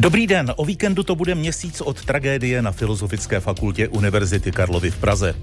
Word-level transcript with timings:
Dobrý 0.00 0.26
den, 0.26 0.52
o 0.56 0.64
víkendu 0.64 1.02
to 1.02 1.14
bude 1.14 1.34
měsíc 1.34 1.80
od 1.80 2.04
tragédie 2.04 2.62
na 2.62 2.72
Filozofické 2.72 3.40
fakultě 3.40 3.88
Univerzity 3.88 4.52
Karlovy 4.52 4.90
v 4.90 4.96
Praze. 4.96 5.34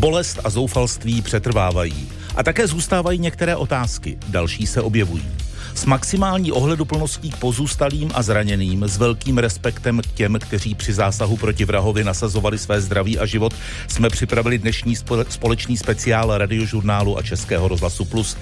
Bolest 0.00 0.38
a 0.44 0.50
zoufalství 0.50 1.22
přetrvávají. 1.22 2.08
A 2.36 2.42
také 2.42 2.66
zůstávají 2.66 3.18
některé 3.18 3.56
otázky, 3.56 4.18
další 4.28 4.66
se 4.66 4.82
objevují 4.82 5.30
s 5.76 5.84
maximální 5.84 6.52
ohleduplností 6.52 7.30
k 7.30 7.36
pozůstalým 7.36 8.10
a 8.14 8.22
zraněným, 8.22 8.84
s 8.84 8.96
velkým 8.96 9.38
respektem 9.38 10.00
k 10.00 10.06
těm, 10.06 10.38
kteří 10.40 10.74
při 10.74 10.92
zásahu 10.92 11.36
proti 11.36 11.64
vrahovi 11.64 12.04
nasazovali 12.04 12.58
své 12.58 12.80
zdraví 12.80 13.18
a 13.18 13.26
život, 13.26 13.54
jsme 13.88 14.10
připravili 14.10 14.58
dnešní 14.58 14.96
společný 15.28 15.76
speciál 15.76 16.38
radiožurnálu 16.38 17.18
a 17.18 17.22
Českého 17.22 17.68
rozhlasu 17.68 18.04
Plus. 18.04 18.36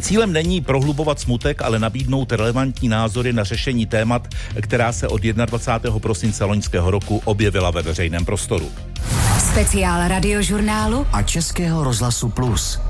Cílem 0.00 0.32
není 0.32 0.60
prohlubovat 0.60 1.20
smutek, 1.20 1.62
ale 1.62 1.78
nabídnout 1.78 2.32
relevantní 2.32 2.88
názory 2.88 3.32
na 3.32 3.44
řešení 3.44 3.86
témat, 3.86 4.28
která 4.60 4.92
se 4.92 5.08
od 5.08 5.22
21. 5.22 5.98
prosince 5.98 6.44
loňského 6.44 6.90
roku 6.90 7.22
objevila 7.24 7.70
ve 7.70 7.82
veřejném 7.82 8.24
prostoru. 8.24 8.70
Speciál 9.50 10.08
radiožurnálu 10.08 11.06
a 11.12 11.22
Českého 11.22 11.84
rozhlasu 11.84 12.28
Plus. 12.28 12.80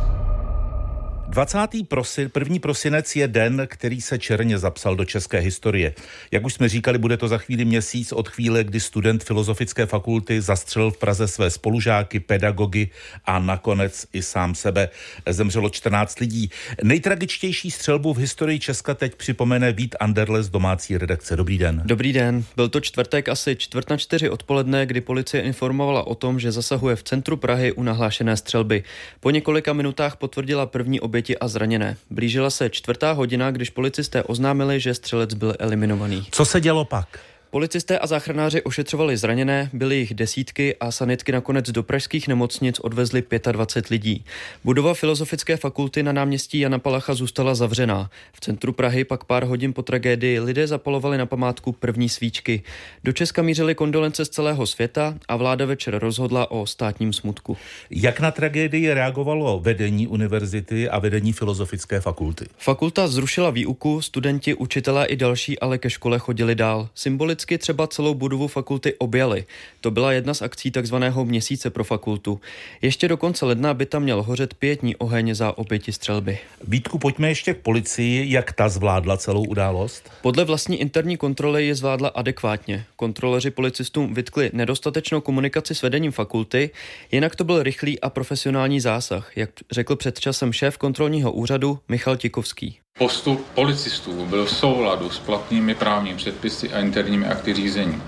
20. 1.29 1.59
Prosi, 1.89 2.29
první 2.29 2.59
prosinec 2.59 3.17
je 3.17 3.29
den, 3.29 3.67
který 3.71 4.01
se 4.01 4.19
černě 4.19 4.59
zapsal 4.59 4.97
do 4.97 5.05
české 5.05 5.39
historie. 5.39 5.95
Jak 6.31 6.45
už 6.45 6.55
jsme 6.55 6.69
říkali, 6.69 6.99
bude 6.99 7.17
to 7.17 7.29
za 7.29 7.39
chvíli 7.39 7.65
měsíc 7.65 8.13
od 8.13 8.29
chvíle, 8.29 8.65
kdy 8.65 8.81
student 8.81 9.25
Filozofické 9.25 9.87
fakulty 9.87 10.41
zastřelil 10.41 10.91
v 10.91 10.99
Praze 10.99 11.29
své 11.29 11.51
spolužáky, 11.51 12.21
pedagogy 12.21 12.89
a 13.25 13.39
nakonec 13.39 14.07
i 14.13 14.23
sám 14.23 14.55
sebe. 14.55 14.89
Zemřelo 15.29 15.71
14 15.71 16.21
lidí. 16.21 16.51
Nejtragičtější 16.83 17.71
střelbu 17.71 18.15
v 18.15 18.19
historii 18.19 18.59
Česka 18.59 18.95
teď 18.95 19.15
připomene 19.15 19.73
Vít 19.73 19.97
Anderle 20.01 20.43
z 20.43 20.49
domácí 20.49 20.99
redakce. 20.99 21.37
Dobrý 21.37 21.59
den. 21.59 21.83
Dobrý 21.85 22.13
den. 22.13 22.45
Byl 22.57 22.69
to 22.69 22.81
čtvrtek 22.81 23.29
asi 23.29 23.57
čtvrt 23.57 23.91
na 23.91 23.97
čtyři 23.97 24.31
odpoledne, 24.31 24.87
kdy 24.87 25.01
policie 25.01 25.43
informovala 25.43 26.07
o 26.07 26.15
tom, 26.15 26.41
že 26.41 26.53
zasahuje 26.53 26.97
v 26.97 27.03
centru 27.03 27.37
Prahy 27.37 27.73
u 27.73 27.83
nahlášené 27.83 28.37
střelby. 28.37 28.85
Po 29.21 29.31
několika 29.31 29.73
minutách 29.73 30.17
potvrdila 30.17 30.67
první 30.67 31.01
oběť 31.01 31.18
oběti 31.19 31.39
a 31.39 31.49
zraněné. 31.49 31.97
Blížila 32.11 32.51
se 32.51 32.71
čtvrtá 32.71 33.13
hodina, 33.13 33.51
když 33.51 33.71
policisté 33.71 34.23
oznámili, 34.23 34.81
že 34.81 34.95
střelec 34.95 35.35
byl 35.35 35.55
eliminovaný. 35.59 36.27
Co 36.31 36.45
se 36.45 36.61
dělo 36.61 36.85
pak? 36.85 37.19
Policisté 37.51 37.99
a 37.99 38.07
záchranáři 38.07 38.63
ošetřovali 38.63 39.17
zraněné, 39.17 39.71
byly 39.73 39.97
jich 39.97 40.15
desítky 40.15 40.77
a 40.81 40.91
sanitky 40.91 41.33
nakonec 41.33 41.71
do 41.71 41.83
pražských 41.83 42.29
nemocnic 42.29 42.79
odvezli 42.79 43.23
25 43.53 43.91
lidí. 43.91 44.25
Budova 44.65 44.95
Filozofické 44.95 45.57
fakulty 45.57 46.03
na 46.03 46.13
náměstí 46.13 46.59
Jana 46.59 46.79
Palacha 46.79 47.15
zůstala 47.15 47.55
zavřená. 47.55 48.11
V 48.33 48.41
centru 48.41 48.73
Prahy 48.73 49.05
pak 49.05 49.25
pár 49.25 49.45
hodin 49.45 49.73
po 49.73 49.83
tragédii 49.83 50.41
lidé 50.41 50.67
zapalovali 50.67 51.19
na 51.19 51.27
památku 51.27 51.73
první 51.73 52.09
svíčky. 52.09 52.63
Do 53.05 53.13
Česka 53.13 53.43
mířily 53.43 53.75
kondolence 53.75 54.25
z 54.25 54.29
celého 54.29 54.67
světa 54.67 55.15
a 55.29 55.37
vláda 55.37 55.67
večer 55.67 55.99
rozhodla 55.99 56.51
o 56.51 56.67
státním 56.67 57.13
smutku. 57.13 57.57
Jak 57.91 58.21
na 58.21 58.31
tragédii 58.31 58.95
reagovalo 58.95 59.61
vedení 59.61 60.07
univerzity 60.07 60.89
a 60.89 60.99
vedení 60.99 61.33
Filozofické 61.33 62.01
fakulty? 62.01 62.47
Fakulta 62.59 63.09
zrušila 63.09 63.51
výuku, 63.51 64.01
studenti, 64.01 64.55
učitelé 64.55 65.07
i 65.07 65.17
další 65.17 65.59
ale 65.59 65.79
ke 65.79 65.91
škole 65.91 66.19
chodili 66.19 66.55
dál. 66.55 66.89
Symboli 66.95 67.38
symbolicky 67.39 67.59
třeba 67.59 67.87
celou 67.87 68.15
budovu 68.15 68.49
fakulty 68.49 68.95
objali. 68.99 69.45
To 69.81 69.91
byla 69.91 70.13
jedna 70.13 70.35
z 70.35 70.43
akcí 70.43 70.71
takzvaného 70.71 71.25
měsíce 71.25 71.71
pro 71.71 71.85
fakultu. 71.85 72.41
Ještě 72.83 73.09
do 73.09 73.17
konce 73.17 73.47
ledna 73.47 73.75
by 73.75 73.87
tam 73.87 74.03
měl 74.03 74.23
hořet 74.23 74.55
pětní 74.55 74.97
oheň 74.97 75.35
za 75.35 75.59
oběti 75.59 75.93
střelby. 75.93 76.39
Vítku, 76.69 76.99
pojďme 76.99 77.29
ještě 77.29 77.55
k 77.55 77.63
policii. 77.63 78.33
Jak 78.33 78.53
ta 78.53 78.69
zvládla 78.69 79.17
celou 79.17 79.45
událost? 79.45 80.11
Podle 80.23 80.45
vlastní 80.45 80.81
interní 80.81 81.17
kontroly 81.17 81.67
je 81.67 81.75
zvládla 81.75 82.09
adekvátně. 82.09 82.85
Kontroleři 82.97 83.51
policistům 83.51 84.15
vytkli 84.15 84.51
nedostatečnou 84.53 85.21
komunikaci 85.21 85.75
s 85.75 85.83
vedením 85.83 86.13
fakulty, 86.13 86.71
jinak 87.13 87.37
to 87.37 87.45
byl 87.45 87.63
rychlý 87.63 88.01
a 88.01 88.11
profesionální 88.11 88.81
zásah, 88.81 89.37
jak 89.37 89.51
řekl 89.71 89.97
před 89.97 90.21
časem 90.21 90.53
šéf 90.53 90.77
kontrolního 90.77 91.33
úřadu 91.33 91.79
Michal 91.89 92.17
Tikovský. 92.17 92.79
Postup 92.99 93.47
policistů 93.55 94.27
byl 94.27 94.45
v 94.45 94.51
souladu 94.51 95.11
s 95.11 95.19
platnými 95.19 95.75
právními 95.75 96.17
předpisy 96.17 96.73
a 96.73 96.81
interními 96.81 97.27
akty 97.27 97.55
řízení. 97.55 98.03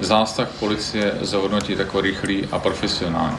Zásah 0.00 0.48
policie 0.58 1.18
zhodnotit 1.20 1.78
jako 1.78 2.00
rychlý 2.00 2.48
a 2.52 2.58
profesionální. 2.58 3.38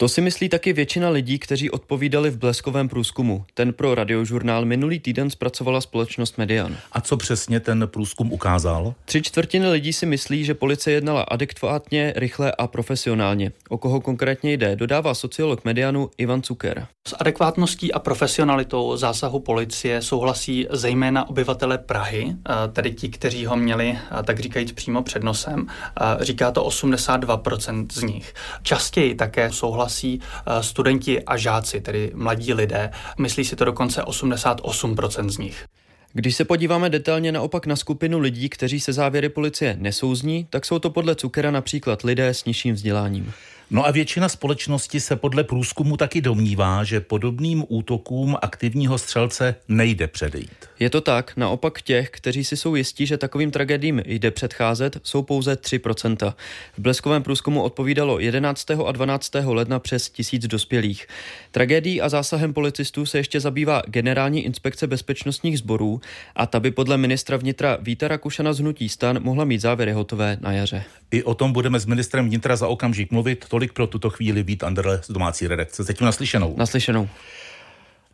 To 0.00 0.08
si 0.08 0.20
myslí 0.20 0.48
taky 0.48 0.72
většina 0.72 1.10
lidí, 1.10 1.38
kteří 1.38 1.70
odpovídali 1.70 2.30
v 2.30 2.38
bleskovém 2.38 2.88
průzkumu. 2.88 3.44
Ten 3.54 3.72
pro 3.72 3.94
radiožurnál 3.94 4.64
minulý 4.64 5.00
týden 5.00 5.30
zpracovala 5.30 5.80
společnost 5.80 6.38
Median. 6.38 6.76
A 6.92 7.00
co 7.00 7.16
přesně 7.16 7.60
ten 7.60 7.88
průzkum 7.92 8.32
ukázal? 8.32 8.94
Tři 9.04 9.22
čtvrtiny 9.22 9.68
lidí 9.68 9.92
si 9.92 10.06
myslí, 10.06 10.44
že 10.44 10.54
policie 10.54 10.94
jednala 10.94 11.22
adekvátně, 11.22 12.12
rychle 12.16 12.52
a 12.52 12.66
profesionálně. 12.66 13.52
O 13.68 13.78
koho 13.78 14.00
konkrétně 14.00 14.52
jde, 14.52 14.76
dodává 14.76 15.14
sociolog 15.14 15.64
Medianu 15.64 16.10
Ivan 16.18 16.42
Cuker. 16.42 16.86
S 17.08 17.16
adekvátností 17.20 17.92
a 17.92 17.98
profesionalitou 17.98 18.96
zásahu 18.96 19.40
policie 19.40 20.02
souhlasí 20.02 20.66
zejména 20.70 21.28
obyvatele 21.28 21.78
Prahy, 21.78 22.36
eh, 22.48 22.54
tedy 22.72 22.92
ti, 22.92 23.08
kteří 23.08 23.46
ho 23.46 23.56
měli, 23.56 23.98
eh, 23.98 24.22
tak 24.22 24.40
říkajíc, 24.40 24.72
přímo 24.72 25.02
před 25.02 25.22
nosem. 25.22 25.66
Eh, 26.00 26.24
říká 26.24 26.50
to 26.50 26.64
82% 26.64 27.92
z 27.92 28.02
nich. 28.02 28.34
Častěji 28.62 29.14
také 29.14 29.52
souhlasí 29.52 29.89
souhlasí 29.90 30.20
eh, 30.46 30.62
studenti 30.62 31.22
a 31.24 31.36
žáci, 31.36 31.80
tedy 31.80 32.12
mladí 32.14 32.54
lidé. 32.54 32.90
Myslí 33.18 33.44
si 33.44 33.56
to 33.56 33.64
dokonce 33.64 34.02
88% 34.02 35.28
z 35.28 35.38
nich. 35.38 35.64
Když 36.12 36.36
se 36.36 36.44
podíváme 36.44 36.90
detailně 36.90 37.32
naopak 37.32 37.66
na 37.66 37.76
skupinu 37.76 38.18
lidí, 38.18 38.48
kteří 38.48 38.80
se 38.80 38.92
závěry 38.92 39.28
policie 39.28 39.76
nesouzní, 39.80 40.46
tak 40.50 40.64
jsou 40.64 40.78
to 40.78 40.90
podle 40.90 41.14
Cukera 41.14 41.50
například 41.50 42.02
lidé 42.02 42.28
s 42.28 42.44
nižším 42.44 42.74
vzděláním. 42.74 43.32
No 43.72 43.86
a 43.86 43.90
většina 43.90 44.28
společnosti 44.28 45.00
se 45.00 45.16
podle 45.16 45.44
průzkumu 45.44 45.96
taky 45.96 46.20
domnívá, 46.20 46.84
že 46.84 47.00
podobným 47.00 47.64
útokům 47.68 48.36
aktivního 48.42 48.98
střelce 48.98 49.54
nejde 49.68 50.06
předejít. 50.06 50.50
Je 50.78 50.90
to 50.90 51.00
tak, 51.00 51.32
naopak 51.36 51.82
těch, 51.82 52.10
kteří 52.10 52.44
si 52.44 52.56
jsou 52.56 52.74
jistí, 52.74 53.06
že 53.06 53.18
takovým 53.18 53.50
tragédiím 53.50 54.02
jde 54.06 54.30
předcházet, 54.30 55.00
jsou 55.02 55.22
pouze 55.22 55.54
3%. 55.54 56.34
V 56.78 56.78
bleskovém 56.78 57.22
průzkumu 57.22 57.62
odpovídalo 57.62 58.18
11. 58.18 58.70
a 58.70 58.92
12. 58.92 59.30
ledna 59.44 59.78
přes 59.78 60.10
tisíc 60.10 60.46
dospělých. 60.46 61.06
Tragédií 61.50 62.00
a 62.00 62.08
zásahem 62.08 62.52
policistů 62.52 63.06
se 63.06 63.18
ještě 63.18 63.40
zabývá 63.40 63.82
Generální 63.86 64.44
inspekce 64.44 64.86
bezpečnostních 64.86 65.58
sborů 65.58 66.00
a 66.36 66.46
ta 66.46 66.60
by 66.60 66.70
podle 66.70 66.96
ministra 66.96 67.36
vnitra 67.36 67.78
Víta 67.80 68.08
Rakušana 68.08 68.52
z 68.52 68.58
Hnutí 68.58 68.88
stan 68.88 69.22
mohla 69.22 69.44
mít 69.44 69.60
závěry 69.60 69.92
hotové 69.92 70.36
na 70.40 70.52
jaře. 70.52 70.84
I 71.10 71.22
o 71.22 71.34
tom 71.34 71.52
budeme 71.52 71.80
s 71.80 71.86
ministrem 71.86 72.28
vnitra 72.28 72.56
za 72.56 72.68
okamžik 72.68 73.10
mluvit. 73.10 73.44
Tolik 73.60 73.72
pro 73.72 73.86
tuto 73.86 74.10
chvíli 74.10 74.42
Vít 74.42 74.64
Anderle 74.64 75.00
z 75.02 75.10
domácí 75.10 75.46
redakce. 75.46 75.82
Zatím 75.82 76.04
naslyšenou. 76.04 76.54
Naslyšenou. 76.58 77.08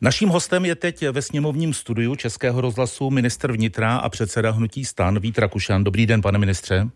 Naším 0.01 0.29
hostem 0.29 0.65
je 0.65 0.75
teď 0.75 1.09
ve 1.09 1.23
sněmovním 1.23 1.75
studiu 1.75 2.15
Českého 2.15 2.61
rozhlasu 2.61 3.11
minister 3.11 3.53
vnitra 3.53 3.97
a 3.97 4.09
předseda 4.09 4.51
hnutí 4.51 4.85
stan 4.85 5.19
Vít 5.19 5.39
Rakušan. 5.39 5.85
Dobrý 5.85 6.07
den, 6.07 6.23
pane 6.23 6.39
ministře. 6.39 6.89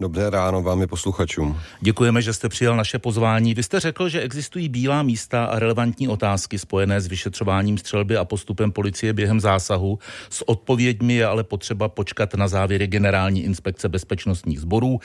Dobré 0.00 0.30
ráno 0.30 0.62
vám 0.62 0.82
i 0.82 0.86
posluchačům. 0.86 1.60
Děkujeme, 1.80 2.22
že 2.22 2.32
jste 2.32 2.48
přijal 2.48 2.76
naše 2.76 2.98
pozvání. 2.98 3.54
Vy 3.54 3.62
jste 3.62 3.80
řekl, 3.80 4.08
že 4.08 4.20
existují 4.20 4.68
bílá 4.68 5.02
místa 5.02 5.44
a 5.44 5.58
relevantní 5.58 6.08
otázky 6.08 6.58
spojené 6.58 7.00
s 7.00 7.06
vyšetřováním 7.06 7.78
střelby 7.78 8.16
a 8.16 8.24
postupem 8.24 8.72
policie 8.72 9.12
během 9.12 9.40
zásahu. 9.40 9.98
S 10.30 10.48
odpověďmi 10.48 11.14
je 11.14 11.26
ale 11.26 11.44
potřeba 11.44 11.88
počkat 11.88 12.34
na 12.34 12.48
závěry 12.48 12.86
Generální 12.86 13.44
inspekce 13.44 13.88
bezpečnostních 13.88 14.60
sborů. 14.60 15.00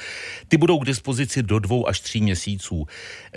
Ty 0.48 0.58
budou 0.58 0.80
k 0.80 0.86
dispozici 0.86 1.44
do 1.44 1.60
dvou 1.60 1.88
až 1.88 2.00
tří 2.00 2.22
měsíců. 2.22 2.86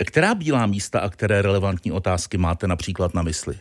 Která 0.05 0.35
bílá 0.35 0.65
místa 0.65 0.99
a 0.99 1.09
které 1.09 1.41
relevantní 1.41 1.91
otázky 1.91 2.37
máte 2.37 2.67
například 2.67 3.13
na 3.13 3.21
mysli? 3.21 3.57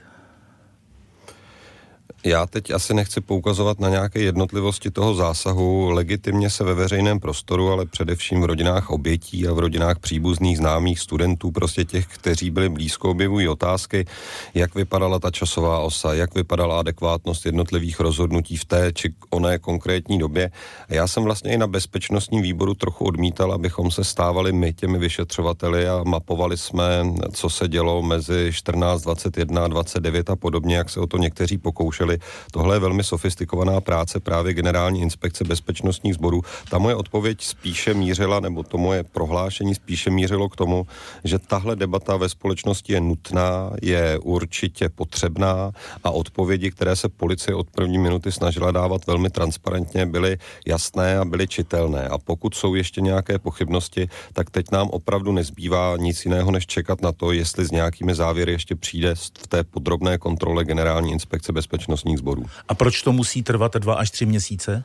Já 2.25 2.47
teď 2.47 2.71
asi 2.71 2.95
nechci 2.95 3.21
poukazovat 3.21 3.81
na 3.81 3.89
nějaké 3.89 4.21
jednotlivosti 4.21 4.91
toho 4.91 5.15
zásahu. 5.15 5.91
Legitimně 5.91 6.51
se 6.51 6.65
ve 6.65 6.75
veřejném 6.75 7.21
prostoru, 7.21 7.71
ale 7.71 7.87
především 7.87 8.41
v 8.41 8.45
rodinách 8.45 8.91
obětí 8.91 9.49
a 9.49 9.53
v 9.53 9.59
rodinách 9.59 9.99
příbuzných, 9.99 10.57
známých 10.57 11.01
studentů, 11.01 11.51
prostě 11.51 11.85
těch, 11.85 12.07
kteří 12.07 12.51
byli 12.51 12.69
blízko, 12.69 13.11
objevují 13.11 13.49
otázky, 13.49 14.07
jak 14.55 14.75
vypadala 14.75 15.19
ta 15.19 15.31
časová 15.31 15.81
osa, 15.81 16.15
jak 16.15 16.35
vypadala 16.35 16.79
adekvátnost 16.79 17.47
jednotlivých 17.47 18.01
rozhodnutí 18.01 18.57
v 18.57 18.65
té 18.65 18.93
či 18.93 19.15
oné 19.31 19.59
konkrétní 19.59 20.19
době. 20.19 20.51
A 20.89 20.95
já 20.95 21.07
jsem 21.07 21.23
vlastně 21.25 21.53
i 21.53 21.59
na 21.59 21.67
bezpečnostním 21.67 22.43
výboru 22.43 22.75
trochu 22.75 23.05
odmítal, 23.05 23.53
abychom 23.53 23.91
se 23.91 24.05
stávali 24.05 24.53
my 24.53 24.73
těmi 24.73 24.99
vyšetřovateli 24.99 25.89
a 25.89 26.03
mapovali 26.05 26.57
jsme, 26.57 26.85
co 27.33 27.51
se 27.51 27.69
dělo 27.69 28.03
mezi 28.03 28.51
14, 28.53 29.03
21, 29.03 29.69
29 29.69 30.31
a 30.31 30.37
podobně, 30.37 30.77
jak 30.77 30.91
se 30.91 31.01
o 31.01 31.07
to 31.07 31.19
někteří 31.19 31.59
pokoušeli 31.59 32.06
slyšeli. 32.07 32.19
Tohle 32.53 32.77
je 32.77 32.81
velmi 32.81 33.05
sofistikovaná 33.05 33.81
práce 33.81 34.21
právě 34.21 34.55
generální 34.55 35.01
inspekce 35.01 35.45
bezpečnostních 35.45 36.15
sborů. 36.15 36.43
Ta 36.71 36.79
moje 36.79 36.95
odpověď 36.95 37.43
spíše 37.43 37.95
mířila, 37.95 38.41
nebo 38.41 38.63
to 38.63 38.79
moje 38.79 39.05
prohlášení 39.05 39.75
spíše 39.75 40.11
mířilo 40.11 40.49
k 40.49 40.57
tomu, 40.57 40.87
že 41.25 41.39
tahle 41.39 41.77
debata 41.77 42.17
ve 42.17 42.29
společnosti 42.29 42.93
je 42.93 43.01
nutná, 43.01 43.71
je 43.83 44.19
určitě 44.23 44.89
potřebná 44.89 45.73
a 46.05 46.11
odpovědi, 46.11 46.71
které 46.71 46.97
se 46.97 47.09
policie 47.09 47.55
od 47.55 47.71
první 47.71 47.99
minuty 47.99 48.33
snažila 48.33 48.71
dávat 48.71 49.07
velmi 49.07 49.31
transparentně, 49.31 50.07
byly 50.07 50.39
jasné 50.67 51.19
a 51.19 51.25
byly 51.25 51.49
čitelné. 51.49 52.09
A 52.09 52.19
pokud 52.19 52.55
jsou 52.55 52.75
ještě 52.75 53.01
nějaké 53.01 53.39
pochybnosti, 53.39 54.09
tak 54.33 54.51
teď 54.51 54.67
nám 54.73 54.89
opravdu 54.91 55.33
nezbývá 55.33 55.97
nic 55.97 56.25
jiného, 56.25 56.51
než 56.51 56.67
čekat 56.67 57.03
na 57.03 57.13
to, 57.13 57.33
jestli 57.33 57.65
s 57.65 57.71
nějakými 57.71 58.15
závěry 58.15 58.53
ještě 58.53 58.75
přijde 58.75 59.15
v 59.15 59.47
té 59.49 59.65
podrobné 59.65 60.19
kontrole 60.19 60.65
Generální 60.65 61.13
inspekce 61.13 61.53
bezpečnostních 61.97 62.19
sborů. 62.19 62.45
A 62.69 62.75
proč 62.75 63.03
to 63.03 63.13
musí 63.13 63.43
trvat 63.43 63.77
dva 63.77 63.95
až 63.95 64.11
tři 64.11 64.27
měsíce? 64.27 64.85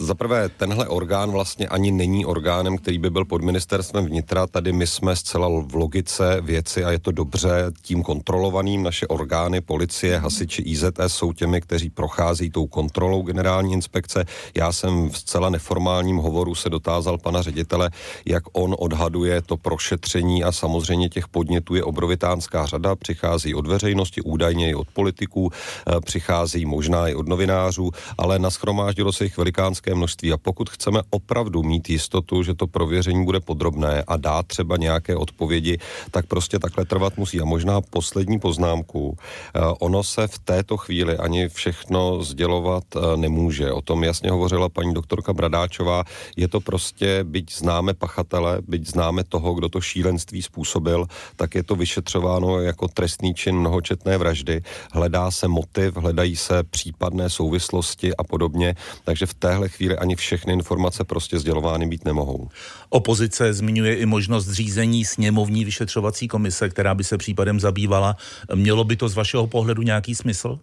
Za 0.00 0.14
prvé, 0.14 0.48
tenhle 0.48 0.88
orgán 0.88 1.30
vlastně 1.30 1.68
ani 1.68 1.92
není 1.92 2.26
orgánem, 2.26 2.78
který 2.78 2.98
by 2.98 3.10
byl 3.10 3.24
pod 3.24 3.42
ministerstvem 3.42 4.06
vnitra. 4.06 4.46
Tady 4.46 4.72
my 4.72 4.86
jsme 4.86 5.16
zcela 5.16 5.48
v 5.48 5.74
logice 5.74 6.40
věci 6.40 6.84
a 6.84 6.90
je 6.90 6.98
to 6.98 7.12
dobře 7.12 7.50
tím 7.82 8.02
kontrolovaným. 8.02 8.82
Naše 8.82 9.06
orgány, 9.06 9.60
policie, 9.60 10.18
hasiči 10.18 10.62
IZS 10.62 10.90
jsou 11.06 11.32
těmi, 11.32 11.60
kteří 11.60 11.90
prochází 11.90 12.50
tou 12.50 12.66
kontrolou 12.66 13.22
generální 13.22 13.72
inspekce. 13.72 14.24
Já 14.54 14.72
jsem 14.72 15.10
v 15.10 15.18
zcela 15.18 15.50
neformálním 15.50 16.16
hovoru 16.16 16.54
se 16.54 16.70
dotázal 16.70 17.18
pana 17.18 17.42
ředitele, 17.42 17.90
jak 18.26 18.42
on 18.52 18.74
odhaduje 18.78 19.42
to 19.42 19.56
prošetření 19.56 20.44
a 20.44 20.52
samozřejmě 20.52 21.08
těch 21.08 21.28
podnětů 21.28 21.74
je 21.74 21.84
obrovitánská 21.84 22.66
řada. 22.66 22.96
Přichází 22.96 23.54
od 23.54 23.66
veřejnosti, 23.66 24.20
údajně 24.22 24.70
i 24.70 24.74
od 24.74 24.88
politiků, 24.92 25.50
eh, 25.52 26.00
přichází 26.00 26.66
možná 26.66 27.08
i 27.08 27.14
od 27.14 27.28
novinářů, 27.28 27.90
ale 28.18 28.38
naschromáždilo 28.38 29.12
se 29.12 29.24
jich 29.24 29.36
veliká 29.36 29.67
velikánské 29.68 29.94
množství 29.94 30.32
a 30.32 30.36
pokud 30.36 30.70
chceme 30.70 31.00
opravdu 31.10 31.62
mít 31.62 31.88
jistotu, 31.88 32.42
že 32.42 32.54
to 32.54 32.66
prověření 32.66 33.24
bude 33.24 33.40
podrobné 33.40 34.02
a 34.06 34.16
dá 34.16 34.42
třeba 34.42 34.76
nějaké 34.76 35.16
odpovědi, 35.16 35.78
tak 36.10 36.26
prostě 36.26 36.58
takhle 36.58 36.84
trvat 36.84 37.16
musí. 37.16 37.40
A 37.40 37.44
možná 37.44 37.80
poslední 37.80 38.40
poznámku. 38.40 39.12
Eh, 39.12 39.60
ono 39.80 40.00
se 40.02 40.26
v 40.26 40.38
této 40.38 40.76
chvíli 40.76 41.16
ani 41.16 41.48
všechno 41.48 42.24
sdělovat 42.24 42.84
eh, 42.96 43.16
nemůže. 43.16 43.72
O 43.72 43.82
tom 43.82 44.04
jasně 44.04 44.30
hovořila 44.30 44.68
paní 44.68 44.94
doktorka 44.94 45.32
Bradáčová. 45.32 46.04
Je 46.36 46.48
to 46.48 46.60
prostě, 46.60 47.24
byť 47.24 47.52
známe 47.52 47.92
pachatele, 47.94 48.64
byť 48.64 48.96
známe 48.96 49.24
toho, 49.28 49.54
kdo 49.54 49.68
to 49.68 49.80
šílenství 49.80 50.42
způsobil, 50.42 51.06
tak 51.36 51.54
je 51.54 51.62
to 51.62 51.76
vyšetřováno 51.76 52.60
jako 52.60 52.88
trestný 52.88 53.34
čin 53.34 53.60
mnohočetné 53.60 54.18
vraždy. 54.18 54.62
Hledá 54.92 55.30
se 55.30 55.48
motiv, 55.48 55.96
hledají 55.96 56.36
se 56.36 56.64
případné 56.64 57.28
souvislosti 57.30 58.16
a 58.16 58.24
podobně. 58.24 58.74
Takže 59.04 59.26
v 59.26 59.34
té 59.34 59.57
téhle 59.58 59.68
chvíli 59.68 59.96
ani 59.96 60.16
všechny 60.16 60.52
informace 60.52 61.04
prostě 61.04 61.38
sdělovány 61.38 61.86
být 61.86 62.04
nemohou. 62.04 62.48
Opozice 62.88 63.54
zmiňuje 63.54 63.94
i 63.94 64.06
možnost 64.06 64.46
zřízení 64.46 65.04
sněmovní 65.04 65.64
vyšetřovací 65.64 66.28
komise, 66.28 66.68
která 66.68 66.94
by 66.94 67.04
se 67.04 67.18
případem 67.18 67.60
zabývala. 67.60 68.16
Mělo 68.54 68.84
by 68.84 68.96
to 68.96 69.08
z 69.08 69.14
vašeho 69.14 69.46
pohledu 69.46 69.82
nějaký 69.82 70.14
smysl? 70.14 70.58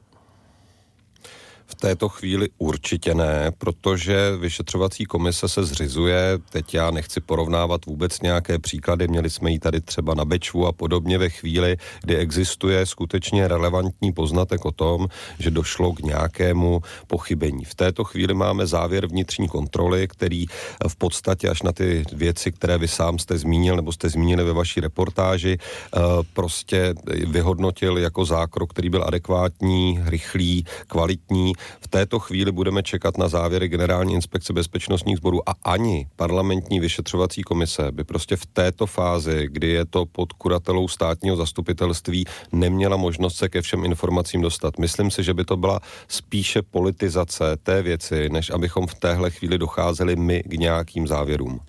V 1.67 1.75
této 1.75 2.09
chvíli 2.09 2.49
určitě 2.57 3.15
ne, 3.15 3.51
protože 3.57 4.37
vyšetřovací 4.37 5.05
komise 5.05 5.49
se 5.49 5.63
zřizuje, 5.63 6.39
teď 6.49 6.73
já 6.73 6.91
nechci 6.91 7.21
porovnávat 7.21 7.85
vůbec 7.85 8.21
nějaké 8.21 8.59
příklady, 8.59 9.07
měli 9.07 9.29
jsme 9.29 9.51
ji 9.51 9.59
tady 9.59 9.81
třeba 9.81 10.13
na 10.13 10.25
Bečvu 10.25 10.67
a 10.67 10.71
podobně 10.71 11.17
ve 11.17 11.29
chvíli, 11.29 11.77
kdy 12.03 12.17
existuje 12.17 12.85
skutečně 12.85 13.47
relevantní 13.47 14.13
poznatek 14.13 14.65
o 14.65 14.71
tom, 14.71 15.07
že 15.39 15.51
došlo 15.51 15.93
k 15.93 15.99
nějakému 15.99 16.81
pochybení. 17.07 17.65
V 17.65 17.75
této 17.75 18.03
chvíli 18.03 18.33
máme 18.33 18.67
závěr 18.67 19.07
vnitřní 19.07 19.47
kontroly, 19.47 20.07
který 20.07 20.45
v 20.87 20.95
podstatě 20.95 21.49
až 21.49 21.61
na 21.61 21.71
ty 21.71 22.03
věci, 22.13 22.51
které 22.51 22.77
vy 22.77 22.87
sám 22.87 23.19
jste 23.19 23.37
zmínil 23.37 23.75
nebo 23.75 23.91
jste 23.91 24.09
zmínili 24.09 24.43
ve 24.43 24.53
vaší 24.53 24.79
reportáži, 24.81 25.57
eh, 25.57 25.99
prostě 26.33 26.93
vyhodnotil 27.27 27.97
jako 27.97 28.25
zákrok, 28.25 28.69
který 28.69 28.89
byl 28.89 29.03
adekvátní, 29.07 29.99
rychlý, 30.05 30.65
kvalitní 30.87 31.54
v 31.81 31.87
této 31.87 32.19
chvíli 32.19 32.51
budeme 32.51 32.83
čekat 32.83 33.17
na 33.17 33.27
závěry 33.27 33.67
Generální 33.67 34.13
inspekce 34.13 34.53
bezpečnostních 34.53 35.17
sborů 35.17 35.49
a 35.49 35.53
ani 35.63 36.07
parlamentní 36.15 36.79
vyšetřovací 36.79 37.41
komise 37.41 37.91
by 37.91 38.03
prostě 38.03 38.35
v 38.35 38.45
této 38.45 38.85
fázi, 38.85 39.47
kdy 39.51 39.69
je 39.69 39.85
to 39.85 40.05
pod 40.05 40.33
kuratelou 40.33 40.87
státního 40.87 41.35
zastupitelství, 41.35 42.25
neměla 42.51 42.97
možnost 42.97 43.37
se 43.37 43.49
ke 43.49 43.61
všem 43.61 43.85
informacím 43.85 44.41
dostat. 44.41 44.79
Myslím 44.79 45.11
si, 45.11 45.23
že 45.23 45.33
by 45.33 45.45
to 45.45 45.57
byla 45.57 45.79
spíše 46.07 46.61
politizace 46.61 47.57
té 47.63 47.81
věci, 47.81 48.29
než 48.29 48.49
abychom 48.49 48.87
v 48.87 48.95
téhle 48.95 49.31
chvíli 49.31 49.57
docházeli 49.57 50.15
my 50.15 50.43
k 50.43 50.53
nějakým 50.53 51.07
závěrům. 51.07 51.59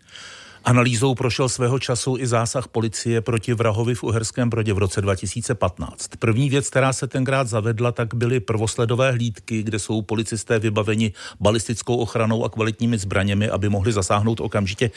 Analýzou 0.67 1.15
prošel 1.15 1.49
svého 1.49 1.79
času 1.79 2.17
i 2.19 2.27
zásah 2.27 2.69
policie 2.69 3.21
proti 3.21 3.55
vrahovi 3.55 3.95
v 3.95 4.03
Uherském 4.03 4.51
Brodě 4.51 4.73
v 4.73 4.79
roce 4.79 5.01
2015. 5.01 6.11
První 6.19 6.51
věc, 6.51 6.71
která 6.71 6.93
se 6.93 7.07
tenkrát 7.07 7.49
zavedla, 7.49 7.93
tak 7.93 8.15
byly 8.15 8.41
prvosledové 8.41 9.11
hlídky, 9.11 9.63
kde 9.63 9.79
jsou 9.79 10.03
policisté 10.03 10.59
vybaveni 10.59 11.13
balistickou 11.41 11.97
ochranou 11.97 12.45
a 12.45 12.49
kvalitními 12.49 12.99
zbraněmi, 12.99 13.49
aby 13.49 13.69
mohli 13.69 13.93
zasáhnout 13.93 14.41
okamžitě. 14.41 14.91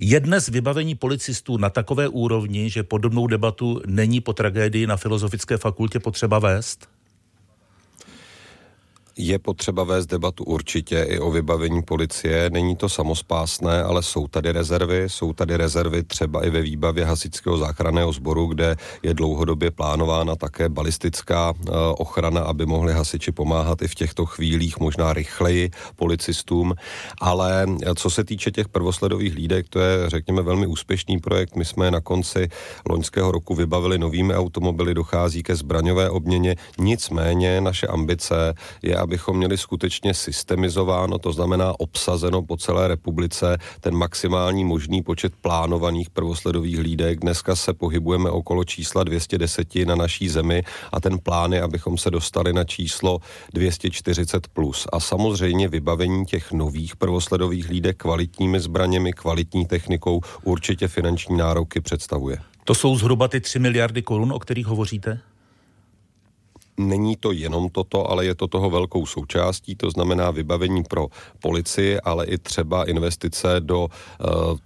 Je 0.00 0.20
dnes 0.20 0.48
vybavení 0.48 0.94
policistů 0.94 1.56
na 1.56 1.70
takové 1.70 2.08
úrovni, 2.08 2.70
že 2.70 2.82
podobnou 2.82 3.26
debatu 3.26 3.80
není 3.86 4.20
po 4.20 4.32
tragédii 4.32 4.86
na 4.86 4.96
Filozofické 4.96 5.56
fakultě 5.56 6.00
potřeba 6.00 6.38
vést? 6.38 6.93
Je 9.16 9.38
potřeba 9.38 9.84
vést 9.84 10.06
debatu 10.06 10.44
určitě 10.44 11.06
i 11.08 11.18
o 11.18 11.30
vybavení 11.30 11.82
policie. 11.82 12.50
Není 12.50 12.76
to 12.76 12.88
samospásné, 12.88 13.82
ale 13.82 14.02
jsou 14.02 14.28
tady 14.28 14.52
rezervy. 14.52 15.04
Jsou 15.06 15.32
tady 15.32 15.56
rezervy 15.56 16.02
třeba 16.02 16.46
i 16.46 16.50
ve 16.50 16.62
výbavě 16.62 17.04
hasičského 17.04 17.58
záchranného 17.58 18.12
sboru, 18.12 18.46
kde 18.46 18.76
je 19.02 19.14
dlouhodobě 19.14 19.70
plánována 19.70 20.36
také 20.36 20.68
balistická 20.68 21.54
eh, 21.56 21.70
ochrana, 21.98 22.40
aby 22.40 22.66
mohli 22.66 22.92
hasiči 22.92 23.32
pomáhat 23.32 23.82
i 23.82 23.88
v 23.88 23.94
těchto 23.94 24.26
chvílích 24.26 24.80
možná 24.80 25.12
rychleji 25.12 25.70
policistům. 25.96 26.74
Ale 27.20 27.66
eh, 27.82 27.94
co 27.94 28.10
se 28.10 28.24
týče 28.24 28.50
těch 28.50 28.68
prvosledových 28.68 29.32
hlídek, 29.32 29.68
to 29.68 29.80
je, 29.80 30.10
řekněme, 30.10 30.42
velmi 30.42 30.66
úspěšný 30.66 31.18
projekt. 31.18 31.56
My 31.56 31.64
jsme 31.64 31.90
na 31.90 32.00
konci 32.00 32.48
loňského 32.90 33.32
roku 33.32 33.54
vybavili 33.54 33.98
novými 33.98 34.34
automobily, 34.34 34.94
dochází 34.94 35.42
ke 35.42 35.56
zbraňové 35.56 36.10
obměně. 36.10 36.56
Nicméně 36.78 37.60
naše 37.60 37.86
ambice 37.86 38.54
je, 38.82 39.03
abychom 39.04 39.36
měli 39.36 39.58
skutečně 39.58 40.14
systemizováno, 40.14 41.18
to 41.18 41.32
znamená 41.32 41.80
obsazeno 41.80 42.42
po 42.42 42.56
celé 42.56 42.88
republice 42.88 43.58
ten 43.80 43.94
maximální 43.94 44.64
možný 44.64 45.02
počet 45.02 45.32
plánovaných 45.40 46.10
prvosledových 46.10 46.76
hlídek. 46.76 47.20
Dneska 47.20 47.56
se 47.56 47.72
pohybujeme 47.72 48.30
okolo 48.30 48.64
čísla 48.64 49.04
210 49.04 49.74
na 49.74 49.94
naší 49.94 50.28
zemi 50.28 50.62
a 50.92 51.00
ten 51.00 51.18
plán 51.18 51.52
je, 51.52 51.62
abychom 51.62 51.98
se 51.98 52.10
dostali 52.10 52.52
na 52.52 52.64
číslo 52.64 53.18
240 53.52 54.48
plus. 54.48 54.86
A 54.92 55.00
samozřejmě 55.00 55.68
vybavení 55.68 56.24
těch 56.24 56.52
nových 56.52 56.96
prvosledových 56.96 57.66
hlídek 57.66 57.96
kvalitními 57.96 58.60
zbraněmi, 58.60 59.12
kvalitní 59.12 59.66
technikou 59.66 60.20
určitě 60.44 60.88
finanční 60.88 61.36
nároky 61.36 61.80
představuje. 61.80 62.38
To 62.64 62.74
jsou 62.74 62.96
zhruba 62.96 63.28
ty 63.28 63.40
3 63.40 63.58
miliardy 63.58 64.02
korun, 64.02 64.32
o 64.32 64.38
kterých 64.38 64.66
hovoříte? 64.66 65.20
Není 66.76 67.16
to 67.16 67.32
jenom 67.32 67.68
toto, 67.68 68.10
ale 68.10 68.24
je 68.24 68.34
to 68.34 68.48
toho 68.48 68.70
velkou 68.70 69.06
součástí, 69.06 69.76
to 69.76 69.90
znamená 69.90 70.30
vybavení 70.30 70.82
pro 70.82 71.06
policii, 71.40 72.00
ale 72.00 72.26
i 72.26 72.38
třeba 72.38 72.84
investice 72.84 73.56
do 73.60 73.80
uh, 73.80 73.88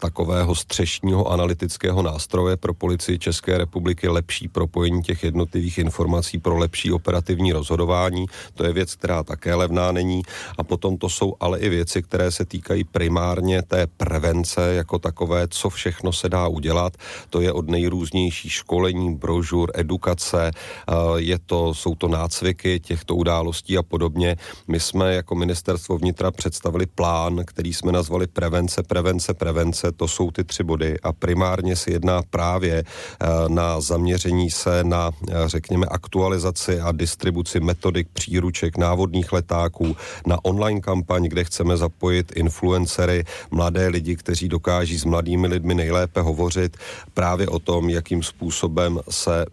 takového 0.00 0.55
střešního 0.55 1.31
analytického 1.33 2.03
nástroje 2.03 2.57
pro 2.57 2.75
policii 2.75 3.19
České 3.19 3.59
republiky, 3.59 4.09
lepší 4.09 4.49
propojení 4.49 5.03
těch 5.03 5.25
jednotlivých 5.25 5.79
informací 5.79 6.38
pro 6.38 6.59
lepší 6.59 6.93
operativní 6.93 7.53
rozhodování. 7.53 8.27
To 8.55 8.65
je 8.65 8.73
věc, 8.73 8.95
která 8.95 9.23
také 9.23 9.55
levná 9.55 9.93
není. 9.93 10.23
A 10.59 10.65
potom 10.65 10.97
to 10.97 11.09
jsou 11.09 11.35
ale 11.41 11.59
i 11.59 11.69
věci, 11.69 12.03
které 12.03 12.31
se 12.31 12.45
týkají 12.45 12.85
primárně 12.85 13.62
té 13.62 13.87
prevence 13.87 14.75
jako 14.75 14.99
takové, 14.99 15.49
co 15.49 15.71
všechno 15.71 16.12
se 16.12 16.29
dá 16.29 16.49
udělat. 16.49 16.97
To 17.31 17.41
je 17.41 17.53
od 17.53 17.69
nejrůznější 17.69 18.49
školení, 18.49 19.15
brožur, 19.15 19.71
edukace, 19.75 20.50
uh, 20.88 21.17
je 21.17 21.38
to, 21.38 21.75
jsou 21.75 21.98
to 21.99 22.09
nácviky 22.09 22.81
těchto 22.81 23.17
událostí 23.17 23.78
a 23.78 23.83
podobně. 23.83 24.37
My 24.69 24.81
jsme 24.81 25.14
jako 25.14 25.35
ministerstvo 25.35 25.99
vnitra 25.99 26.31
představili 26.31 26.87
plán, 26.87 27.45
který 27.45 27.75
jsme 27.75 27.93
nazvali 27.93 28.26
prevence, 28.26 28.83
prevence, 28.83 29.35
prevence. 29.35 29.93
To 29.93 30.09
jsou 30.09 30.31
ty 30.31 30.45
tři 30.45 30.64
body 30.64 31.00
a 31.02 31.12
primárně 31.12 31.76
se 31.76 31.90
jedná 31.90 32.23
právě 32.31 32.85
eh, 32.85 33.26
na 33.49 33.81
zaměření 33.81 34.50
se 34.50 34.85
na, 34.85 35.11
eh, 35.28 35.35
řekněme, 35.47 35.87
aktualizaci 35.87 36.81
a 36.81 36.93
distribuci 36.93 37.61
metodik 37.61 38.09
příruček 38.12 38.76
návodných 38.76 39.33
letáků, 39.33 39.97
na 40.26 40.45
online 40.45 40.81
kampaň, 40.81 41.25
kde 41.25 41.45
chceme 41.45 41.76
zapojit 41.76 42.33
influencery, 42.37 43.25
mladé 43.50 43.88
lidi, 43.88 44.17
kteří 44.17 44.49
dokáží 44.49 44.99
s 44.99 45.05
mladými 45.05 45.47
lidmi 45.47 45.75
nejlépe 45.75 46.21
hovořit 46.21 46.76
právě 47.14 47.49
o 47.49 47.59
tom, 47.59 47.90
jakým 47.90 48.23
způsobem 48.23 49.00
se, 49.11 49.45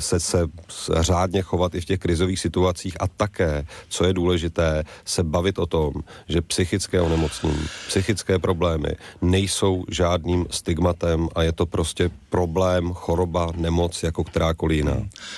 se, 0.00 0.18
se 0.18 0.48
řádně 1.00 1.42
chovat 1.42 1.73
i 1.74 1.80
v 1.80 1.84
těch 1.84 1.98
krizových 1.98 2.40
situacích 2.40 2.96
a 3.00 3.06
také, 3.08 3.66
co 3.88 4.04
je 4.04 4.12
důležité, 4.12 4.84
se 5.04 5.22
bavit 5.22 5.58
o 5.58 5.66
tom, 5.66 5.92
že 6.28 6.40
psychické 6.40 7.00
onemocnění, 7.00 7.66
psychické 7.88 8.38
problémy 8.38 8.88
nejsou 9.22 9.84
žádným 9.90 10.46
stigmatem 10.50 11.28
a 11.34 11.42
je 11.42 11.52
to 11.52 11.66
prostě 11.66 12.10
problém, 12.30 12.92
choroba, 12.92 13.52
nemoc 13.56 14.02
jako 14.02 14.24
kterákoliv 14.24 14.76
jiná. 14.76 14.96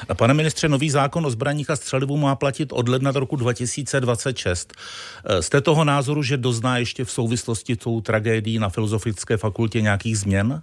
A 0.09 0.15
pane 0.15 0.35
ministře, 0.35 0.69
nový 0.69 0.91
zákon 0.91 1.27
o 1.27 1.31
zbraních 1.31 1.71
a 1.71 1.77
střelivu 1.77 2.17
má 2.17 2.35
platit 2.35 2.73
od 2.73 2.89
ledna 2.89 3.13
do 3.13 3.21
roku 3.21 3.37
2026. 3.37 4.73
Jste 5.41 5.61
toho 5.61 5.85
názoru, 5.85 6.23
že 6.23 6.37
dozná 6.37 6.79
ještě 6.79 7.05
v 7.05 7.11
souvislosti 7.11 7.75
s 7.75 7.79
tou 7.79 8.01
tragédií 8.01 8.59
na 8.59 8.69
Filozofické 8.69 9.37
fakultě 9.37 9.81
nějakých 9.83 10.19
změn? 10.19 10.63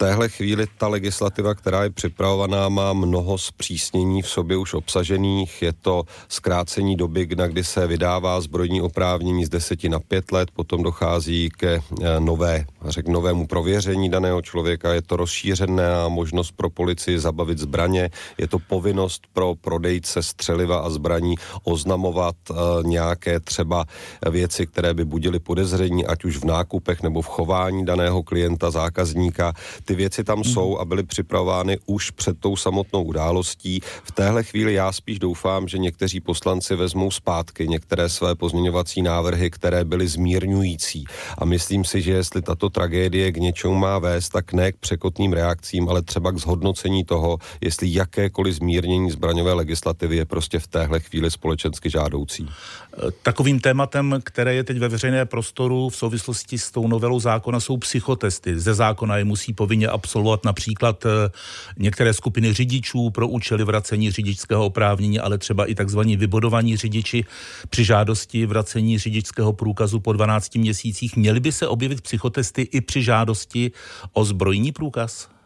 Téhle 0.00 0.28
chvíli 0.28 0.66
ta 0.78 0.88
legislativa, 0.88 1.54
která 1.54 1.82
je 1.82 1.90
připravovaná, 1.90 2.68
má 2.68 2.92
mnoho 2.92 3.38
zpřísnění 3.38 4.22
v 4.22 4.28
sobě 4.28 4.56
už 4.56 4.74
obsažených. 4.74 5.62
Je 5.62 5.72
to 5.72 6.04
zkrácení 6.28 6.96
doby, 6.96 7.28
na 7.36 7.46
kdy 7.46 7.64
se 7.64 7.86
vydává 7.86 8.40
zbrojní 8.40 8.80
oprávnění 8.80 9.44
z 9.44 9.48
10 9.48 9.84
na 9.84 10.00
5 10.00 10.32
let, 10.32 10.48
potom 10.50 10.82
dochází 10.82 11.50
ke 11.52 11.72
eh, 11.76 12.20
nové, 12.20 12.64
řek, 12.84 13.08
novému 13.08 13.46
prověření 13.46 14.08
daného 14.08 14.42
člověka. 14.42 14.94
Je 14.94 15.02
to 15.02 15.16
rozšířená 15.16 16.08
možnost 16.08 16.56
pro 16.56 16.70
policii 16.70 17.18
zabavit 17.18 17.58
zbraně, 17.58 18.10
je 18.38 18.48
to 18.48 18.58
povinnost 18.58 19.22
pro 19.32 19.54
prodejce 19.60 20.22
střeliva 20.22 20.80
a 20.80 20.90
zbraní 20.90 21.34
oznamovat 21.64 22.36
uh, 22.50 22.56
nějaké 22.82 23.40
třeba 23.40 23.84
věci, 24.30 24.66
které 24.66 24.94
by 24.94 25.04
budily 25.04 25.38
podezření, 25.38 26.06
ať 26.06 26.24
už 26.24 26.36
v 26.36 26.44
nákupech 26.44 27.02
nebo 27.02 27.22
v 27.22 27.26
chování 27.26 27.84
daného 27.84 28.22
klienta, 28.22 28.70
zákazníka 28.70 29.52
ty 29.90 29.96
věci 29.96 30.24
tam 30.24 30.38
hmm. 30.38 30.52
jsou 30.52 30.78
a 30.78 30.84
byly 30.84 31.02
připravovány 31.02 31.78
už 31.86 32.10
před 32.10 32.38
tou 32.40 32.56
samotnou 32.56 33.02
událostí. 33.02 33.80
V 34.04 34.12
téhle 34.12 34.42
chvíli 34.42 34.74
já 34.74 34.92
spíš 34.92 35.18
doufám, 35.18 35.68
že 35.68 35.78
někteří 35.78 36.20
poslanci 36.20 36.76
vezmou 36.76 37.10
zpátky 37.10 37.68
některé 37.68 38.08
své 38.08 38.34
pozměňovací 38.34 39.02
návrhy, 39.02 39.50
které 39.50 39.84
byly 39.84 40.08
zmírňující. 40.08 41.04
A 41.38 41.44
myslím 41.44 41.84
si, 41.84 42.02
že 42.02 42.12
jestli 42.12 42.42
tato 42.42 42.70
tragédie 42.70 43.32
k 43.32 43.36
něčemu 43.36 43.74
má 43.74 43.98
vést, 43.98 44.28
tak 44.28 44.52
ne 44.52 44.72
k 44.72 44.76
překotným 44.76 45.32
reakcím, 45.32 45.88
ale 45.88 46.02
třeba 46.02 46.30
k 46.30 46.38
zhodnocení 46.38 47.04
toho, 47.04 47.38
jestli 47.60 47.94
jakékoliv 47.94 48.54
zmírnění 48.54 49.10
zbraňové 49.10 49.52
legislativy 49.52 50.16
je 50.16 50.24
prostě 50.24 50.58
v 50.58 50.66
téhle 50.66 51.00
chvíli 51.00 51.30
společensky 51.30 51.90
žádoucí. 51.90 52.48
Takovým 53.22 53.60
tématem, 53.60 54.20
které 54.24 54.54
je 54.54 54.64
teď 54.64 54.78
ve 54.78 54.88
veřejné 54.88 55.26
prostoru 55.26 55.88
v 55.88 55.96
souvislosti 55.96 56.58
s 56.58 56.70
tou 56.70 56.88
novelou 56.88 57.20
zákona, 57.20 57.60
jsou 57.60 57.76
psychotesty. 57.76 58.60
Ze 58.60 58.74
zákona 58.74 59.16
je 59.16 59.24
musí 59.24 59.52
povinně 59.52 59.79
absolvovat 59.88 60.44
například 60.44 61.06
eh, 61.06 61.30
některé 61.78 62.14
skupiny 62.14 62.52
řidičů 62.52 63.10
pro 63.10 63.28
účely 63.28 63.64
vracení 63.64 64.10
řidičského 64.10 64.66
oprávnění, 64.66 65.18
ale 65.18 65.38
třeba 65.38 65.66
i 65.66 65.74
takzvaní 65.74 66.16
vybodovaní 66.16 66.76
řidiči 66.76 67.24
při 67.68 67.84
žádosti 67.84 68.46
vracení 68.46 68.98
řidičského 68.98 69.52
průkazu 69.52 70.00
po 70.00 70.12
12 70.12 70.54
měsících. 70.54 71.16
Měly 71.16 71.40
by 71.40 71.52
se 71.52 71.68
objevit 71.68 72.00
psychotesty 72.00 72.62
i 72.62 72.80
při 72.80 73.02
žádosti 73.02 73.72
o 74.12 74.24
zbrojní 74.24 74.72
průkaz? 74.72 75.39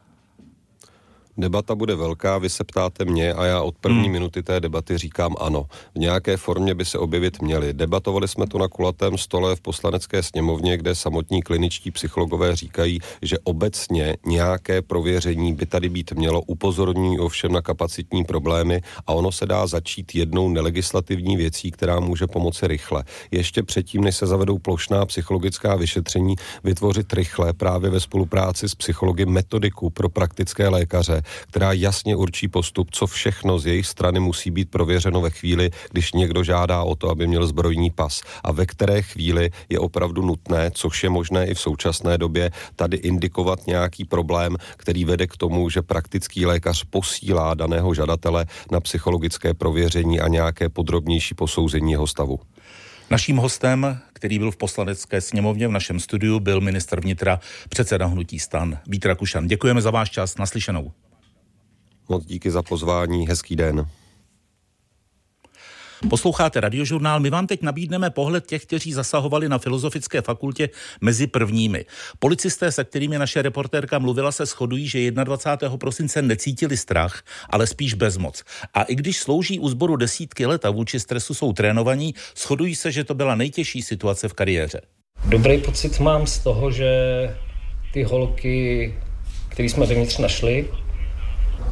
Debata 1.36 1.74
bude 1.74 1.94
velká, 1.94 2.38
vy 2.38 2.50
se 2.50 2.64
ptáte 2.64 3.04
mě 3.04 3.32
a 3.32 3.44
já 3.44 3.62
od 3.62 3.74
první 3.78 4.02
hmm. 4.02 4.12
minuty 4.12 4.42
té 4.42 4.60
debaty 4.60 4.98
říkám 4.98 5.34
ano. 5.40 5.66
V 5.94 5.98
nějaké 5.98 6.36
formě 6.36 6.74
by 6.74 6.84
se 6.84 6.98
objevit 6.98 7.42
měly. 7.42 7.72
Debatovali 7.72 8.28
jsme 8.28 8.46
to 8.46 8.58
na 8.58 8.68
kulatém 8.68 9.18
stole 9.18 9.56
v 9.56 9.60
poslanecké 9.60 10.22
sněmovně, 10.22 10.76
kde 10.76 10.94
samotní 10.94 11.42
kliničtí 11.42 11.90
psychologové 11.90 12.56
říkají, 12.56 12.98
že 13.22 13.38
obecně 13.44 14.16
nějaké 14.26 14.82
prověření 14.82 15.54
by 15.54 15.66
tady 15.66 15.88
být 15.88 16.12
mělo, 16.12 16.42
upozorní 16.42 17.18
ovšem 17.18 17.52
na 17.52 17.62
kapacitní 17.62 18.24
problémy 18.24 18.80
a 19.06 19.12
ono 19.12 19.32
se 19.32 19.46
dá 19.46 19.66
začít 19.66 20.14
jednou 20.14 20.48
nelegislativní 20.48 21.36
věcí, 21.36 21.70
která 21.70 22.00
může 22.00 22.26
pomoci 22.26 22.66
rychle. 22.66 23.04
Ještě 23.30 23.62
předtím, 23.62 24.04
než 24.04 24.16
se 24.16 24.26
zavedou 24.26 24.58
plošná 24.58 25.06
psychologická 25.06 25.76
vyšetření, 25.76 26.36
vytvořit 26.64 27.12
rychle 27.12 27.52
právě 27.52 27.90
ve 27.90 28.00
spolupráci 28.00 28.68
s 28.68 28.74
psychologi 28.74 29.26
metodiku 29.26 29.90
pro 29.90 30.08
praktické 30.08 30.68
lékaře, 30.68 31.22
která 31.48 31.72
jasně 31.72 32.16
určí 32.16 32.48
postup, 32.48 32.88
co 32.90 33.06
všechno 33.06 33.58
z 33.58 33.66
jejich 33.66 33.86
strany 33.86 34.20
musí 34.20 34.50
být 34.50 34.70
prověřeno 34.70 35.20
ve 35.20 35.30
chvíli, 35.30 35.70
když 35.90 36.12
někdo 36.12 36.44
žádá 36.44 36.82
o 36.82 36.94
to, 36.94 37.10
aby 37.10 37.26
měl 37.26 37.46
zbrojní 37.46 37.90
pas 37.90 38.22
a 38.44 38.52
ve 38.52 38.66
které 38.66 39.02
chvíli 39.02 39.50
je 39.68 39.78
opravdu 39.78 40.22
nutné, 40.22 40.70
což 40.74 41.02
je 41.02 41.10
možné 41.10 41.46
i 41.46 41.54
v 41.54 41.60
současné 41.60 42.18
době, 42.18 42.50
tady 42.76 42.96
indikovat 42.96 43.66
nějaký 43.66 44.04
problém, 44.04 44.56
který 44.76 45.04
vede 45.04 45.26
k 45.26 45.36
tomu, 45.36 45.70
že 45.70 45.82
praktický 45.82 46.46
lékař 46.46 46.84
posílá 46.84 47.54
daného 47.54 47.94
žadatele 47.94 48.46
na 48.70 48.80
psychologické 48.80 49.54
prověření 49.54 50.20
a 50.20 50.28
nějaké 50.28 50.68
podrobnější 50.68 51.34
posouzení 51.34 51.92
jeho 51.92 52.06
stavu. 52.06 52.40
Naším 53.10 53.36
hostem, 53.36 53.98
který 54.12 54.38
byl 54.38 54.50
v 54.50 54.56
poslanecké 54.56 55.20
sněmovně 55.20 55.68
v 55.68 55.70
našem 55.70 56.00
studiu, 56.00 56.40
byl 56.40 56.60
minister 56.60 57.00
vnitra, 57.00 57.40
předseda 57.68 58.06
hnutí 58.06 58.38
stan 58.38 58.78
Vít 58.86 59.06
Rakušan. 59.06 59.46
Děkujeme 59.46 59.82
za 59.82 59.90
váš 59.90 60.10
čas. 60.10 60.38
Naslyšenou. 60.38 60.92
Moc 62.08 62.24
díky 62.24 62.50
za 62.50 62.62
pozvání, 62.62 63.28
hezký 63.28 63.56
den. 63.56 63.86
Posloucháte 66.10 66.60
radiožurnál, 66.60 67.20
my 67.20 67.30
vám 67.30 67.46
teď 67.46 67.62
nabídneme 67.62 68.10
pohled 68.10 68.46
těch, 68.46 68.66
kteří 68.66 68.92
zasahovali 68.92 69.48
na 69.48 69.58
Filozofické 69.58 70.22
fakultě 70.22 70.68
mezi 71.00 71.26
prvními. 71.26 71.84
Policisté, 72.18 72.72
se 72.72 72.84
kterými 72.84 73.18
naše 73.18 73.42
reportérka 73.42 73.98
mluvila, 73.98 74.32
se 74.32 74.46
shodují, 74.46 74.88
že 74.88 75.10
21. 75.10 75.76
prosince 75.76 76.22
necítili 76.22 76.76
strach, 76.76 77.22
ale 77.50 77.66
spíš 77.66 77.94
bezmoc. 77.94 78.42
A 78.74 78.82
i 78.82 78.94
když 78.94 79.18
slouží 79.18 79.58
u 79.58 79.68
sboru 79.68 79.96
desítky 79.96 80.46
let 80.46 80.64
a 80.64 80.70
vůči 80.70 81.00
stresu 81.00 81.34
jsou 81.34 81.52
trénovaní, 81.52 82.14
shodují 82.36 82.74
se, 82.74 82.92
že 82.92 83.04
to 83.04 83.14
byla 83.14 83.34
nejtěžší 83.34 83.82
situace 83.82 84.28
v 84.28 84.32
kariéře. 84.32 84.80
Dobrý 85.24 85.58
pocit 85.58 86.00
mám 86.00 86.26
z 86.26 86.38
toho, 86.38 86.70
že 86.70 86.90
ty 87.92 88.02
holky, 88.02 88.94
které 89.48 89.68
jsme 89.68 89.86
vevnitř 89.86 90.18
našli, 90.18 90.68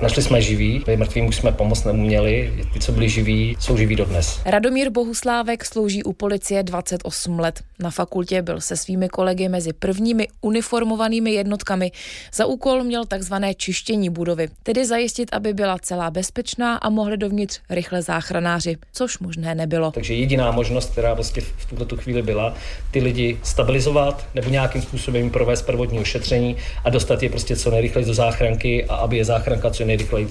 Našli 0.02 0.22
jsme 0.22 0.42
živí, 0.42 0.84
mrtvým 0.96 1.26
už 1.26 1.36
jsme 1.36 1.52
pomoct 1.52 1.84
neuměli, 1.84 2.52
ty, 2.72 2.80
co 2.80 2.92
byli 2.92 3.08
živí, 3.08 3.56
jsou 3.60 3.76
živí 3.76 3.96
dodnes. 3.96 4.40
Radomír 4.44 4.90
Bohuslávek 4.90 5.64
slouží 5.64 6.04
u 6.04 6.12
policie 6.12 6.62
28 6.62 7.38
let. 7.38 7.60
Na 7.78 7.90
fakultě 7.90 8.42
byl 8.42 8.60
se 8.60 8.76
svými 8.76 9.08
kolegy 9.08 9.48
mezi 9.48 9.72
prvními 9.72 10.28
uniformovanými 10.40 11.30
jednotkami. 11.30 11.92
Za 12.34 12.46
úkol 12.46 12.84
měl 12.84 13.04
takzvané 13.04 13.54
čištění 13.54 14.10
budovy, 14.10 14.48
tedy 14.62 14.86
zajistit, 14.86 15.28
aby 15.32 15.54
byla 15.54 15.78
celá 15.78 16.10
bezpečná 16.10 16.76
a 16.76 16.88
mohli 16.88 17.16
dovnitř 17.16 17.60
rychle 17.70 18.02
záchranáři, 18.02 18.76
což 18.92 19.18
možné 19.18 19.54
nebylo. 19.54 19.90
Takže 19.90 20.14
jediná 20.14 20.50
možnost, 20.50 20.92
která 20.92 21.14
vlastně 21.14 21.42
v 21.42 21.66
tuto 21.76 21.96
chvíli 21.96 22.22
byla, 22.22 22.54
ty 22.90 23.00
lidi 23.00 23.38
stabilizovat 23.42 24.26
nebo 24.34 24.50
nějakým 24.50 24.82
způsobem 24.82 25.30
provést 25.30 25.62
prvotní 25.62 25.98
ošetření 25.98 26.56
a 26.84 26.90
dostat 26.90 27.22
je 27.22 27.28
prostě 27.28 27.56
co 27.56 27.70
nejrychleji 27.70 28.06
do 28.06 28.14
záchranky 28.14 28.84
a 28.84 28.94
aby 28.94 29.16
je 29.16 29.24
záchranka 29.24 29.70
co 29.70 29.91
nejrychleji 29.92 30.28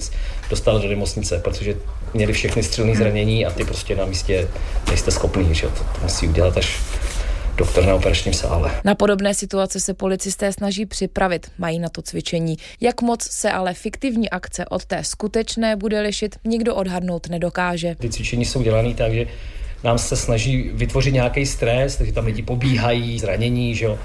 dostala 0.50 0.78
do 0.78 0.88
nemocnice, 0.88 1.38
protože 1.38 1.76
měli 2.14 2.32
všechny 2.32 2.62
střelné 2.62 2.96
zranění 2.96 3.46
a 3.46 3.50
ty 3.50 3.64
prostě 3.64 3.96
na 3.96 4.04
místě 4.04 4.48
nejste 4.88 5.10
schopný, 5.10 5.54
že 5.54 5.68
to, 5.68 5.84
to 5.84 6.00
musí 6.02 6.28
udělat 6.28 6.56
až 6.56 6.80
doktor 7.56 7.86
na 7.86 7.94
operačním 7.94 8.34
sále. 8.34 8.70
Na 8.84 8.94
podobné 8.94 9.34
situace 9.34 9.80
se 9.80 9.94
policisté 9.94 10.52
snaží 10.52 10.86
připravit, 10.86 11.50
mají 11.58 11.78
na 11.78 11.88
to 11.88 12.02
cvičení. 12.02 12.56
Jak 12.80 13.02
moc 13.02 13.22
se 13.22 13.50
ale 13.50 13.74
fiktivní 13.74 14.30
akce 14.30 14.64
od 14.66 14.84
té 14.84 15.04
skutečné 15.04 15.76
bude 15.76 16.00
lišit, 16.00 16.36
nikdo 16.44 16.74
odhadnout 16.74 17.28
nedokáže. 17.28 17.94
Ty 17.98 18.10
cvičení 18.10 18.44
jsou 18.44 18.62
dělané 18.62 18.94
tak, 18.94 19.14
že 19.14 19.26
nám 19.84 19.98
se 19.98 20.16
snaží 20.16 20.70
vytvořit 20.74 21.14
nějaký 21.14 21.46
stres, 21.46 21.96
takže 21.96 22.12
tam 22.12 22.26
lidi 22.26 22.42
pobíhají, 22.42 23.18
zranění, 23.18 23.74
že 23.74 23.84
jo, 23.84 23.98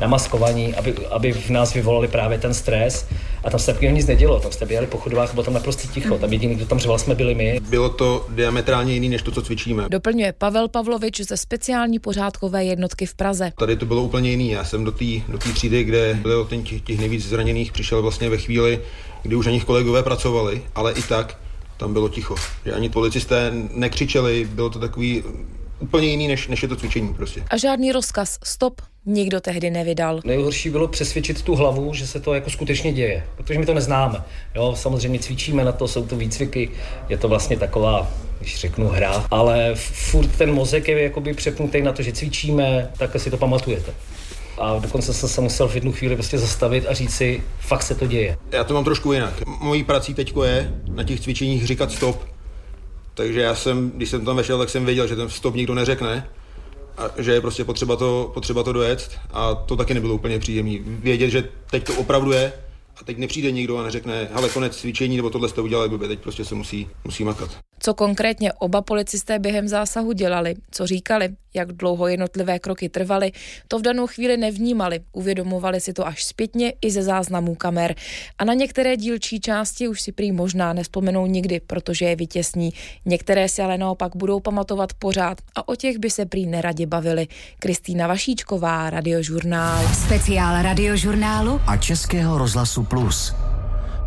namaskovaní, 0.00 0.74
aby, 0.74 0.94
aby 1.10 1.32
v 1.32 1.50
nás 1.50 1.74
vyvolali 1.74 2.08
právě 2.08 2.38
ten 2.38 2.54
stres. 2.54 3.06
A 3.44 3.50
tam 3.50 3.60
se 3.60 3.66
takového 3.66 3.96
nic 3.96 4.06
nedělo, 4.06 4.40
tam 4.40 4.52
jste 4.52 4.66
běhali 4.66 4.86
po 4.86 4.98
chodovách, 4.98 5.32
bylo 5.34 5.44
tam 5.44 5.54
naprosto 5.54 5.88
ticho, 5.88 6.18
tam 6.18 6.32
jediný, 6.32 6.54
kdo 6.54 6.66
tam 6.66 6.78
řval, 6.78 6.98
jsme 6.98 7.14
byli 7.14 7.34
my. 7.34 7.60
Bylo 7.68 7.88
to 7.88 8.26
diametrálně 8.28 8.94
jiný, 8.94 9.08
než 9.08 9.22
to, 9.22 9.30
co 9.30 9.42
cvičíme. 9.42 9.88
Doplňuje 9.88 10.32
Pavel 10.32 10.68
Pavlovič 10.68 11.20
ze 11.20 11.36
speciální 11.36 11.98
pořádkové 11.98 12.64
jednotky 12.64 13.06
v 13.06 13.14
Praze. 13.14 13.52
Tady 13.58 13.76
to 13.76 13.86
bylo 13.86 14.02
úplně 14.02 14.30
jiný. 14.30 14.50
Já 14.50 14.64
jsem 14.64 14.84
do 14.84 14.92
té 14.92 15.04
do 15.28 15.38
třídy, 15.38 15.84
kde 15.84 16.18
bylo 16.22 16.44
ten 16.44 16.62
těch, 16.62 16.80
těch 16.80 16.98
nejvíc 16.98 17.28
zraněných, 17.28 17.72
přišel 17.72 18.02
vlastně 18.02 18.28
ve 18.30 18.38
chvíli, 18.38 18.80
kdy 19.22 19.36
už 19.36 19.46
na 19.46 19.52
nich 19.52 19.64
kolegové 19.64 20.02
pracovali, 20.02 20.62
ale 20.74 20.92
i 20.92 21.02
tak 21.02 21.38
tam 21.76 21.92
bylo 21.92 22.08
ticho. 22.08 22.34
Že 22.64 22.72
ani 22.72 22.88
policisté 22.88 23.52
nekřičeli, 23.74 24.44
bylo 24.44 24.70
to 24.70 24.78
takový 24.78 25.22
úplně 25.78 26.06
jiný, 26.06 26.28
než, 26.28 26.48
než 26.48 26.62
je 26.62 26.68
to 26.68 26.76
cvičení 26.76 27.14
prostě. 27.14 27.42
A 27.50 27.56
žádný 27.56 27.92
rozkaz 27.92 28.38
stop 28.44 28.80
nikdo 29.06 29.40
tehdy 29.40 29.70
nevydal. 29.70 30.20
Nejhorší 30.24 30.70
bylo 30.70 30.88
přesvědčit 30.88 31.42
tu 31.42 31.54
hlavu, 31.54 31.94
že 31.94 32.06
se 32.06 32.20
to 32.20 32.34
jako 32.34 32.50
skutečně 32.50 32.92
děje, 32.92 33.26
protože 33.36 33.58
my 33.58 33.66
to 33.66 33.74
neznáme. 33.74 34.24
Jo, 34.54 34.74
samozřejmě 34.76 35.18
cvičíme 35.18 35.64
na 35.64 35.72
to, 35.72 35.88
jsou 35.88 36.06
to 36.06 36.16
výcviky, 36.16 36.70
je 37.08 37.18
to 37.18 37.28
vlastně 37.28 37.56
taková, 37.58 38.10
když 38.40 38.60
řeknu 38.60 38.88
hra, 38.88 39.26
ale 39.30 39.74
furt 39.74 40.28
ten 40.28 40.54
mozek 40.54 40.88
je 40.88 41.02
jakoby 41.02 41.34
přepnutý 41.34 41.82
na 41.82 41.92
to, 41.92 42.02
že 42.02 42.12
cvičíme, 42.12 42.90
tak 42.98 43.20
si 43.20 43.30
to 43.30 43.36
pamatujete. 43.36 43.94
A 44.58 44.78
dokonce 44.78 45.14
jsem 45.14 45.28
se 45.28 45.40
musel 45.40 45.68
v 45.68 45.74
jednu 45.74 45.92
chvíli 45.92 46.14
prostě 46.14 46.38
zastavit 46.38 46.86
a 46.86 46.94
říct 46.94 47.14
si, 47.14 47.42
fakt 47.58 47.82
se 47.82 47.94
to 47.94 48.06
děje. 48.06 48.36
Já 48.50 48.64
to 48.64 48.74
mám 48.74 48.84
trošku 48.84 49.12
jinak. 49.12 49.46
Mojí 49.46 49.84
prací 49.84 50.14
teďko 50.14 50.44
je 50.44 50.74
na 50.88 51.04
těch 51.04 51.20
cvičeních 51.20 51.66
říkat 51.66 51.92
stop. 51.92 52.24
Takže 53.14 53.40
já 53.40 53.54
jsem, 53.54 53.90
když 53.90 54.08
jsem 54.08 54.24
tam 54.24 54.36
vešel, 54.36 54.58
tak 54.58 54.70
jsem 54.70 54.84
věděl, 54.84 55.06
že 55.06 55.16
ten 55.16 55.28
stop 55.28 55.54
nikdo 55.54 55.74
neřekne 55.74 56.28
a 56.98 57.22
že 57.22 57.32
je 57.32 57.40
prostě 57.40 57.64
potřeba 57.64 57.96
to, 57.96 58.30
potřeba 58.34 58.62
to 58.62 58.72
dojet 58.72 59.18
a 59.32 59.54
to 59.54 59.76
taky 59.76 59.94
nebylo 59.94 60.14
úplně 60.14 60.38
příjemné. 60.38 60.78
Vědět, 60.84 61.30
že 61.30 61.48
teď 61.70 61.84
to 61.84 61.94
opravdu 61.94 62.32
je 62.32 62.52
a 63.00 63.04
teď 63.04 63.18
nepřijde 63.18 63.52
nikdo 63.52 63.78
a 63.78 63.82
neřekne, 63.82 64.28
hele, 64.34 64.48
konec 64.48 64.76
cvičení, 64.76 65.16
nebo 65.16 65.30
tohle 65.30 65.48
jste 65.48 65.60
udělali 65.60 65.88
blbě, 65.88 66.08
teď 66.08 66.18
prostě 66.18 66.44
se 66.44 66.54
musí, 66.54 66.88
musí 67.04 67.24
makat. 67.24 67.50
Co 67.84 67.94
konkrétně 67.94 68.52
oba 68.52 68.82
policisté 68.82 69.38
během 69.38 69.68
zásahu 69.68 70.12
dělali, 70.12 70.54
co 70.70 70.86
říkali, 70.86 71.28
jak 71.54 71.72
dlouho 71.72 72.08
jednotlivé 72.08 72.58
kroky 72.58 72.88
trvaly, 72.88 73.32
to 73.68 73.78
v 73.78 73.82
danou 73.82 74.06
chvíli 74.06 74.36
nevnímali, 74.36 75.00
uvědomovali 75.12 75.80
si 75.80 75.92
to 75.92 76.06
až 76.06 76.24
zpětně 76.24 76.72
i 76.80 76.90
ze 76.90 77.02
záznamů 77.02 77.54
kamer. 77.54 77.94
A 78.38 78.44
na 78.44 78.54
některé 78.54 78.96
dílčí 78.96 79.40
části 79.40 79.88
už 79.88 80.00
si 80.00 80.12
prý 80.12 80.32
možná 80.32 80.72
nespomenou 80.72 81.26
nikdy, 81.26 81.60
protože 81.60 82.04
je 82.04 82.16
vytěsní. 82.16 82.72
Některé 83.04 83.48
si 83.48 83.62
ale 83.62 83.78
naopak 83.78 84.16
budou 84.16 84.40
pamatovat 84.40 84.92
pořád 84.92 85.38
a 85.54 85.68
o 85.68 85.76
těch 85.76 85.98
by 85.98 86.10
se 86.10 86.26
prý 86.26 86.46
neradě 86.46 86.86
bavili. 86.86 87.26
Kristýna 87.58 88.06
Vašíčková, 88.06 88.90
Radiožurnál. 88.90 89.94
Speciál 89.94 90.62
Radiožurnálu 90.62 91.60
a 91.66 91.76
Českého 91.76 92.38
rozhlasu 92.38 92.84
Plus. 92.84 93.34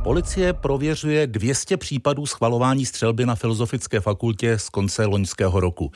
Policie 0.08 0.54
prověřuje 0.54 1.28
200 1.28 1.78
případů 1.78 2.26
schvalování 2.26 2.86
střelby 2.86 3.26
na 3.26 3.36
Filozofické 3.36 4.00
fakultě 4.00 4.60
z 4.60 4.70
konce 4.70 5.06
loňského 5.06 5.60
roku. 5.60 5.92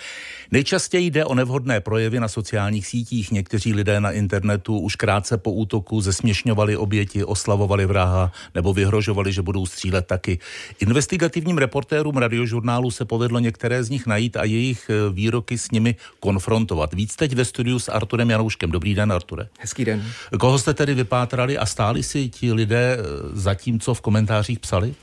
Nejčastěji 0.51 1.05
jde 1.11 1.25
o 1.25 1.35
nevhodné 1.35 1.81
projevy 1.81 2.19
na 2.19 2.27
sociálních 2.27 2.87
sítích. 2.87 3.31
Někteří 3.31 3.73
lidé 3.73 3.99
na 3.99 4.11
internetu 4.11 4.79
už 4.79 4.95
krátce 4.95 5.37
po 5.37 5.51
útoku 5.51 6.01
zesměšňovali 6.01 6.77
oběti, 6.77 7.23
oslavovali 7.23 7.85
vraha 7.85 8.31
nebo 8.55 8.73
vyhrožovali, 8.73 9.33
že 9.33 9.41
budou 9.41 9.65
střílet 9.65 10.07
taky. 10.07 10.39
Investigativním 10.79 11.57
reportérům 11.57 12.17
radiožurnálu 12.17 12.91
se 12.91 13.05
povedlo 13.05 13.39
některé 13.39 13.83
z 13.83 13.89
nich 13.89 14.07
najít 14.07 14.37
a 14.37 14.43
jejich 14.43 14.89
eh, 14.89 15.13
výroky 15.13 15.57
s 15.57 15.71
nimi 15.71 15.95
konfrontovat. 16.19 16.93
Víc 16.93 17.15
teď 17.15 17.35
ve 17.35 17.45
studiu 17.45 17.79
s 17.79 17.89
Arturem 17.89 18.29
Janouškem. 18.29 18.71
Dobrý 18.71 18.95
den, 18.95 19.11
Arture. 19.11 19.47
Hezký 19.59 19.85
den. 19.85 20.03
Koho 20.39 20.59
jste 20.59 20.73
tedy 20.73 20.93
vypátrali 20.93 21.57
a 21.57 21.65
stáli 21.65 22.03
si 22.03 22.29
ti 22.29 22.53
lidé 22.53 22.97
eh, 22.99 23.03
za 23.33 23.55
tím, 23.55 23.79
co 23.79 24.00
v 24.01 24.03
komentářích 24.03 24.59
psali? 24.59 24.93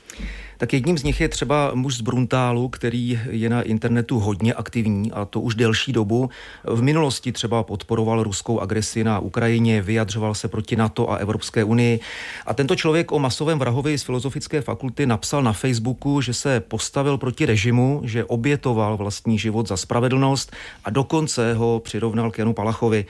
Tak 0.57 0.73
jedním 0.73 0.97
z 0.97 1.03
nich 1.03 1.21
je 1.21 1.29
třeba 1.29 1.71
muž 1.73 1.95
z 1.95 2.01
Bruntálu, 2.01 2.69
který 2.69 3.19
je 3.29 3.49
na 3.49 3.61
internetu 3.61 4.19
hodně 4.19 4.53
aktivní 4.53 5.11
a 5.11 5.25
to 5.25 5.41
už 5.41 5.55
delší 5.55 5.93
dobu. 5.93 6.29
V 6.63 6.81
minulosti 6.81 7.31
třeba 7.31 7.63
podporoval 7.63 8.23
ruskou 8.23 8.59
agresi 8.59 9.03
na 9.03 9.19
Ukrajině, 9.19 9.81
vyjadřoval 9.81 10.35
se 10.35 10.47
proti 10.47 10.75
NATO 10.75 11.11
a 11.11 11.15
Evropské 11.15 11.63
unii. 11.63 11.99
A 12.45 12.53
tento 12.53 12.75
člověk 12.75 13.11
o 13.11 13.19
masovém 13.19 13.59
vrahovi 13.59 13.97
z 13.97 14.03
Filozofické 14.03 14.61
fakulty 14.61 15.05
napsal 15.05 15.43
na 15.43 15.53
Facebooku, 15.53 16.21
že 16.21 16.33
se 16.33 16.59
postavil 16.59 17.17
proti 17.17 17.45
režimu, 17.45 18.01
že 18.03 18.25
obětoval 18.25 18.97
vlastní 18.97 19.39
život 19.39 19.67
za 19.67 19.77
spravedlnost 19.77 20.55
a 20.85 20.89
dokonce 20.89 21.53
ho 21.53 21.81
přirovnal 21.83 22.31
k 22.31 22.37
Janu 22.37 22.53
Palachovi. 22.53 23.05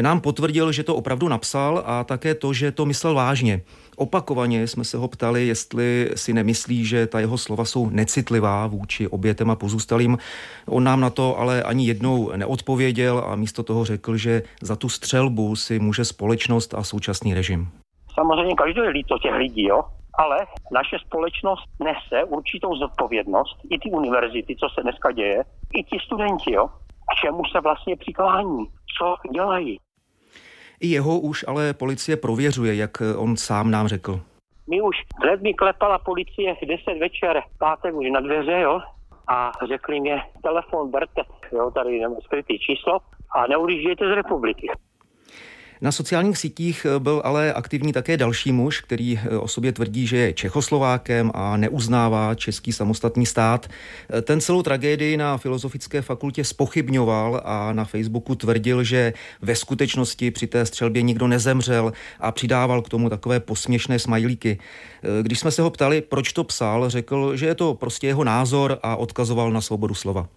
Nám 0.00 0.20
potvrdil, 0.20 0.72
že 0.72 0.82
to 0.82 0.94
opravdu 0.94 1.28
napsal 1.28 1.82
a 1.86 2.04
také 2.04 2.34
to, 2.34 2.52
že 2.52 2.72
to 2.72 2.86
myslel 2.86 3.14
vážně. 3.14 3.60
Opakovaně 3.98 4.66
jsme 4.66 4.84
se 4.84 4.96
ho 4.96 5.08
ptali, 5.08 5.46
jestli 5.46 6.10
si 6.14 6.32
nemyslí, 6.32 6.84
že 6.84 7.06
ta 7.06 7.20
jeho 7.20 7.38
slova 7.38 7.64
jsou 7.64 7.90
necitlivá 7.90 8.66
vůči 8.66 9.08
obětem 9.08 9.50
a 9.50 9.56
pozůstalým. 9.56 10.18
On 10.68 10.84
nám 10.84 11.00
na 11.00 11.10
to 11.10 11.38
ale 11.38 11.62
ani 11.62 11.86
jednou 11.86 12.32
neodpověděl 12.36 13.24
a 13.26 13.36
místo 13.36 13.62
toho 13.62 13.84
řekl, 13.84 14.16
že 14.16 14.42
za 14.62 14.76
tu 14.76 14.88
střelbu 14.88 15.56
si 15.56 15.78
může 15.78 16.04
společnost 16.04 16.74
a 16.74 16.82
současný 16.82 17.34
režim. 17.34 17.68
Samozřejmě 18.14 18.54
každý 18.54 18.80
je 18.80 18.88
líto 18.88 19.18
těch 19.18 19.34
lidí, 19.34 19.62
jo? 19.66 19.82
ale 20.18 20.46
naše 20.72 20.96
společnost 21.06 21.64
nese 21.84 22.24
určitou 22.24 22.76
zodpovědnost, 22.76 23.56
i 23.70 23.78
ty 23.78 23.90
univerzity, 23.90 24.56
co 24.56 24.68
se 24.74 24.82
dneska 24.82 25.12
děje, 25.12 25.44
i 25.74 25.84
ti 25.84 25.98
studenti, 26.06 26.52
jo? 26.52 26.66
k 27.10 27.14
čemu 27.20 27.42
se 27.52 27.60
vlastně 27.60 27.96
přiklání, 27.96 28.66
co 28.98 29.14
dělají. 29.32 29.78
I 30.80 30.86
jeho 30.88 31.20
už 31.20 31.44
ale 31.48 31.74
policie 31.74 32.16
prověřuje, 32.16 32.74
jak 32.74 33.02
on 33.16 33.36
sám 33.36 33.70
nám 33.70 33.88
řekl. 33.88 34.20
My 34.70 34.82
už 34.82 34.96
hned 35.22 35.42
mi 35.42 35.54
klepala 35.54 35.98
policie 35.98 36.54
v 36.54 36.66
10 36.66 36.98
večer, 37.00 37.42
pátek 37.58 37.94
už 37.94 38.10
na 38.10 38.20
dveře, 38.20 38.60
jo, 38.60 38.80
a 39.28 39.52
řekli 39.68 40.00
mě, 40.00 40.22
telefon 40.42 40.90
berte, 40.90 41.22
jo, 41.52 41.70
tady 41.70 42.00
skrytý 42.24 42.58
číslo 42.58 42.98
a 43.34 43.46
neodjíždějte 43.46 44.04
z 44.04 44.14
republiky. 44.14 44.68
Na 45.80 45.92
sociálních 45.92 46.38
sítích 46.38 46.86
eh, 46.86 46.98
byl 46.98 47.22
ale 47.24 47.52
aktivní 47.52 47.92
také 47.92 48.16
další 48.16 48.52
muž, 48.52 48.80
který 48.80 49.18
eh, 49.18 49.38
o 49.38 49.48
sobě 49.48 49.72
tvrdí, 49.72 50.06
že 50.06 50.16
je 50.16 50.32
Čechoslovákem 50.32 51.30
a 51.34 51.56
neuznává 51.56 52.34
český 52.34 52.72
samostatný 52.72 53.26
stát. 53.26 53.66
Eh, 54.10 54.22
ten 54.22 54.40
celou 54.40 54.62
tragédii 54.62 55.16
na 55.16 55.36
Filozofické 55.38 56.02
fakultě 56.02 56.44
spochybňoval 56.44 57.42
a 57.44 57.72
na 57.72 57.84
Facebooku 57.84 58.34
tvrdil, 58.34 58.84
že 58.84 59.12
ve 59.42 59.56
skutečnosti 59.56 60.30
při 60.30 60.46
té 60.46 60.66
střelbě 60.66 61.02
nikdo 61.02 61.28
nezemřel 61.28 61.92
a 62.20 62.32
přidával 62.32 62.82
k 62.82 62.88
tomu 62.88 63.10
takové 63.10 63.40
posměšné 63.40 63.98
smajlíky. 63.98 64.58
Když 65.22 65.38
jsme 65.38 65.50
se 65.50 65.62
ho 65.62 65.70
ptali, 65.70 66.00
proč 66.00 66.32
to 66.32 66.44
psal, 66.44 66.90
řekl, 66.90 67.36
že 67.36 67.46
je 67.46 67.54
to 67.54 67.74
prostě 67.74 68.06
jeho 68.06 68.24
názor 68.24 68.78
a 68.82 68.96
odkazoval 68.96 69.50
na 69.50 69.60
svobodu 69.60 69.94
slova. 69.94 70.28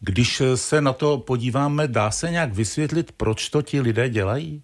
Když 0.00 0.42
se 0.54 0.80
na 0.80 0.92
to 0.92 1.18
podíváme, 1.18 1.88
dá 1.88 2.10
se 2.10 2.30
nějak 2.30 2.52
vysvětlit, 2.52 3.12
proč 3.12 3.48
to 3.48 3.62
ti 3.62 3.80
lidé 3.80 4.08
dělají? 4.08 4.62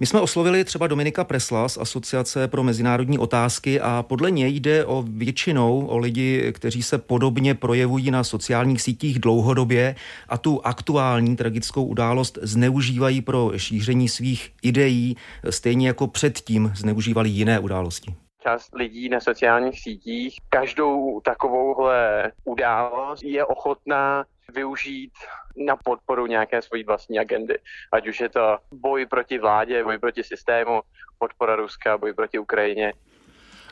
My 0.00 0.06
jsme 0.06 0.20
oslovili 0.20 0.64
třeba 0.64 0.86
Dominika 0.86 1.24
Presla 1.24 1.68
z 1.68 1.78
Asociace 1.78 2.48
pro 2.48 2.62
mezinárodní 2.62 3.18
otázky 3.18 3.80
a 3.80 4.04
podle 4.08 4.30
něj 4.30 4.60
jde 4.60 4.84
o 4.84 5.04
většinou 5.08 5.86
o 5.86 5.98
lidi, 5.98 6.52
kteří 6.52 6.82
se 6.82 6.98
podobně 6.98 7.54
projevují 7.54 8.10
na 8.10 8.24
sociálních 8.24 8.82
sítích 8.82 9.18
dlouhodobě 9.18 9.94
a 10.28 10.38
tu 10.38 10.66
aktuální 10.66 11.36
tragickou 11.36 11.84
událost 11.84 12.38
zneužívají 12.42 13.20
pro 13.20 13.52
šíření 13.56 14.08
svých 14.08 14.50
ideí, 14.62 15.16
stejně 15.50 15.86
jako 15.86 16.06
předtím 16.06 16.72
zneužívali 16.74 17.28
jiné 17.28 17.58
události 17.58 18.14
část 18.42 18.74
lidí 18.74 19.08
na 19.08 19.20
sociálních 19.20 19.80
sítích 19.80 20.36
každou 20.48 21.20
takovouhle 21.20 22.32
událost 22.44 23.22
je 23.22 23.44
ochotná 23.44 24.24
využít 24.54 25.12
na 25.66 25.76
podporu 25.76 26.26
nějaké 26.26 26.62
svojí 26.62 26.84
vlastní 26.84 27.18
agendy. 27.18 27.58
Ať 27.92 28.08
už 28.08 28.20
je 28.20 28.28
to 28.28 28.58
boj 28.72 29.06
proti 29.06 29.38
vládě, 29.38 29.84
boj 29.84 29.98
proti 29.98 30.24
systému, 30.24 30.80
podpora 31.18 31.56
Ruska, 31.56 31.98
boj 31.98 32.12
proti 32.12 32.38
Ukrajině. 32.38 32.92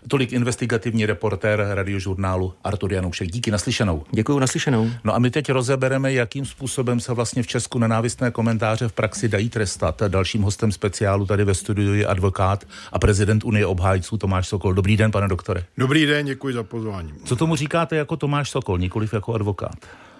Tolik 0.08 0.32
investigativní 0.32 1.06
reportér 1.06 1.66
radiožurnálu 1.74 2.54
Artur 2.64 2.92
Janoušek. 2.92 3.28
Díky 3.28 3.50
naslyšenou. 3.50 4.04
Děkuji 4.10 4.38
naslyšenou. 4.38 4.90
No 5.04 5.14
a 5.14 5.18
my 5.18 5.30
teď 5.30 5.50
rozebereme, 5.50 6.12
jakým 6.12 6.46
způsobem 6.46 7.00
se 7.00 7.14
vlastně 7.14 7.42
v 7.42 7.46
Česku 7.46 7.78
nenávistné 7.78 8.30
komentáře 8.30 8.88
v 8.88 8.92
praxi 8.92 9.28
dají 9.28 9.50
trestat. 9.50 10.02
Dalším 10.08 10.42
hostem 10.42 10.72
speciálu 10.72 11.26
tady 11.26 11.44
ve 11.44 11.54
studiu 11.54 11.94
je 11.94 12.06
advokát 12.06 12.64
a 12.92 12.98
prezident 12.98 13.44
Unie 13.44 13.66
obhájců 13.66 14.18
Tomáš 14.18 14.48
Sokol. 14.48 14.74
Dobrý 14.74 14.96
den, 14.96 15.10
pane 15.10 15.28
doktore. 15.28 15.64
Dobrý 15.78 16.06
den, 16.06 16.26
děkuji 16.26 16.54
za 16.54 16.62
pozvání. 16.62 17.12
Co 17.24 17.36
tomu 17.36 17.56
říkáte 17.56 17.96
jako 17.96 18.16
Tomáš 18.16 18.50
Sokol, 18.50 18.78
nikoliv 18.78 19.14
jako 19.14 19.34
advokát? 19.34 19.76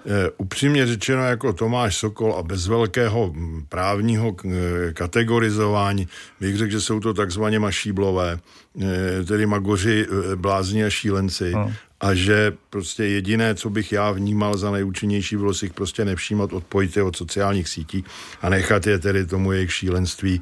Eh, 0.08 0.30
upřímně 0.36 0.86
řečeno 0.86 1.22
jako 1.22 1.52
Tomáš 1.52 1.96
Sokol 1.96 2.34
a 2.34 2.42
bez 2.42 2.66
velkého 2.66 3.32
hm, 3.34 3.64
právního 3.68 4.36
eh, 4.44 4.92
kategorizování 4.92 6.08
bych 6.40 6.56
řekl, 6.56 6.72
že 6.72 6.80
jsou 6.80 7.00
to 7.00 7.14
takzvaně 7.14 7.58
mašíblové, 7.58 8.38
eh, 8.82 9.24
tedy 9.24 9.46
magoři, 9.46 10.06
blázni 10.36 10.84
a 10.84 10.90
šílenci. 10.90 11.52
No 11.52 11.72
a 12.00 12.14
že 12.14 12.52
prostě 12.70 13.04
jediné, 13.04 13.54
co 13.54 13.70
bych 13.70 13.92
já 13.92 14.10
vnímal 14.10 14.56
za 14.56 14.70
nejúčinnější, 14.70 15.36
bylo 15.36 15.54
si 15.54 15.66
jich 15.66 15.72
prostě 15.72 16.04
nevšímat, 16.04 16.52
odpojit 16.52 16.96
je 16.96 17.02
od 17.02 17.16
sociálních 17.16 17.68
sítí 17.68 18.04
a 18.42 18.48
nechat 18.48 18.86
je 18.86 18.98
tedy 18.98 19.26
tomu 19.26 19.52
jejich 19.52 19.72
šílenství 19.72 20.40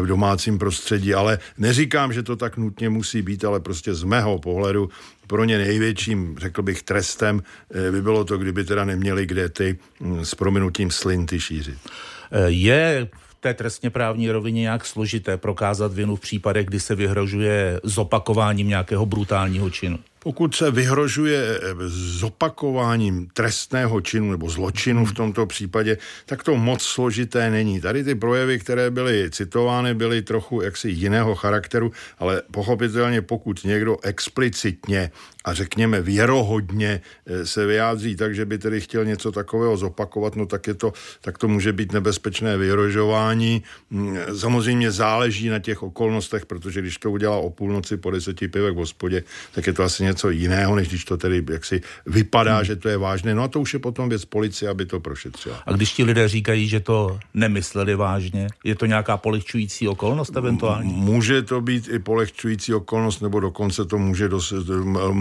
v 0.00 0.06
domácím 0.06 0.58
prostředí. 0.58 1.14
Ale 1.14 1.38
neříkám, 1.58 2.12
že 2.12 2.22
to 2.22 2.36
tak 2.36 2.56
nutně 2.56 2.88
musí 2.88 3.22
být, 3.22 3.44
ale 3.44 3.60
prostě 3.60 3.94
z 3.94 4.04
mého 4.04 4.38
pohledu 4.38 4.90
pro 5.26 5.44
ně 5.44 5.58
největším, 5.58 6.36
řekl 6.38 6.62
bych, 6.62 6.82
trestem 6.82 7.42
eh, 7.74 7.90
by 7.90 8.02
bylo 8.02 8.24
to, 8.24 8.38
kdyby 8.38 8.64
teda 8.64 8.84
neměli 8.84 9.26
kde 9.26 9.48
ty 9.48 9.78
hm, 10.00 10.24
s 10.24 10.34
prominutím 10.34 10.90
slinty 10.90 11.40
šířit. 11.40 11.78
Eh, 12.32 12.50
je 12.50 13.08
té 13.40 13.54
trestně 13.54 13.90
právní 13.90 14.30
rovině 14.30 14.60
nějak 14.60 14.86
složité 14.86 15.36
prokázat 15.36 15.92
vinu 15.92 16.16
v 16.16 16.20
případech, 16.20 16.66
kdy 16.66 16.80
se 16.80 16.94
vyhrožuje 16.94 17.80
zopakováním 17.82 18.68
nějakého 18.68 19.06
brutálního 19.06 19.70
činu? 19.70 19.98
Pokud 20.24 20.54
se 20.54 20.70
vyhrožuje 20.70 21.60
zopakováním 22.18 23.28
trestného 23.32 24.00
činu 24.00 24.30
nebo 24.30 24.50
zločinu 24.50 25.04
v 25.04 25.12
tomto 25.12 25.46
případě, 25.46 25.98
tak 26.26 26.42
to 26.42 26.56
moc 26.56 26.82
složité 26.82 27.50
není. 27.50 27.80
Tady 27.80 28.04
ty 28.04 28.14
projevy, 28.14 28.58
které 28.58 28.90
byly 28.90 29.30
citovány, 29.30 29.94
byly 29.94 30.22
trochu 30.22 30.60
jaksi 30.60 30.88
jiného 30.90 31.34
charakteru, 31.34 31.92
ale 32.18 32.42
pochopitelně 32.50 33.22
pokud 33.22 33.64
někdo 33.64 33.96
explicitně 34.02 35.10
a 35.44 35.54
řekněme 35.54 36.00
věrohodně 36.00 37.00
eh, 37.26 37.46
se 37.46 37.66
vyjádří 37.66 38.16
tak, 38.16 38.34
že 38.34 38.44
by 38.44 38.58
tedy 38.58 38.80
chtěl 38.80 39.04
něco 39.04 39.32
takového 39.32 39.76
zopakovat, 39.76 40.36
no 40.36 40.46
tak, 40.46 40.66
je 40.66 40.74
to, 40.74 40.92
tak 41.20 41.38
to 41.38 41.48
může 41.48 41.72
být 41.72 41.92
nebezpečné 41.92 42.56
vyhrožování. 42.56 43.62
Mm, 43.90 44.18
samozřejmě 44.36 44.90
záleží 44.90 45.48
na 45.48 45.58
těch 45.58 45.82
okolnostech, 45.82 46.46
protože 46.46 46.80
když 46.80 46.98
to 46.98 47.10
udělá 47.10 47.36
o 47.36 47.50
půlnoci 47.50 47.96
po 47.96 48.10
deseti 48.10 48.48
pivek 48.48 48.74
v 48.74 48.76
hospodě, 48.76 49.24
tak 49.54 49.66
je 49.66 49.72
to 49.72 49.82
asi 49.82 50.02
něco 50.02 50.13
jiného, 50.30 50.76
než 50.76 50.88
když 50.88 51.04
to 51.04 51.16
tedy 51.16 51.44
jaksi 51.50 51.80
vypadá, 52.06 52.56
hmm. 52.56 52.64
že 52.64 52.76
to 52.76 52.88
je 52.88 52.96
vážné. 52.96 53.34
No 53.34 53.42
a 53.42 53.48
to 53.48 53.60
už 53.60 53.72
je 53.72 53.78
potom 53.78 54.08
věc 54.08 54.24
policie, 54.24 54.68
aby 54.68 54.86
to 54.86 55.00
prošetřila. 55.00 55.62
A 55.66 55.72
když 55.72 55.92
ti 55.92 56.04
lidé 56.04 56.28
říkají, 56.28 56.68
že 56.68 56.80
to 56.80 57.18
nemysleli 57.34 57.94
vážně, 57.94 58.48
je 58.64 58.74
to 58.74 58.86
nějaká 58.86 59.16
polehčující 59.16 59.88
okolnost 59.88 60.36
eventuálně? 60.36 60.92
Může 60.92 61.42
to 61.42 61.60
být 61.60 61.88
i 61.88 61.98
polehčující 61.98 62.74
okolnost, 62.74 63.22
nebo 63.22 63.40
dokonce 63.40 63.84
to 63.84 63.98
může 63.98 64.28
dos, 64.28 64.52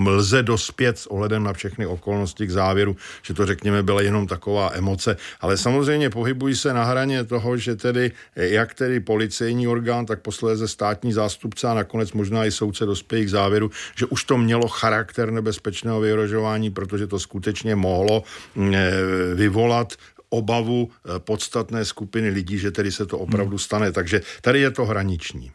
lze 0.05 0.43
dospět 0.43 0.97
s 0.97 1.07
ohledem 1.07 1.43
na 1.43 1.53
všechny 1.53 1.85
okolnosti 1.85 2.47
k 2.47 2.51
závěru, 2.51 2.95
že 3.21 3.33
to 3.33 3.45
řekněme 3.45 3.83
byla 3.83 4.01
jenom 4.01 4.27
taková 4.27 4.71
emoce. 4.73 5.17
Ale 5.41 5.57
samozřejmě 5.57 6.09
pohybují 6.09 6.55
se 6.55 6.73
na 6.73 6.83
hraně 6.83 7.23
toho, 7.23 7.57
že 7.57 7.75
tedy 7.75 8.11
jak 8.35 8.73
tedy 8.73 8.99
policejní 8.99 9.67
orgán, 9.67 10.05
tak 10.05 10.21
posléze 10.21 10.67
státní 10.67 11.13
zástupce 11.13 11.67
a 11.67 11.73
nakonec 11.73 12.11
možná 12.11 12.45
i 12.45 12.51
soudce 12.51 12.85
dospějí 12.85 13.25
k 13.25 13.29
závěru, 13.29 13.71
že 13.95 14.05
už 14.05 14.23
to 14.23 14.37
mělo 14.37 14.67
charakter 14.83 15.31
nebezpečného 15.31 15.99
vyhrožování, 15.99 16.69
protože 16.71 17.07
to 17.07 17.19
skutečně 17.19 17.75
mohlo 17.75 18.23
mm, 18.55 18.75
eh, 18.75 18.91
vyvolat 19.35 19.93
obavu 20.29 20.91
eh, 20.91 21.19
podstatné 21.19 21.85
skupiny 21.85 22.29
lidí, 22.29 22.59
že 22.59 22.71
tedy 22.71 22.91
se 22.91 23.05
to 23.05 23.19
opravdu 23.19 23.57
stane. 23.57 23.91
Takže 23.91 24.21
tady 24.41 24.59
je 24.59 24.71
to 24.71 24.85
hraniční. 24.85 25.51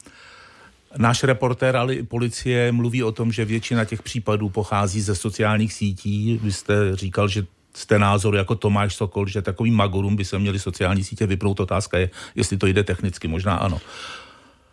Náš 0.97 1.25
reportér, 1.25 1.77
ale 1.77 1.95
i 1.95 2.03
policie 2.03 2.73
mluví 2.73 3.05
o 3.05 3.13
tom, 3.13 3.33
že 3.33 3.45
většina 3.45 3.85
těch 3.85 4.03
případů 4.03 4.49
pochází 4.49 5.01
ze 5.01 5.15
sociálních 5.15 5.73
sítí. 5.73 6.41
Vy 6.43 6.53
jste 6.53 6.97
říkal, 6.97 7.29
že 7.29 7.45
jste 7.77 7.99
názoru 7.99 8.37
jako 8.37 8.55
Tomáš 8.55 8.97
Sokol, 8.97 9.29
že 9.29 9.43
takový 9.43 9.71
magorům 9.71 10.17
by 10.17 10.25
se 10.25 10.39
měli 10.39 10.59
sociální 10.59 11.05
sítě 11.05 11.27
vypnout. 11.27 11.61
Otázka 11.61 11.99
je, 11.99 12.11
jestli 12.35 12.57
to 12.57 12.67
jde 12.67 12.85
technicky, 12.85 13.29
možná 13.29 13.57
ano. 13.57 13.81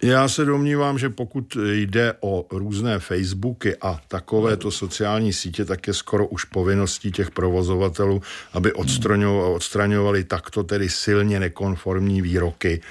Já 0.05 0.27
se 0.27 0.45
domnívám, 0.45 0.99
že 0.99 1.09
pokud 1.09 1.57
jde 1.71 2.13
o 2.19 2.45
různé 2.51 2.99
Facebooky 2.99 3.75
a 3.81 3.99
takovéto 4.07 4.71
sociální 4.71 5.33
sítě, 5.33 5.65
tak 5.65 5.87
je 5.87 5.93
skoro 5.93 6.27
už 6.27 6.43
povinností 6.43 7.11
těch 7.11 7.31
provozovatelů, 7.31 8.21
aby 8.53 8.73
odstraňovali 9.53 10.23
takto 10.23 10.63
tedy 10.63 10.89
silně 10.89 11.39
nekonformní 11.39 12.21
výroky 12.21 12.81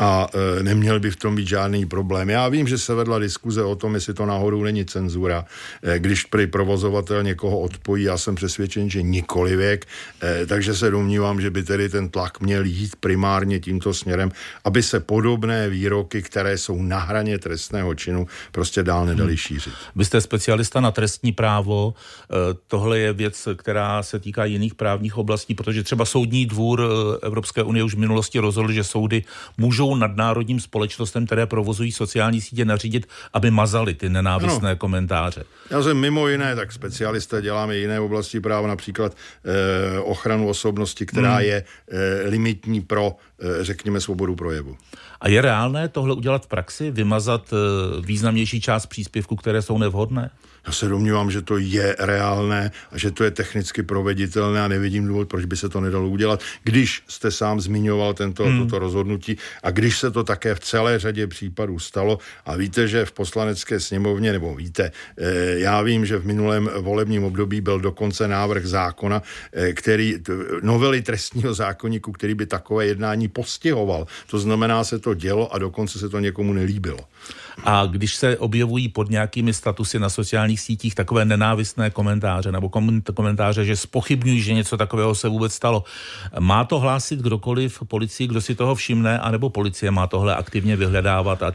a 0.00 0.28
e, 0.58 0.62
neměl 0.62 1.00
by 1.00 1.10
v 1.10 1.16
tom 1.16 1.36
být 1.36 1.48
žádný 1.48 1.86
problém. 1.86 2.30
Já 2.30 2.48
vím, 2.48 2.68
že 2.68 2.78
se 2.78 2.94
vedla 2.94 3.18
diskuze 3.18 3.62
o 3.62 3.76
tom, 3.76 3.94
jestli 3.94 4.14
to 4.14 4.26
náhodou 4.26 4.64
není 4.64 4.84
cenzura, 4.84 5.44
e, 5.82 5.98
když 5.98 6.24
prý 6.24 6.46
provozovatel 6.46 7.22
někoho 7.22 7.60
odpojí, 7.60 8.04
já 8.04 8.18
jsem 8.18 8.34
přesvědčen, 8.34 8.90
že 8.90 9.02
nikoli 9.02 9.56
věk, 9.56 9.86
e, 10.22 10.46
takže 10.46 10.74
se 10.74 10.90
domnívám, 10.90 11.40
že 11.40 11.50
by 11.50 11.62
tedy 11.62 11.88
ten 11.88 12.08
tlak 12.08 12.40
měl 12.40 12.64
jít 12.64 12.96
primárně 12.96 13.60
tímto 13.60 13.94
směrem, 13.94 14.30
aby 14.64 14.82
se 14.82 15.00
podobné 15.00 15.68
výroky, 15.68 16.22
které 16.22 16.58
jsou 16.58 16.82
na 16.82 16.98
hraně 16.98 17.38
trestného 17.38 17.94
činu, 17.94 18.26
prostě 18.52 18.82
dál 18.82 19.06
nedali 19.06 19.30
hmm. 19.30 19.36
šířit. 19.36 19.72
Vy 19.96 20.04
jste 20.04 20.20
specialista 20.20 20.80
na 20.80 20.90
trestní 20.90 21.32
právo, 21.32 21.94
e, 21.94 22.54
tohle 22.66 22.98
je 22.98 23.12
věc, 23.12 23.48
která 23.56 24.02
se 24.02 24.18
týká 24.18 24.44
jiných 24.44 24.74
právních 24.74 25.18
oblastí, 25.18 25.54
protože 25.54 25.82
třeba 25.82 26.04
Soudní 26.04 26.46
dvůr 26.46 26.80
e, 26.80 27.26
Evropské 27.26 27.62
unie 27.62 27.84
už 27.84 27.94
v 27.94 27.98
minulosti 27.98 28.38
rozhodl, 28.38 28.72
že 28.72 28.84
soudy 28.84 29.24
můžou 29.58 29.89
můžou 29.90 30.00
nadnárodním 30.00 30.60
společnostem, 30.60 31.26
které 31.26 31.46
provozují 31.46 31.92
sociální 31.92 32.40
sítě, 32.40 32.64
nařídit, 32.64 33.06
aby 33.32 33.50
mazali 33.50 33.94
ty 33.94 34.08
nenávistné 34.08 34.70
no. 34.70 34.76
komentáře. 34.76 35.44
Já 35.70 35.82
jsem 35.82 35.96
mimo 35.96 36.28
jiné, 36.28 36.56
tak 36.56 36.72
specialista 36.72 37.40
děláme 37.40 37.76
jiné 37.76 38.00
oblasti 38.00 38.40
práva, 38.40 38.68
například 38.68 39.12
eh, 39.14 39.98
ochranu 40.00 40.48
osobnosti, 40.48 41.06
která 41.06 41.34
hmm. 41.34 41.44
je 41.44 41.64
eh, 41.64 42.28
limitní 42.28 42.80
pro, 42.80 43.16
eh, 43.40 43.64
řekněme, 43.64 44.00
svobodu 44.00 44.34
projevu. 44.34 44.76
A 45.20 45.28
je 45.28 45.42
reálné 45.42 45.88
tohle 45.88 46.14
udělat 46.14 46.44
v 46.44 46.48
praxi, 46.48 46.90
vymazat 46.90 47.52
eh, 47.52 47.56
významnější 48.00 48.60
část 48.60 48.86
příspěvků, 48.86 49.36
které 49.36 49.62
jsou 49.62 49.78
nevhodné? 49.78 50.30
Já 50.66 50.72
se 50.72 50.88
domnívám, 50.88 51.30
že 51.30 51.42
to 51.42 51.58
je 51.58 51.96
reálné 51.98 52.70
a 52.92 52.98
že 52.98 53.10
to 53.10 53.24
je 53.24 53.30
technicky 53.30 53.82
proveditelné 53.82 54.60
a 54.60 54.68
nevidím 54.68 55.06
důvod, 55.06 55.28
proč 55.28 55.44
by 55.44 55.56
se 55.56 55.68
to 55.68 55.80
nedalo 55.80 56.08
udělat, 56.08 56.40
když 56.64 57.02
jste 57.08 57.30
sám 57.30 57.60
zmiňoval 57.60 58.14
tento, 58.14 58.44
hmm. 58.44 58.58
toto 58.58 58.78
rozhodnutí 58.78 59.36
a 59.62 59.70
když 59.70 59.98
se 59.98 60.10
to 60.10 60.24
také 60.24 60.54
v 60.54 60.60
celé 60.60 60.98
řadě 60.98 61.26
případů 61.26 61.78
stalo 61.78 62.18
a 62.46 62.56
víte, 62.56 62.88
že 62.88 63.04
v 63.04 63.12
poslanecké 63.12 63.80
sněmovně, 63.80 64.32
nebo 64.32 64.54
víte, 64.54 64.92
eh, 65.18 65.58
já 65.58 65.82
vím, 65.82 66.06
že 66.06 66.18
v 66.18 66.26
minulém 66.26 66.70
volebním 66.78 67.24
období 67.24 67.60
byl 67.60 67.80
dokonce 67.80 68.28
návrh 68.28 68.66
zákona, 68.66 69.22
eh, 69.52 69.72
který 69.72 70.16
novely 70.62 71.02
trestního 71.02 71.54
zákonníku, 71.54 72.12
který 72.12 72.34
by 72.34 72.46
takové 72.46 72.86
jednání 72.86 73.28
postihoval. 73.28 74.06
To 74.30 74.38
znamená, 74.38 74.84
se 74.84 74.98
to 74.98 75.14
dělo 75.14 75.54
a 75.54 75.58
dokonce 75.58 75.98
se 75.98 76.08
to 76.08 76.18
někomu 76.18 76.52
nelíbilo. 76.52 76.98
A 77.64 77.86
když 77.86 78.16
se 78.16 78.36
objevují 78.36 78.88
pod 78.88 79.10
nějakými 79.10 79.52
statusy 79.52 79.98
na 79.98 80.08
sociálních 80.50 80.60
sítích 80.60 80.94
takové 80.94 81.24
nenávistné 81.24 81.90
komentáře 81.90 82.52
nebo 82.52 82.70
komentáře, 83.14 83.64
že 83.64 83.76
spochybňují, 83.76 84.40
že 84.40 84.54
něco 84.54 84.76
takového 84.76 85.14
se 85.14 85.28
vůbec 85.28 85.52
stalo, 85.54 85.84
má 86.38 86.64
to 86.64 86.80
hlásit 86.80 87.20
kdokoliv 87.20 87.78
policii, 87.88 88.28
kdo 88.28 88.40
si 88.40 88.54
toho 88.54 88.74
všimne, 88.74 89.18
anebo 89.18 89.50
policie 89.50 89.90
má 89.90 90.06
tohle 90.06 90.34
aktivně 90.34 90.76
vyhledávat 90.76 91.42
a 91.42 91.54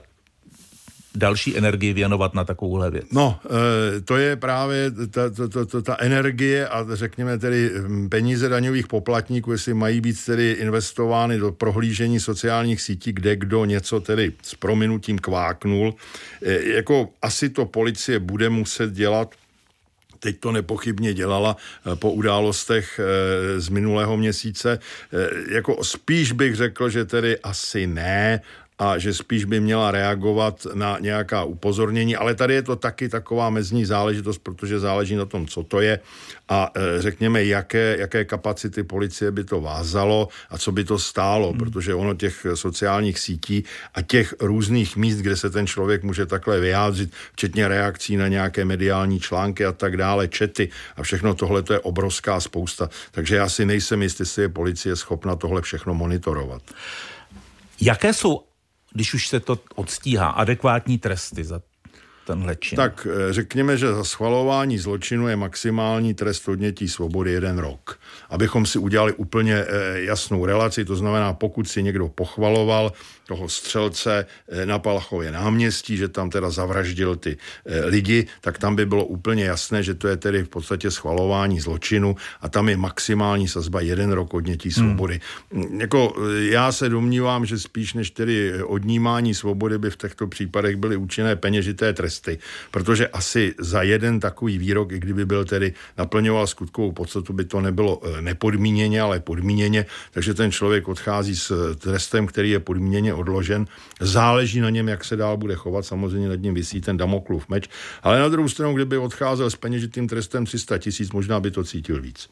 další 1.15 1.58
energii 1.58 1.93
věnovat 1.93 2.34
na 2.34 2.43
takovouhle 2.43 2.91
věc? 2.91 3.06
No, 3.12 3.39
eh, 3.45 4.01
to 4.01 4.17
je 4.17 4.36
právě 4.36 4.91
ta, 4.91 5.30
ta, 5.30 5.65
ta, 5.65 5.82
ta 5.82 5.97
energie 5.99 6.67
a 6.67 6.86
řekněme 6.93 7.38
tedy 7.38 7.71
hm, 7.75 8.10
peníze 8.10 8.49
daňových 8.49 8.88
poplatníků, 8.88 9.51
jestli 9.51 9.73
mají 9.73 10.01
být 10.01 10.25
tedy 10.25 10.51
investovány 10.51 11.38
do 11.38 11.51
prohlížení 11.51 12.19
sociálních 12.19 12.82
sítí, 12.82 13.13
kde 13.13 13.36
kdo 13.36 13.65
něco 13.65 13.99
tedy 13.99 14.34
s 14.41 14.56
prominutím 14.56 15.19
kváknul. 15.19 15.95
Eh, 16.43 16.63
jako 16.63 17.10
asi 17.21 17.49
to 17.49 17.65
policie 17.65 18.19
bude 18.19 18.49
muset 18.49 18.91
dělat, 18.91 19.36
teď 20.19 20.39
to 20.39 20.51
nepochybně 20.51 21.13
dělala 21.13 21.58
eh, 21.58 21.95
po 21.95 22.12
událostech 22.12 22.99
z 23.58 23.69
minulého 23.69 24.17
měsíce. 24.17 24.80
Jako 25.51 25.84
spíš 25.84 26.32
bych 26.32 26.56
řekl, 26.56 26.89
že 26.89 27.06
tedy 27.06 27.39
asi 27.39 27.88
ne, 27.88 28.41
a 28.80 28.98
že 28.98 29.14
spíš 29.14 29.46
by 29.46 29.60
měla 29.60 29.92
reagovat 29.92 30.68
na 30.74 30.98
nějaká 31.00 31.44
upozornění, 31.44 32.16
ale 32.16 32.36
tady 32.36 32.54
je 32.54 32.62
to 32.62 32.76
taky 32.76 33.10
taková 33.10 33.50
mezní 33.50 33.86
záležitost, 33.86 34.38
protože 34.38 34.80
záleží 34.80 35.16
na 35.16 35.26
tom, 35.26 35.48
co 35.48 35.64
to 35.64 35.82
je 35.82 36.00
a 36.50 36.72
e, 36.76 37.02
řekněme, 37.02 37.44
jaké, 37.44 37.96
jaké 38.00 38.26
kapacity 38.26 38.84
policie 38.84 39.32
by 39.32 39.44
to 39.44 39.62
vázalo 39.62 40.28
a 40.50 40.58
co 40.58 40.72
by 40.72 40.84
to 40.84 41.00
stálo, 41.00 41.50
hmm. 41.50 41.60
protože 41.60 41.96
ono 41.96 42.14
těch 42.14 42.46
sociálních 42.54 43.20
sítí 43.20 43.64
a 43.94 44.02
těch 44.02 44.34
různých 44.40 44.98
míst, 44.98 45.18
kde 45.18 45.38
se 45.38 45.50
ten 45.50 45.68
člověk 45.68 46.04
může 46.04 46.26
takhle 46.26 46.60
vyjádřit, 46.60 47.14
včetně 47.34 47.68
reakcí 47.68 48.18
na 48.18 48.28
nějaké 48.28 48.66
mediální 48.66 49.20
články 49.20 49.66
a 49.66 49.72
tak 49.72 49.98
dále, 49.98 50.28
čety 50.28 50.70
a 50.96 51.04
všechno 51.04 51.36
tohle 51.36 51.64
to 51.64 51.74
je 51.74 51.80
obrovská 51.80 52.40
spousta. 52.40 52.90
Takže 53.12 53.36
já 53.36 53.50
si 53.50 53.66
nejsem 53.66 54.02
jistý, 54.02 54.22
jestli 54.22 54.42
je 54.42 54.50
policie 54.50 54.96
schopna 54.96 55.36
tohle 55.36 55.62
všechno 55.62 55.94
monitorovat. 55.94 56.62
Jaké 57.82 58.14
jsou 58.14 58.42
když 58.95 59.13
už 59.13 59.27
se 59.27 59.39
to 59.39 59.60
odstíhá, 59.75 60.27
adekvátní 60.27 60.97
tresty 60.97 61.43
za 61.43 61.62
tenhle 62.27 62.55
čin? 62.55 62.75
Tak 62.75 63.08
eh, 63.12 63.34
řekněme, 63.34 63.77
že 63.77 63.93
za 63.93 64.03
schvalování 64.03 64.77
zločinu 64.77 65.27
je 65.27 65.36
maximální 65.36 66.13
trest 66.13 66.47
odnětí 66.47 66.89
svobody 66.89 67.31
jeden 67.31 67.58
rok. 67.58 67.99
Abychom 68.29 68.65
si 68.65 68.79
udělali 68.79 69.13
úplně 69.13 69.55
eh, 69.55 70.01
jasnou 70.01 70.45
relaci, 70.45 70.86
to 70.86 70.95
znamená, 70.95 71.34
pokud 71.34 71.69
si 71.69 71.84
někdo 71.84 72.08
pochvaloval 72.10 72.91
toho 73.28 73.50
střelce 73.50 74.26
eh, 74.50 74.66
na 74.66 74.80
Palachově 74.80 75.32
náměstí, 75.32 75.98
že 75.98 76.08
tam 76.08 76.30
teda 76.30 76.50
zavraždil 76.50 77.16
ty 77.16 77.38
lidi, 77.86 78.28
tak 78.42 78.58
tam 78.58 78.76
by 78.76 78.86
bylo 78.86 79.06
úplně 79.06 79.46
jasné, 79.46 79.84
že 79.84 79.94
to 79.94 80.08
je 80.08 80.18
tedy 80.18 80.44
v 80.44 80.50
podstatě 80.50 80.92
schvalování 80.92 81.60
zločinu 81.60 82.16
a 82.42 82.50
tam 82.50 82.70
je 82.70 82.78
maximální 82.78 83.48
sazba 83.48 83.82
jeden 83.82 84.12
rok 84.12 84.34
odnětí 84.34 84.70
hmm. 84.70 84.88
svobody. 84.88 85.20
Hmm. 85.52 85.82
Jako 85.82 86.16
já 86.40 86.72
se 86.72 86.90
domnívám, 86.90 87.46
že 87.46 87.60
spíš 87.60 87.94
než 87.94 88.12
tedy 88.12 88.64
odnímání 88.64 89.34
svobody 89.34 89.78
by 89.78 89.90
v 89.90 89.98
těchto 89.98 90.28
případech 90.28 90.76
byly 90.76 90.96
účinné 90.96 91.36
peněžité 91.36 91.94
tresty 91.94 92.40
protože 92.76 93.08
asi 93.08 93.56
za 93.60 93.84
jeden 93.84 94.20
takový 94.20 94.58
výrok, 94.58 94.92
i 94.92 95.00
kdyby 95.00 95.26
byl 95.26 95.46
tedy 95.46 95.74
naplňoval 95.98 96.48
skutkovou 96.48 96.92
podstatu, 96.92 97.34
by 97.34 97.46
to 97.46 97.62
nebylo 97.62 98.02
nepodmíněně, 98.22 99.02
ale 99.02 99.20
podmíněně, 99.20 99.86
takže 100.12 100.34
ten 100.34 100.52
člověk 100.52 100.88
odchází 100.88 101.36
s 101.36 101.76
trestem, 101.76 102.28
který 102.28 102.50
je 102.50 102.60
podmíněně 102.60 103.14
odložen. 103.15 103.65
Záleží 104.01 104.60
na 104.60 104.69
něm, 104.69 104.89
jak 104.89 105.04
se 105.04 105.15
dál 105.15 105.38
bude 105.38 105.56
chovat, 105.56 105.86
samozřejmě 105.86 106.30
nad 106.30 106.41
ním 106.41 106.54
vysí 106.54 106.82
ten 106.82 106.97
Damoklův 106.97 107.49
meč, 107.49 107.69
ale 108.04 108.19
na 108.19 108.30
druhou 108.30 108.49
stranu, 108.49 108.73
kdyby 108.73 108.97
odcházel 108.97 109.49
s 109.49 109.56
peněžitým 109.56 110.08
trestem 110.08 110.45
300 110.45 110.78
tisíc, 110.78 111.12
možná 111.12 111.39
by 111.39 111.51
to 111.51 111.63
cítil 111.63 112.01
víc. 112.01 112.30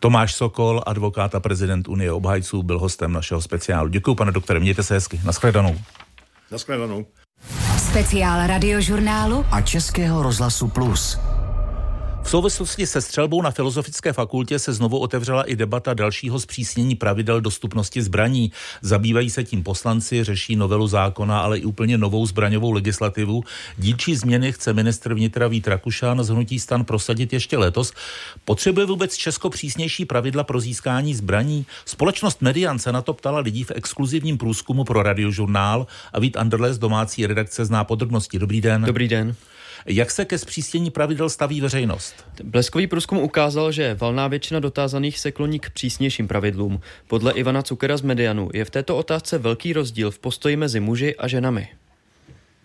Tomáš 0.00 0.34
Sokol, 0.34 0.82
advokát 0.86 1.34
a 1.34 1.40
prezident 1.40 1.88
Unie 1.88 2.12
obhajců, 2.12 2.62
byl 2.62 2.78
hostem 2.78 3.12
našeho 3.12 3.40
speciálu. 3.40 3.88
Děkuji, 3.88 4.14
pane 4.14 4.32
doktore, 4.32 4.60
mějte 4.60 4.82
se 4.82 4.94
hezky. 4.94 5.20
Naschledanou. 5.24 5.78
Naschledanou. 6.50 7.06
Speciál 7.78 8.46
radiožurnálu 8.46 9.44
a 9.50 9.60
Českého 9.60 10.22
rozhlasu 10.22 10.68
Plus. 10.68 11.18
V 12.28 12.30
souvislosti 12.30 12.86
se 12.86 13.00
střelbou 13.00 13.42
na 13.42 13.50
Filozofické 13.50 14.12
fakultě 14.12 14.58
se 14.58 14.72
znovu 14.72 14.98
otevřela 14.98 15.42
i 15.42 15.56
debata 15.56 15.94
dalšího 15.94 16.40
zpřísnění 16.40 16.94
pravidel 16.94 17.40
dostupnosti 17.40 18.02
zbraní. 18.02 18.52
Zabývají 18.82 19.30
se 19.30 19.44
tím 19.44 19.62
poslanci, 19.62 20.24
řeší 20.24 20.56
novelu 20.56 20.88
zákona, 20.88 21.40
ale 21.40 21.58
i 21.58 21.64
úplně 21.64 21.98
novou 21.98 22.26
zbraňovou 22.26 22.72
legislativu. 22.72 23.44
Dílčí 23.78 24.16
změny 24.16 24.52
chce 24.52 24.72
ministr 24.72 25.14
vnitra 25.14 25.48
Vít 25.48 25.68
Rakušan 25.68 26.24
z 26.24 26.28
hnutí 26.28 26.60
stan 26.60 26.84
prosadit 26.84 27.32
ještě 27.32 27.58
letos. 27.58 27.92
Potřebuje 28.44 28.86
vůbec 28.86 29.16
Česko 29.16 29.50
přísnější 29.50 30.04
pravidla 30.04 30.44
pro 30.44 30.60
získání 30.60 31.14
zbraní? 31.14 31.66
Společnost 31.84 32.42
Median 32.42 32.78
se 32.78 32.92
na 32.92 33.02
to 33.02 33.14
ptala 33.14 33.40
lidí 33.40 33.64
v 33.64 33.72
exkluzivním 33.74 34.38
průzkumu 34.38 34.84
pro 34.84 35.02
radiožurnál 35.02 35.86
a 36.12 36.20
Vít 36.20 36.36
Anderle 36.36 36.74
z 36.74 36.78
domácí 36.78 37.26
redakce 37.26 37.64
zná 37.64 37.84
podrobnosti. 37.84 38.38
Dobrý 38.38 38.60
den. 38.60 38.82
Dobrý 38.82 39.08
den. 39.08 39.34
Jak 39.86 40.10
se 40.10 40.24
ke 40.24 40.38
zpřísnění 40.38 40.90
pravidel 40.90 41.28
staví 41.28 41.60
veřejnost? 41.60 42.26
Bleskový 42.44 42.86
průzkum 42.86 43.18
ukázal, 43.18 43.72
že 43.72 43.94
valná 43.94 44.28
většina 44.28 44.60
dotázaných 44.60 45.18
se 45.18 45.32
kloní 45.32 45.60
k 45.60 45.70
přísnějším 45.70 46.28
pravidlům. 46.28 46.80
Podle 47.06 47.32
Ivana 47.32 47.62
Cukera 47.62 47.96
z 47.96 48.02
Medianu 48.02 48.48
je 48.54 48.64
v 48.64 48.70
této 48.70 48.96
otázce 48.96 49.38
velký 49.38 49.72
rozdíl 49.72 50.10
v 50.10 50.18
postoji 50.18 50.56
mezi 50.56 50.80
muži 50.80 51.16
a 51.16 51.28
ženami. 51.28 51.68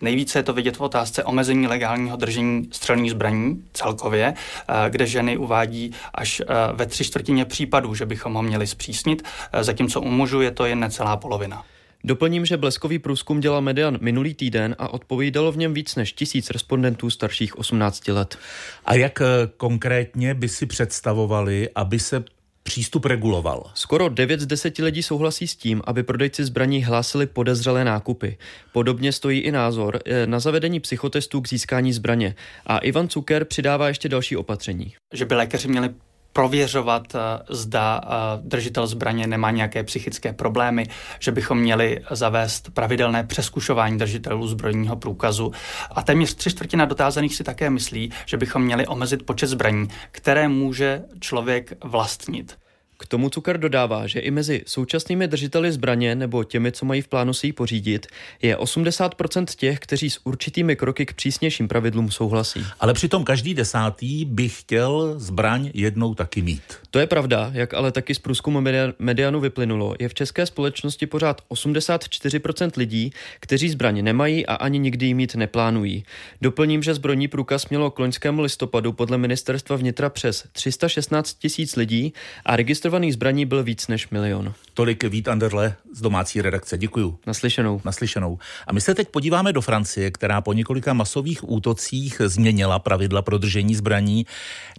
Nejvíce 0.00 0.38
je 0.38 0.42
to 0.42 0.52
vidět 0.52 0.76
v 0.76 0.80
otázce 0.80 1.24
omezení 1.24 1.66
legálního 1.66 2.16
držení 2.16 2.68
střelných 2.72 3.10
zbraní 3.10 3.64
celkově, 3.72 4.34
eh, 4.34 4.90
kde 4.90 5.06
ženy 5.06 5.36
uvádí 5.36 5.92
až 6.14 6.40
eh, 6.40 6.44
ve 6.72 6.86
tři 6.86 7.04
čtvrtině 7.04 7.44
případů, 7.44 7.94
že 7.94 8.06
bychom 8.06 8.34
ho 8.34 8.42
měli 8.42 8.66
zpřísnit, 8.66 9.22
eh, 9.52 9.64
zatímco 9.64 10.00
u 10.00 10.08
mužů 10.08 10.40
je 10.40 10.50
to 10.50 10.66
jen 10.66 10.80
necelá 10.80 11.16
polovina. 11.16 11.64
Doplním, 12.04 12.46
že 12.46 12.56
bleskový 12.56 12.98
průzkum 12.98 13.40
dělal 13.40 13.60
Median 13.60 13.98
minulý 14.00 14.34
týden 14.34 14.76
a 14.78 14.88
odpovídalo 14.88 15.52
v 15.52 15.56
něm 15.56 15.74
víc 15.74 15.96
než 15.96 16.12
tisíc 16.12 16.50
respondentů 16.50 17.10
starších 17.10 17.58
18 17.58 18.08
let. 18.08 18.38
A 18.84 18.94
jak 18.94 19.20
eh, 19.20 19.24
konkrétně 19.56 20.34
by 20.34 20.48
si 20.48 20.66
představovali, 20.66 21.68
aby 21.74 21.98
se 21.98 22.24
přístup 22.62 23.04
reguloval. 23.04 23.70
Skoro 23.74 24.08
9 24.08 24.40
z 24.40 24.46
10 24.46 24.78
lidí 24.78 25.02
souhlasí 25.02 25.46
s 25.46 25.56
tím, 25.56 25.82
aby 25.84 26.02
prodejci 26.02 26.44
zbraní 26.44 26.84
hlásili 26.84 27.26
podezřelé 27.26 27.84
nákupy. 27.84 28.38
Podobně 28.72 29.12
stojí 29.12 29.40
i 29.40 29.52
názor 29.52 30.00
eh, 30.04 30.26
na 30.26 30.40
zavedení 30.40 30.80
psychotestů 30.80 31.40
k 31.40 31.48
získání 31.48 31.92
zbraně. 31.92 32.34
A 32.66 32.78
Ivan 32.78 33.08
Cuker 33.08 33.44
přidává 33.44 33.88
ještě 33.88 34.08
další 34.08 34.36
opatření. 34.36 34.94
Že 35.14 35.24
by 35.24 35.34
lékaři 35.34 35.68
měli 35.68 35.90
prověřovat, 36.34 37.14
eh, 37.14 37.18
zda 37.48 38.00
eh, 38.04 38.08
držitel 38.42 38.86
zbraně 38.86 39.26
nemá 39.26 39.50
nějaké 39.50 39.84
psychické 39.84 40.32
problémy, 40.32 40.86
že 41.18 41.32
bychom 41.32 41.58
měli 41.58 42.00
zavést 42.10 42.70
pravidelné 42.74 43.24
přeskušování 43.24 43.98
držitelů 43.98 44.46
zbrojního 44.46 44.96
průkazu. 44.96 45.52
A 45.90 46.02
téměř 46.02 46.34
tři 46.34 46.50
čtvrtina 46.50 46.84
dotázaných 46.84 47.36
si 47.36 47.44
také 47.44 47.70
myslí, 47.70 48.12
že 48.26 48.36
bychom 48.36 48.62
měli 48.62 48.86
omezit 48.86 49.26
počet 49.26 49.46
zbraní, 49.46 49.88
které 50.10 50.48
může 50.48 51.02
člověk 51.20 51.72
vlastnit. 51.84 52.63
K 52.98 53.06
tomu 53.06 53.30
Cukr 53.30 53.58
dodává, 53.58 54.06
že 54.06 54.20
i 54.20 54.30
mezi 54.30 54.62
současnými 54.66 55.28
držiteli 55.28 55.72
zbraně 55.72 56.14
nebo 56.14 56.44
těmi, 56.44 56.72
co 56.72 56.86
mají 56.86 57.02
v 57.02 57.08
plánu 57.08 57.32
si 57.32 57.46
ji 57.46 57.52
pořídit, 57.52 58.06
je 58.42 58.56
80% 58.56 59.44
těch, 59.56 59.78
kteří 59.78 60.10
s 60.10 60.20
určitými 60.24 60.76
kroky 60.76 61.06
k 61.06 61.12
přísnějším 61.12 61.68
pravidlům 61.68 62.10
souhlasí. 62.10 62.66
Ale 62.80 62.94
přitom 62.94 63.24
každý 63.24 63.54
desátý 63.54 64.24
by 64.24 64.48
chtěl 64.48 65.14
zbraň 65.16 65.70
jednou 65.74 66.14
taky 66.14 66.42
mít. 66.42 66.62
To 66.90 66.98
je 66.98 67.06
pravda, 67.06 67.50
jak 67.54 67.74
ale 67.74 67.92
taky 67.92 68.14
z 68.14 68.18
průzkumu 68.18 68.62
Medianu 68.98 69.40
vyplynulo, 69.40 69.94
je 69.98 70.08
v 70.08 70.14
české 70.14 70.46
společnosti 70.46 71.06
pořád 71.06 71.42
84% 71.50 72.70
lidí, 72.76 73.12
kteří 73.40 73.68
zbraň 73.68 74.04
nemají 74.04 74.46
a 74.46 74.54
ani 74.54 74.78
nikdy 74.78 75.06
ji 75.06 75.14
mít 75.14 75.34
neplánují. 75.34 76.04
Doplním, 76.40 76.82
že 76.82 76.94
zbrojní 76.94 77.28
průkaz 77.28 77.68
mělo 77.68 77.90
k 77.90 77.98
loňskému 77.98 78.42
listopadu 78.42 78.92
podle 78.92 79.18
ministerstva 79.18 79.76
vnitra 79.76 80.10
přes 80.10 80.44
316 80.52 81.34
tisíc 81.34 81.76
lidí 81.76 82.12
a 82.44 82.56
registrovaných 82.84 83.12
zbraní 83.12 83.46
byl 83.46 83.62
víc 83.62 83.88
než 83.88 84.08
milion. 84.08 84.54
Tolik 84.74 85.04
Vít 85.04 85.28
Anderle 85.28 85.76
z 85.92 86.00
domácí 86.00 86.42
redakce. 86.42 86.78
Děkuju. 86.78 87.18
Naslyšenou. 87.26 87.80
Naslyšenou. 87.84 88.38
A 88.66 88.72
my 88.72 88.80
se 88.80 88.94
teď 88.94 89.08
podíváme 89.08 89.52
do 89.52 89.60
Francie, 89.60 90.10
která 90.10 90.40
po 90.40 90.52
několika 90.52 90.92
masových 90.92 91.48
útocích 91.48 92.20
změnila 92.24 92.78
pravidla 92.78 93.22
pro 93.22 93.38
držení 93.38 93.74
zbraní. 93.74 94.26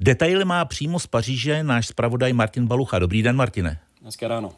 Detaily 0.02 0.46
má 0.46 0.66
přímo 0.66 1.00
z 1.00 1.08
Paříže 1.08 1.64
náš 1.64 1.88
zpravodaj 1.88 2.34
Martin 2.34 2.68
Balucha. 2.68 3.00
Dobrý 3.00 3.24
den, 3.24 3.36
Martine. 3.36 3.80
Dneska 4.02 4.28
ráno. 4.28 4.52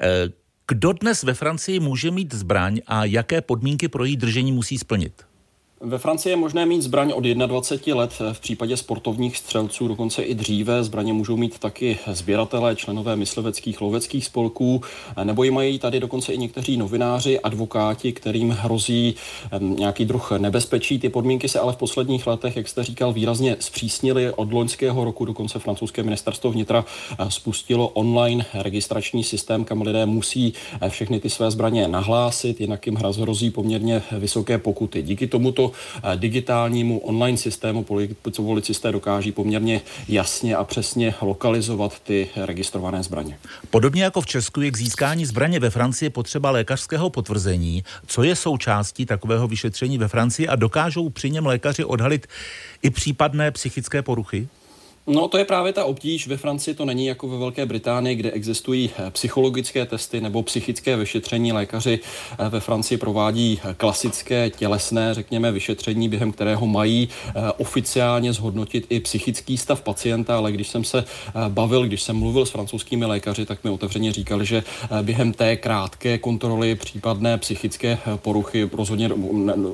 Eh, 0.00 0.28
kdo 0.68 0.92
dnes 0.92 1.22
ve 1.22 1.34
Francii 1.34 1.80
může 1.80 2.10
mít 2.10 2.34
zbraň 2.34 2.80
a 2.86 3.04
jaké 3.04 3.40
podmínky 3.40 3.88
pro 3.88 4.04
její 4.04 4.16
držení 4.16 4.52
musí 4.52 4.78
splnit? 4.78 5.29
Ve 5.82 5.98
Francii 5.98 6.32
je 6.32 6.36
možné 6.36 6.66
mít 6.66 6.82
zbraň 6.82 7.12
od 7.14 7.24
21 7.24 8.00
let, 8.00 8.12
v 8.32 8.40
případě 8.40 8.76
sportovních 8.76 9.36
střelců 9.36 9.88
dokonce 9.88 10.22
i 10.22 10.34
dříve. 10.34 10.84
Zbraně 10.84 11.12
můžou 11.12 11.36
mít 11.36 11.58
taky 11.58 11.98
sběratelé, 12.12 12.76
členové 12.76 13.16
mysliveckých 13.16 13.80
loveckých 13.80 14.24
spolků, 14.24 14.82
nebo 15.24 15.44
ji 15.44 15.50
mají 15.50 15.78
tady 15.78 16.00
dokonce 16.00 16.32
i 16.32 16.38
někteří 16.38 16.76
novináři, 16.76 17.40
advokáti, 17.40 18.12
kterým 18.12 18.50
hrozí 18.50 19.14
nějaký 19.60 20.04
druh 20.04 20.32
nebezpečí. 20.38 20.98
Ty 20.98 21.08
podmínky 21.08 21.48
se 21.48 21.60
ale 21.60 21.72
v 21.72 21.76
posledních 21.76 22.26
letech, 22.26 22.56
jak 22.56 22.68
jste 22.68 22.84
říkal, 22.84 23.12
výrazně 23.12 23.56
zpřísnily. 23.60 24.32
Od 24.32 24.52
loňského 24.52 25.04
roku 25.04 25.24
dokonce 25.24 25.58
francouzské 25.58 26.02
ministerstvo 26.02 26.50
vnitra 26.50 26.84
spustilo 27.28 27.88
online 27.88 28.46
registrační 28.54 29.24
systém, 29.24 29.64
kam 29.64 29.82
lidé 29.82 30.06
musí 30.06 30.52
všechny 30.88 31.20
ty 31.20 31.30
své 31.30 31.50
zbraně 31.50 31.88
nahlásit, 31.88 32.60
jinak 32.60 32.86
jim 32.86 32.94
hrozí 32.96 33.50
poměrně 33.50 34.02
vysoké 34.12 34.58
pokuty. 34.58 35.02
Díky 35.02 35.26
tomuto 35.26 35.69
Eh, 35.72 36.16
digitálnímu 36.16 36.98
online 36.98 37.38
systému 37.38 37.86
policisté 38.36 38.92
dokáží 38.92 39.32
poměrně 39.32 39.80
jasně 40.08 40.56
a 40.56 40.64
přesně 40.64 41.14
lokalizovat 41.20 42.00
ty 42.00 42.28
registrované 42.36 43.02
zbraně. 43.02 43.38
Podobně 43.70 44.02
jako 44.02 44.20
v 44.20 44.26
Česku 44.26 44.60
je 44.60 44.70
k 44.70 44.76
získání 44.76 45.26
zbraně 45.26 45.60
ve 45.60 45.70
Francii 45.70 46.10
potřeba 46.10 46.50
lékařského 46.50 47.10
potvrzení. 47.10 47.84
Co 48.06 48.22
je 48.22 48.36
součástí 48.36 49.06
takového 49.06 49.48
vyšetření 49.48 49.98
ve 49.98 50.08
Francii 50.08 50.48
a 50.48 50.56
dokážou 50.56 51.08
při 51.08 51.30
něm 51.30 51.46
lékaři 51.46 51.84
odhalit 51.84 52.26
i 52.82 52.90
případné 52.90 53.50
psychické 53.50 54.02
poruchy? 54.02 54.48
No 55.12 55.28
to 55.28 55.38
je 55.38 55.44
právě 55.44 55.72
ta 55.72 55.84
obtíž. 55.84 56.26
Ve 56.26 56.36
Francii 56.36 56.74
to 56.74 56.84
není 56.84 57.06
jako 57.06 57.28
ve 57.28 57.38
Velké 57.38 57.66
Británii, 57.66 58.16
kde 58.16 58.30
existují 58.30 58.90
eh, 58.98 59.10
psychologické 59.10 59.86
testy 59.86 60.20
nebo 60.20 60.42
psychické 60.42 60.96
vyšetření. 60.96 61.52
Lékaři 61.52 62.00
eh, 62.38 62.48
ve 62.48 62.60
Francii 62.60 62.98
provádí 62.98 63.60
eh, 63.64 63.74
klasické 63.74 64.50
tělesné, 64.50 65.14
řekněme, 65.14 65.52
vyšetření, 65.52 66.08
během 66.08 66.32
kterého 66.32 66.66
mají 66.66 67.08
oficiálně 67.58 68.32
zhodnotit 68.32 68.86
i 68.90 69.00
psychický 69.00 69.58
stav 69.58 69.82
pacienta, 69.82 70.36
ale 70.36 70.52
když 70.52 70.68
jsem 70.68 70.84
se 70.84 71.04
bavil, 71.48 71.86
když 71.86 72.02
jsem 72.02 72.16
mluvil 72.16 72.46
s 72.46 72.50
francouzskými 72.50 73.06
lékaři, 73.06 73.46
tak 73.46 73.64
mi 73.64 73.70
otevřeně 73.70 74.12
říkali, 74.12 74.46
že 74.46 74.62
během 75.02 75.32
té 75.32 75.56
krátké 75.56 76.18
kontroly 76.18 76.74
případné 76.74 77.38
psychické 77.38 77.98
poruchy 78.16 78.70
rozhodně 78.72 79.10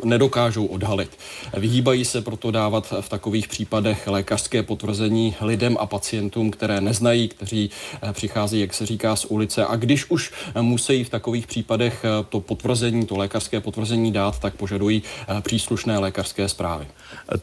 nedokážou 0.05 0.67
odhalit. 0.67 1.11
Vyhýbají 1.57 2.05
se 2.05 2.23
proto 2.23 2.51
dávat 2.51 2.95
v 3.01 3.09
takových 3.09 3.49
případech 3.49 4.07
lékařské 4.07 4.63
potvrzení 4.63 5.26
lidem 5.41 5.77
a 5.81 5.87
pacientům, 5.87 6.51
které 6.51 6.81
neznají, 6.81 7.29
kteří 7.29 7.71
eh, 8.03 8.13
přichází, 8.13 8.61
jak 8.61 8.75
se 8.75 8.87
říká, 8.87 9.17
z 9.17 9.25
ulice. 9.25 9.67
A 9.67 9.77
když 9.77 10.11
už 10.11 10.33
eh, 10.55 10.63
musí 10.63 11.05
v 11.05 11.11
takových 11.11 11.47
případech 11.47 12.05
eh, 12.05 12.25
to 12.29 12.41
potvrzení, 12.41 13.07
to 13.07 13.17
lékařské 13.17 13.61
potvrzení 13.61 14.13
dát, 14.13 14.39
tak 14.39 14.55
požadují 14.55 15.03
příslušné 15.41 15.99
lékařské 15.99 16.49
zprávy. 16.49 16.87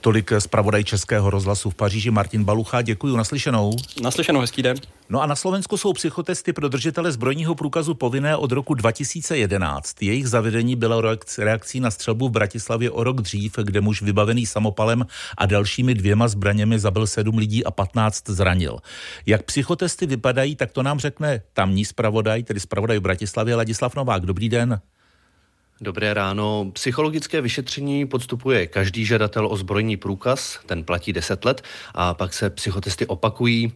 Tolik 0.01 0.31
zpravodaj 0.39 0.83
Českého 0.83 1.29
rozhlasu 1.29 1.69
v 1.69 1.75
Paříži 1.75 2.11
Martin 2.11 2.43
Balucha. 2.43 2.81
Děkuji, 2.81 3.15
naslyšenou. 3.15 3.71
Naslyšenou, 4.01 4.39
hezký 4.39 4.61
den. 4.61 4.77
No 5.13 5.21
a 5.21 5.25
na 5.25 5.35
Slovensku 5.35 5.77
jsou 5.77 5.93
psychotesty 5.93 6.53
pro 6.53 6.67
držitele 6.67 7.11
zbrojního 7.11 7.55
průkazu 7.55 7.93
povinné 7.93 8.37
od 8.37 8.51
roku 8.51 8.73
2011. 8.73 10.01
Jejich 10.01 10.27
zavedení 10.27 10.75
bylo 10.75 11.01
reakcí 11.37 11.79
na 11.79 11.91
střelbu 11.91 12.29
v 12.29 12.31
Bratislavě 12.31 12.91
o 12.91 13.03
rok 13.03 13.21
dřív, 13.21 13.55
kde 13.63 13.81
muž 13.81 14.01
vybavený 14.01 14.45
samopalem 14.45 15.05
a 15.37 15.45
dalšími 15.45 15.93
dvěma 15.93 16.27
zbraněmi 16.27 16.79
zabil 16.79 17.07
sedm 17.07 17.37
lidí 17.37 17.65
a 17.65 17.71
15 17.71 18.29
zranil. 18.29 18.79
Jak 19.25 19.43
psychotesty 19.43 20.05
vypadají, 20.05 20.55
tak 20.55 20.71
to 20.71 20.83
nám 20.83 20.99
řekne 20.99 21.41
tamní 21.53 21.85
zpravodaj, 21.85 22.43
tedy 22.43 22.59
zpravodaj 22.59 22.97
v 22.97 23.01
Bratislavě 23.01 23.55
Ladislav 23.55 23.95
Novák. 23.95 24.25
Dobrý 24.25 24.49
den. 24.49 24.81
Dobré 25.81 26.13
ráno. 26.13 26.71
Psychologické 26.73 27.41
vyšetření 27.41 28.05
podstupuje 28.05 28.67
každý 28.67 29.05
žadatel 29.05 29.47
o 29.47 29.57
zbrojní 29.57 29.97
průkaz, 29.97 30.59
ten 30.65 30.83
platí 30.83 31.13
10 31.13 31.45
let 31.45 31.61
a 31.93 32.13
pak 32.13 32.33
se 32.33 32.49
psychotesty 32.49 33.05
opakují 33.05 33.73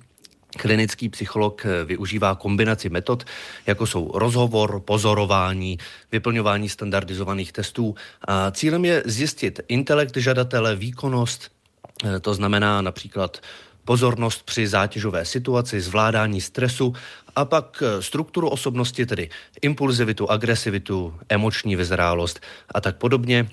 Klinický 0.57 1.10
psycholog 1.10 1.65
využívá 1.86 2.36
kombinaci 2.36 2.89
metod, 2.89 3.23
jako 3.65 3.88
jsou 3.88 4.12
rozhovor, 4.15 4.79
pozorování, 4.79 5.77
vyplňování 6.12 6.69
standardizovaných 6.69 7.51
testů. 7.51 7.95
A 8.27 8.51
cílem 8.51 8.86
je 8.86 9.03
zjistit 9.05 9.60
intelekt 9.67 10.17
žadatele, 10.17 10.75
výkonnost, 10.75 11.51
to 12.21 12.33
znamená 12.33 12.81
například 12.81 13.41
pozornost 13.86 14.43
při 14.43 14.67
zátěžové 14.67 15.25
situaci, 15.25 15.81
zvládání 15.81 16.41
stresu 16.41 16.93
a 17.36 17.45
pak 17.45 17.83
strukturu 17.99 18.49
osobnosti, 18.49 19.05
tedy 19.05 19.29
impulzivitu, 19.62 20.31
agresivitu, 20.31 21.19
emoční 21.29 21.75
vyzrálost 21.75 22.39
a 22.71 22.81
tak 22.81 22.97
podobně. 22.97 23.47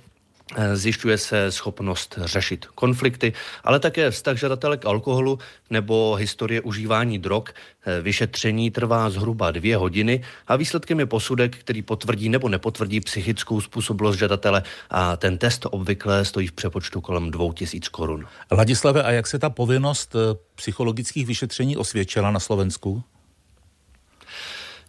Eh, 0.52 0.76
zjišťuje 0.76 1.18
se 1.18 1.52
schopnost 1.52 2.18
řešit 2.24 2.66
konflikty, 2.74 3.32
ale 3.64 3.80
také 3.80 4.10
vztah 4.10 4.36
žadatele 4.36 4.76
k 4.76 4.86
alkoholu 4.86 5.38
nebo 5.70 6.14
historie 6.14 6.60
užívání 6.60 7.18
drog. 7.18 7.44
Eh, 7.86 8.00
vyšetření 8.00 8.70
trvá 8.70 9.10
zhruba 9.10 9.50
dvě 9.50 9.76
hodiny 9.76 10.24
a 10.46 10.56
výsledkem 10.56 11.00
je 11.00 11.06
posudek, 11.06 11.56
který 11.56 11.82
potvrdí 11.82 12.28
nebo 12.28 12.48
nepotvrdí 12.48 13.00
psychickou 13.00 13.60
způsobilost 13.60 14.18
žadatele 14.18 14.62
a 14.90 15.16
ten 15.16 15.38
test 15.38 15.66
obvykle 15.70 16.24
stojí 16.24 16.46
v 16.46 16.52
přepočtu 16.52 17.00
kolem 17.00 17.30
2000 17.30 17.88
korun. 17.88 18.26
Ladislave, 18.52 19.02
a 19.02 19.10
jak 19.10 19.26
se 19.26 19.38
ta 19.38 19.50
povinnost 19.50 20.14
eh, 20.14 20.38
psychologických 20.54 21.26
vyšetření 21.26 21.76
osvědčila 21.76 22.30
na 22.30 22.40
Slovensku? 22.40 23.02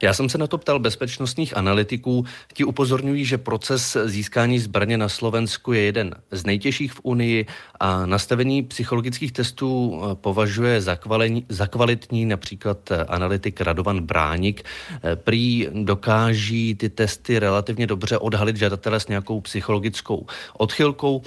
Já 0.01 0.13
jsem 0.13 0.29
se 0.29 0.37
na 0.37 0.47
to 0.47 0.57
ptal 0.57 0.79
bezpečnostních 0.79 1.57
analytiků. 1.57 2.25
Ti 2.53 2.63
upozorňují, 2.63 3.25
že 3.25 3.37
proces 3.37 3.97
získání 4.05 4.59
zbraně 4.59 4.97
na 4.97 5.09
Slovensku 5.09 5.73
je 5.73 5.81
jeden 5.81 6.15
z 6.31 6.45
nejtěžších 6.45 6.93
v 6.93 6.99
Unii 7.03 7.45
a 7.79 8.05
nastavení 8.05 8.63
psychologických 8.63 9.31
testů 9.31 10.01
eh, 10.01 10.15
považuje 10.15 10.81
za, 10.81 10.95
kvalení, 10.95 11.45
za 11.49 11.67
kvalitní 11.67 12.25
například 12.25 12.91
eh, 12.91 13.05
analytik 13.05 13.61
Radovan 13.61 14.01
Bránik. 14.01 14.63
Eh, 15.03 15.15
prý 15.15 15.67
dokáží 15.71 16.75
ty 16.75 16.89
testy 16.89 17.39
relativně 17.39 17.87
dobře 17.87 18.17
odhalit 18.17 18.57
žadatele 18.57 18.99
s 18.99 19.07
nějakou 19.07 19.41
psychologickou 19.41 20.25
odchylkou 20.57 21.21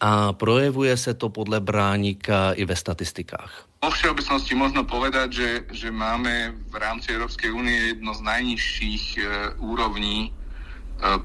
a 0.00 0.32
projevuje 0.32 0.96
se 0.96 1.14
to 1.14 1.28
podle 1.28 1.60
Bránika 1.60 2.52
i 2.52 2.64
ve 2.64 2.76
statistikách. 2.76 3.67
Vo 3.78 3.94
všeobecnosti 3.94 4.58
možno 4.58 4.82
povedať, 4.82 5.28
že, 5.30 5.50
že 5.70 5.88
máme 5.94 6.50
v 6.66 6.74
rámci 6.82 7.14
Európskej 7.14 7.54
únie 7.54 7.94
jedno 7.94 8.10
z 8.10 8.26
najnižších 8.26 9.04
e, 9.14 9.22
úrovní 9.62 10.16
e, 10.26 10.30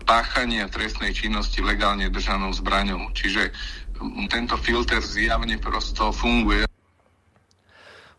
páchania 0.05 0.69
trestnej 0.69 1.17
činnosti 1.17 1.65
legálne 1.65 2.13
držanou 2.13 2.53
zbraňou. 2.53 3.09
Čiže 3.17 3.49
tento 4.29 4.53
filter 4.61 5.01
zjavne 5.01 5.57
prosto 5.57 6.13
funguje. 6.13 6.69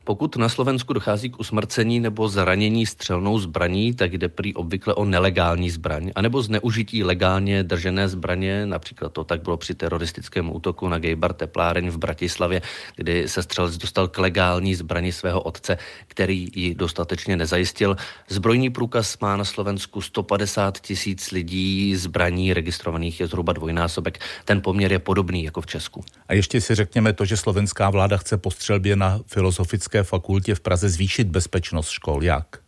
Pokud 0.06 0.36
na 0.36 0.48
Slovensku 0.48 0.92
dochází 0.92 1.30
k 1.30 1.40
usmrcení 1.40 2.00
nebo 2.00 2.28
zranění 2.28 2.86
střelnou 2.86 3.38
zbraní, 3.38 3.94
tak 3.94 4.12
jde 4.12 4.28
prý 4.28 4.54
obvykle 4.54 4.94
o 4.94 5.04
nelegální 5.04 5.70
zbraň, 5.70 6.10
anebo 6.14 6.42
zneužití 6.42 7.04
legálně 7.04 7.62
držené 7.62 8.08
zbraně, 8.08 8.66
například 8.66 9.12
to 9.12 9.24
tak 9.24 9.42
bylo 9.42 9.56
při 9.56 9.74
teroristickém 9.74 10.56
útoku 10.56 10.88
na 10.88 10.98
Gejbar 10.98 11.32
Tepláreň 11.32 11.90
v 11.90 11.96
Bratislavě, 11.96 12.62
kdy 12.96 13.28
se 13.28 13.42
střelec 13.42 13.76
dostal 13.76 14.08
k 14.08 14.18
legální 14.18 14.74
zbrani 14.74 15.12
svého 15.12 15.40
otce, 15.40 15.78
který 16.06 16.48
ji 16.54 16.74
dostatečně 16.74 17.36
nezajistil. 17.36 17.96
Zbrojní 18.28 18.70
průkaz 18.70 19.18
má 19.18 19.36
na 19.36 19.44
Slovensku 19.44 20.00
150 20.00 20.80
tisíc 20.80 21.30
lidí, 21.30 21.96
zbraní 21.96 22.54
registrovaných 22.54 23.20
je 23.20 23.26
zhruba 23.26 23.52
dvojnásobek. 23.52 24.18
Ten 24.44 24.60
poměr 24.60 24.92
je 24.92 24.98
podobný 24.98 25.44
jako 25.44 25.60
v 25.60 25.66
Česku. 25.66 26.04
A 26.28 26.34
ještě 26.34 26.60
si 26.60 26.74
řekněme 26.74 27.12
to, 27.12 27.24
že 27.24 27.36
slovenská 27.36 27.90
vláda 27.90 28.16
chce 28.16 28.36
po 28.36 28.50
střelbě 28.50 28.96
na 28.96 29.20
filozofické 29.26 29.93
Pedagogické 29.94 30.10
fakultě 30.10 30.54
v 30.54 30.60
Praze 30.60 30.88
zvýšit 30.88 31.28
bezpečnost 31.28 31.88
škol. 31.88 32.22
Jak? 32.22 32.63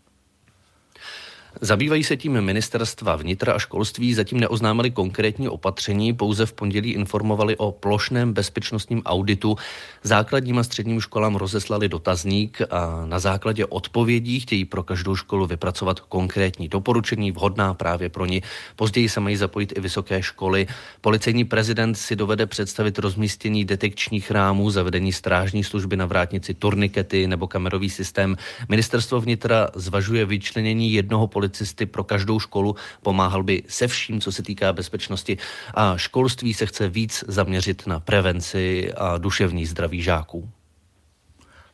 Zabývají 1.60 2.04
se 2.04 2.16
tím 2.16 2.40
ministerstva 2.40 3.16
vnitra 3.16 3.52
a 3.52 3.58
školství, 3.58 4.14
zatím 4.14 4.40
neoznámili 4.40 4.90
konkrétní 4.90 5.48
opatření, 5.48 6.12
pouze 6.12 6.46
v 6.46 6.52
pondělí 6.52 6.90
informovali 6.90 7.56
o 7.56 7.72
plošném 7.72 8.32
bezpečnostním 8.32 9.02
auditu. 9.02 9.56
Základním 10.02 10.58
a 10.58 10.62
středním 10.62 11.00
školám 11.00 11.36
rozeslali 11.36 11.88
dotazník 11.88 12.62
a 12.70 13.06
na 13.06 13.18
základě 13.18 13.66
odpovědí 13.66 14.40
chtějí 14.40 14.64
pro 14.64 14.82
každou 14.82 15.16
školu 15.16 15.46
vypracovat 15.46 16.00
konkrétní 16.00 16.68
doporučení, 16.68 17.32
vhodná 17.32 17.74
právě 17.74 18.08
pro 18.08 18.26
ní. 18.26 18.42
Později 18.76 19.08
se 19.08 19.20
mají 19.20 19.36
zapojit 19.36 19.72
i 19.76 19.80
vysoké 19.80 20.22
školy. 20.22 20.66
Policejní 21.00 21.44
prezident 21.44 21.94
si 21.94 22.16
dovede 22.16 22.46
představit 22.46 22.98
rozmístění 22.98 23.64
detekčních 23.64 24.30
rámů, 24.30 24.70
zavedení 24.70 25.12
strážní 25.12 25.64
služby 25.64 25.96
na 25.96 26.06
vrátnici 26.06 26.54
turnikety 26.54 27.26
nebo 27.26 27.46
kamerový 27.46 27.90
systém. 27.90 28.36
Ministerstvo 28.68 29.20
vnitra 29.20 29.68
zvažuje 29.74 30.26
vyčlenění 30.26 30.92
jednoho 30.92 31.26
policisty 31.48 31.86
pro 31.86 32.04
každou 32.04 32.40
školu, 32.40 32.76
pomáhal 33.02 33.42
by 33.42 33.62
se 33.68 33.88
vším, 33.88 34.20
co 34.20 34.32
se 34.32 34.42
týká 34.42 34.72
bezpečnosti 34.72 35.38
a 35.74 35.96
školství 35.96 36.54
se 36.54 36.66
chce 36.66 36.88
víc 36.88 37.24
zaměřit 37.28 37.86
na 37.86 38.00
prevenci 38.00 38.92
a 38.92 39.18
duševní 39.18 39.66
zdraví 39.66 40.02
žáků. 40.02 40.48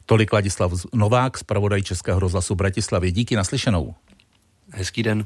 Tolik 0.07 0.33
Ladislav 0.33 0.73
Novák, 0.95 1.39
zpravodaj 1.39 1.83
Českého 1.83 2.21
rozhlasu 2.21 2.55
Bratislavě. 2.55 3.11
Díky 3.11 3.37
naslyšenou. 3.37 3.95
Hezký 4.71 5.03
den. 5.03 5.25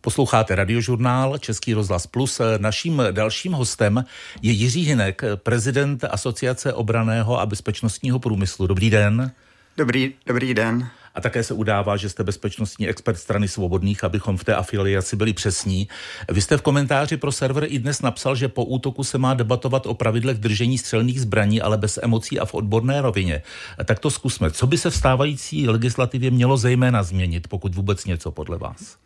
Posloucháte 0.00 0.54
radiožurnál 0.54 1.38
Český 1.38 1.74
rozhlas 1.74 2.06
Plus. 2.06 2.40
Naším 2.58 3.02
dalším 3.10 3.52
hostem 3.52 4.04
je 4.42 4.52
Jiří 4.52 4.82
Hinek, 4.84 5.22
prezident 5.36 6.04
Asociace 6.04 6.72
obraného 6.72 7.40
a 7.40 7.46
bezpečnostního 7.46 8.18
průmyslu. 8.18 8.66
Dobrý 8.66 8.90
den. 8.90 9.32
Dobrý, 9.76 10.14
dobrý 10.26 10.54
den. 10.54 10.88
A 11.16 11.20
také 11.20 11.42
se 11.42 11.54
udává, 11.54 11.96
že 11.96 12.08
jste 12.08 12.24
bezpečnostní 12.24 12.88
expert 12.88 13.16
strany 13.16 13.48
svobodných, 13.48 14.04
abychom 14.04 14.36
v 14.36 14.44
té 14.44 14.54
afiliaci 14.54 15.16
byli 15.16 15.32
přesní. 15.32 15.88
Vy 16.28 16.40
jste 16.40 16.56
v 16.56 16.62
komentáři 16.62 17.16
pro 17.16 17.32
server 17.32 17.66
i 17.68 17.78
dnes 17.78 18.02
napsal, 18.02 18.36
že 18.36 18.48
po 18.48 18.64
útoku 18.64 19.04
se 19.04 19.18
má 19.18 19.34
debatovat 19.34 19.86
o 19.86 19.94
pravidlech 19.94 20.38
držení 20.38 20.78
střelných 20.78 21.20
zbraní, 21.20 21.60
ale 21.60 21.78
bez 21.78 21.98
emocí 22.02 22.40
a 22.40 22.44
v 22.44 22.54
odborné 22.54 23.02
rovině. 23.02 23.42
Tak 23.84 23.98
to 23.98 24.10
zkusme. 24.10 24.50
Co 24.50 24.66
by 24.66 24.78
se 24.78 24.90
v 24.90 24.96
stávající 24.96 25.68
legislativě 25.68 26.30
mělo 26.30 26.56
zejména 26.56 27.02
změnit, 27.02 27.48
pokud 27.48 27.74
vůbec 27.74 28.04
něco 28.04 28.30
podle 28.30 28.58
vás? 28.58 28.96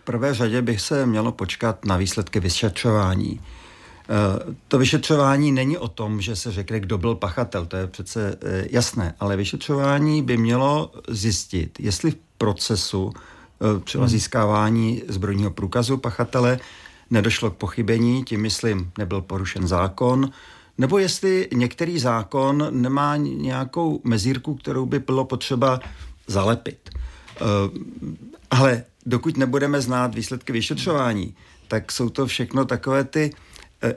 V 0.00 0.04
prvé 0.04 0.34
řadě 0.34 0.62
bych 0.62 0.80
se 0.80 1.06
mělo 1.06 1.32
počkat 1.32 1.84
na 1.84 1.96
výsledky 1.96 2.40
vyšetřování. 2.40 3.40
Eh, 4.12 4.54
to 4.68 4.78
vyšetřování 4.78 5.52
není 5.52 5.78
o 5.78 5.88
tom, 5.88 6.20
že 6.20 6.36
se 6.36 6.52
řekne, 6.52 6.80
kdo 6.80 6.98
byl 6.98 7.14
pachatel, 7.14 7.66
to 7.66 7.76
je 7.76 7.86
přece 7.86 8.38
eh, 8.42 8.66
jasné, 8.70 9.14
ale 9.20 9.36
vyšetřování 9.36 10.22
by 10.22 10.36
mělo 10.36 10.92
zjistit, 11.08 11.80
jestli 11.80 12.10
v 12.10 12.16
procesu 12.38 13.12
eh, 13.16 13.80
třeba 13.80 14.04
hmm. 14.04 14.10
získávání 14.10 15.02
zbrojního 15.08 15.50
průkazu 15.50 15.96
pachatele 15.96 16.58
nedošlo 17.10 17.50
k 17.50 17.56
pochybení, 17.56 18.24
tím 18.24 18.42
myslím, 18.42 18.90
nebyl 18.98 19.20
porušen 19.20 19.68
zákon, 19.68 20.30
nebo 20.78 20.98
jestli 20.98 21.48
některý 21.54 21.98
zákon 21.98 22.68
nemá 22.70 23.16
nějakou 23.16 24.00
mezírku, 24.04 24.54
kterou 24.54 24.86
by 24.86 24.98
bylo 24.98 25.24
potřeba 25.24 25.80
zalepit. 26.26 26.90
Ale 28.50 28.84
dokud 29.06 29.36
nebudeme 29.36 29.80
znát 29.80 30.14
výsledky 30.14 30.52
vyšetřování, 30.52 31.34
tak 31.68 31.92
jsou 31.92 32.08
to 32.08 32.26
všechno 32.26 32.64
takové 32.64 33.04
ty 33.04 33.30
Eh, 33.30 33.51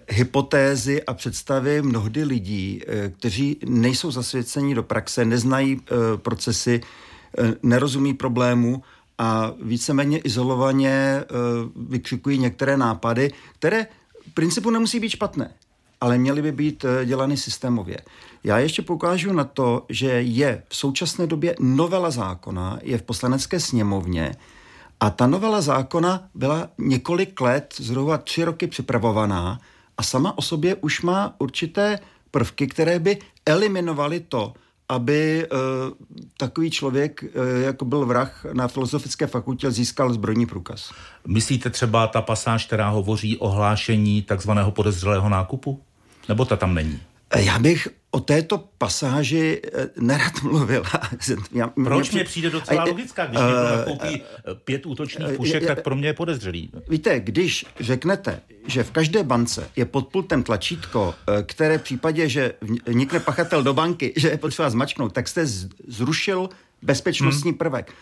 hypotézy 0.09 1.03
a 1.03 1.13
představy 1.13 1.81
mnohdy 1.81 2.23
lidí, 2.23 2.81
eh, 2.87 3.09
kteří 3.09 3.57
nejsou 3.65 4.11
zasvěcení 4.11 4.75
do 4.75 4.83
praxe, 4.83 5.25
neznají 5.25 5.81
eh, 5.81 6.17
procesy, 6.17 6.81
nerozumí 7.63 8.13
problému 8.13 8.83
a 9.17 9.51
víceméně 9.61 10.17
izolovaně 10.17 11.23
vykřikují 11.75 12.39
některé 12.39 12.77
nápady, 12.77 13.31
které 13.59 13.87
v 14.29 14.33
principu 14.33 14.69
nemusí 14.69 14.99
být 14.99 15.09
špatné, 15.09 15.51
ale 16.01 16.17
měly 16.17 16.41
by 16.41 16.51
být 16.51 16.85
dělány 17.05 17.37
systémově. 17.37 17.97
Já 18.43 18.59
ještě 18.59 18.81
poukážu 18.81 19.33
na 19.33 19.43
to, 19.43 19.85
že 19.89 20.07
je 20.07 20.63
v 20.67 20.75
současné 20.75 21.27
době 21.27 21.55
novela 21.59 22.11
zákona, 22.11 22.79
je 22.83 22.97
v 22.97 23.01
poslanecké 23.01 23.59
sněmovně 23.59 24.35
a 24.99 25.09
ta 25.09 25.27
novela 25.27 25.61
zákona 25.61 26.23
byla 26.35 26.69
několik 26.77 27.41
let, 27.41 27.73
zhruba 27.77 28.17
tři 28.17 28.43
roky 28.43 28.67
připravovaná 28.67 29.59
a 29.97 30.03
sama 30.03 30.37
o 30.37 30.41
sobě 30.41 30.75
už 30.75 31.01
má 31.01 31.35
určité 31.37 31.99
prvky, 32.31 32.67
které 32.67 32.99
by 32.99 33.17
eliminovaly 33.45 34.19
to, 34.19 34.53
aby 34.89 35.47
uh, 35.51 35.57
takový 36.37 36.71
člověk, 36.71 37.23
uh, 37.23 37.61
jako 37.61 37.85
byl 37.85 38.05
vrah 38.05 38.45
na 38.53 38.67
Filozofické 38.67 39.27
fakultě, 39.27 39.71
získal 39.71 40.13
zbrojní 40.13 40.45
průkaz. 40.45 40.91
Myslíte 41.27 41.69
třeba 41.69 42.07
ta 42.07 42.21
pasáž, 42.21 42.65
která 42.65 42.89
hovoří 42.89 43.37
o 43.37 43.49
hlášení 43.49 44.21
takzvaného 44.21 44.71
podezřelého 44.71 45.29
nákupu? 45.29 45.81
Nebo 46.29 46.45
ta 46.45 46.55
tam 46.55 46.73
není? 46.73 46.99
Já 47.35 47.59
bych 47.59 47.87
o 48.15 48.19
této 48.19 48.57
pasáži 48.77 49.61
eh, 49.63 49.89
nerad 49.99 50.43
mluvil. 50.43 50.83
Já, 51.51 51.67
Proč 51.67 52.11
mě 52.11 52.23
přijde 52.23 52.49
docela 52.49 52.81
a, 52.81 52.85
logická, 52.85 53.25
když 53.25 53.39
uh, 53.39 53.45
někdo 53.45 53.63
nakoupí 53.63 54.21
pět 54.63 54.85
útočných 54.85 55.37
pušek, 55.37 55.61
uh, 55.61 55.67
tak 55.67 55.83
pro 55.83 55.95
mě 55.95 56.07
je 56.07 56.13
podezřelý. 56.13 56.71
Víte, 56.89 57.19
když 57.19 57.65
řeknete, 57.79 58.39
že 58.67 58.83
v 58.83 58.91
každé 58.91 59.23
bance 59.23 59.69
je 59.75 59.85
pod 59.85 60.07
pultem 60.07 60.43
tlačítko, 60.43 61.15
které 61.43 61.77
v 61.77 61.81
případě, 61.81 62.29
že 62.29 62.53
vnikne 62.87 63.19
pachatel 63.19 63.63
do 63.63 63.73
banky, 63.73 64.13
že 64.15 64.29
je 64.29 64.37
potřeba 64.37 64.69
zmačknout, 64.69 65.13
tak 65.13 65.27
jste 65.27 65.45
zrušil 65.87 66.49
bezpečnostní 66.81 67.51
hmm. 67.51 67.57
prvek. 67.57 67.93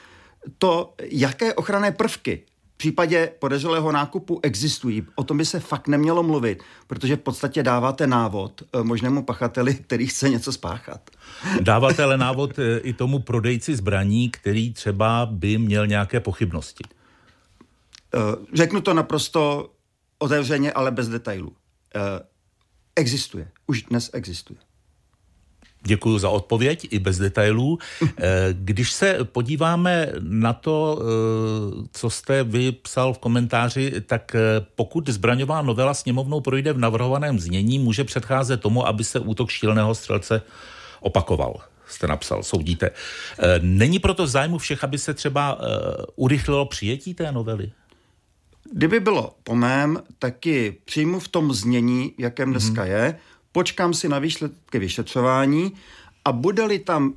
To, 0.57 0.93
jaké 1.01 1.53
ochranné 1.53 1.91
prvky 1.91 2.41
případě 2.83 3.31
podezřelého 3.39 3.91
nákupu 3.91 4.39
existují. 4.43 5.07
O 5.15 5.23
tom 5.23 5.37
by 5.37 5.45
se 5.45 5.59
fakt 5.59 5.87
nemělo 5.87 6.23
mluvit, 6.23 6.63
protože 6.87 7.15
v 7.15 7.19
podstatě 7.19 7.63
dáváte 7.63 8.07
návod 8.07 8.61
eh, 8.61 8.83
možnému 8.83 9.23
pachateli, 9.23 9.73
který 9.75 10.07
chce 10.07 10.29
něco 10.29 10.51
spáchat. 10.51 11.09
Dáváte 11.61 12.03
ale 12.03 12.17
návod 12.17 12.59
eh, 12.59 12.77
i 12.77 12.93
tomu 12.93 13.19
prodejci 13.19 13.75
zbraní, 13.75 14.29
který 14.29 14.73
třeba 14.73 15.25
by 15.25 15.57
měl 15.57 15.87
nějaké 15.87 16.19
pochybnosti. 16.19 16.83
Eh, 16.83 18.19
řeknu 18.53 18.81
to 18.81 18.93
naprosto 18.93 19.69
otevřeně, 20.19 20.71
ale 20.71 20.91
bez 20.91 21.07
detailů. 21.07 21.55
Existuje. 22.95 23.51
Už 23.67 23.83
dnes 23.83 24.09
existuje. 24.13 24.59
Děkuji 25.85 26.19
za 26.19 26.29
odpověď 26.29 26.87
i 26.91 26.99
bez 26.99 27.17
detailů. 27.17 27.79
Eh, 28.17 28.49
když 28.51 28.91
se 28.91 29.17
podíváme 29.23 30.07
na 30.19 30.53
to, 30.53 30.99
eh, 31.01 31.87
co 31.91 32.09
jste 32.09 32.43
vypsal 32.43 33.13
v 33.13 33.17
komentáři, 33.17 33.93
tak 34.05 34.35
eh, 34.35 34.39
pokud 34.75 35.09
zbraňová 35.09 35.61
novela 35.61 35.93
sněmovnou 35.93 36.41
projde 36.41 36.73
v 36.73 36.77
navrhovaném 36.77 37.39
znění, 37.39 37.79
může 37.79 38.03
předcházet 38.03 38.61
tomu, 38.61 38.87
aby 38.87 39.03
se 39.03 39.19
útok 39.19 39.49
šíleného 39.49 39.95
střelce 39.95 40.41
opakoval 40.99 41.55
jste 41.87 42.07
napsal, 42.07 42.43
soudíte. 42.43 42.89
Není 43.61 43.99
proto 43.99 44.27
zájmu 44.27 44.57
všech, 44.57 44.83
aby 44.83 44.97
se 44.97 45.13
třeba 45.13 45.59
urychlilo 46.15 46.65
přijetí 46.65 47.13
té 47.13 47.31
novely? 47.31 47.71
Kdyby 48.71 48.99
bylo 48.99 49.35
po 49.43 49.55
mém, 49.55 49.99
taky 50.19 50.77
přijmu 50.85 51.19
v 51.19 51.27
tom 51.27 51.53
znění, 51.53 52.13
jakém 52.17 52.51
dneska 52.51 52.83
mm-hmm. 52.83 53.03
je, 53.03 53.19
počkám 53.53 53.93
si 53.93 54.09
na 54.09 54.19
výsledky 54.19 54.79
vyšetřování 54.79 55.73
a 56.25 56.31
bude-li 56.31 56.79
tam 56.79 57.13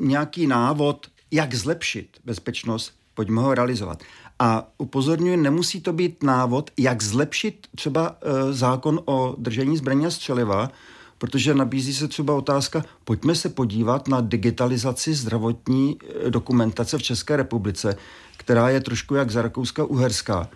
nějaký 0.00 0.46
návod, 0.46 1.06
jak 1.30 1.54
zlepšit 1.54 2.08
bezpečnost, 2.24 2.92
pojďme 3.14 3.40
ho 3.40 3.54
realizovat. 3.54 4.02
A 4.38 4.68
upozorňuji, 4.78 5.36
nemusí 5.36 5.80
to 5.80 5.92
být 5.92 6.22
návod, 6.22 6.70
jak 6.78 7.02
zlepšit 7.02 7.66
třeba 7.76 8.16
e, 8.22 8.52
zákon 8.52 9.00
o 9.04 9.34
držení 9.38 9.76
zbraní 9.76 10.06
a 10.06 10.10
střeliva, 10.10 10.70
protože 11.18 11.54
nabízí 11.54 11.94
se 11.94 12.08
třeba 12.08 12.34
otázka, 12.34 12.84
pojďme 13.04 13.34
se 13.34 13.48
podívat 13.48 14.08
na 14.08 14.20
digitalizaci 14.20 15.14
zdravotní 15.14 15.96
e, 16.26 16.30
dokumentace 16.30 16.98
v 16.98 17.02
České 17.02 17.36
republice, 17.36 17.96
která 18.36 18.68
je 18.68 18.80
trošku 18.80 19.14
jak 19.14 19.30
za 19.30 19.42
Rakouska-Uherská. 19.42 20.48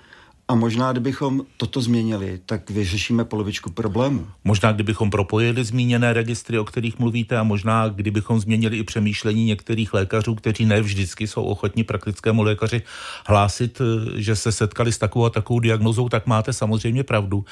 A 0.49 0.55
možná, 0.55 0.93
kdybychom 0.93 1.43
toto 1.57 1.81
změnili, 1.81 2.41
tak 2.47 2.71
vyřešíme 2.71 3.25
polovičku 3.25 3.71
problémů. 3.71 4.27
Možná, 4.45 4.73
kdybychom 4.73 5.11
propojili 5.11 5.65
zmíněné 5.65 6.13
registry, 6.13 6.59
o 6.59 6.65
kterých 6.65 6.99
mluvíte, 6.99 7.39
a 7.39 7.43
možná, 7.43 7.89
kdybychom 7.89 8.41
změnili 8.41 8.77
i 8.79 8.85
přemýšlení 8.85 9.45
některých 9.45 9.95
lékařů, 9.95 10.35
kteří 10.35 10.65
ne 10.65 10.81
vždycky 10.81 11.27
jsou 11.27 11.43
ochotní 11.43 11.85
praktickému 11.85 12.43
lékaři 12.43 12.83
hlásit, 13.27 13.81
eh, 13.81 14.21
že 14.21 14.37
se 14.37 14.53
setkali 14.53 14.93
s 14.93 14.99
takovou 14.99 15.25
a 15.25 15.31
takovou 15.31 15.61
diagnozou, 15.61 16.09
tak 16.09 16.27
máte 16.27 16.53
samozřejmě 16.53 17.05
pravdu. 17.05 17.45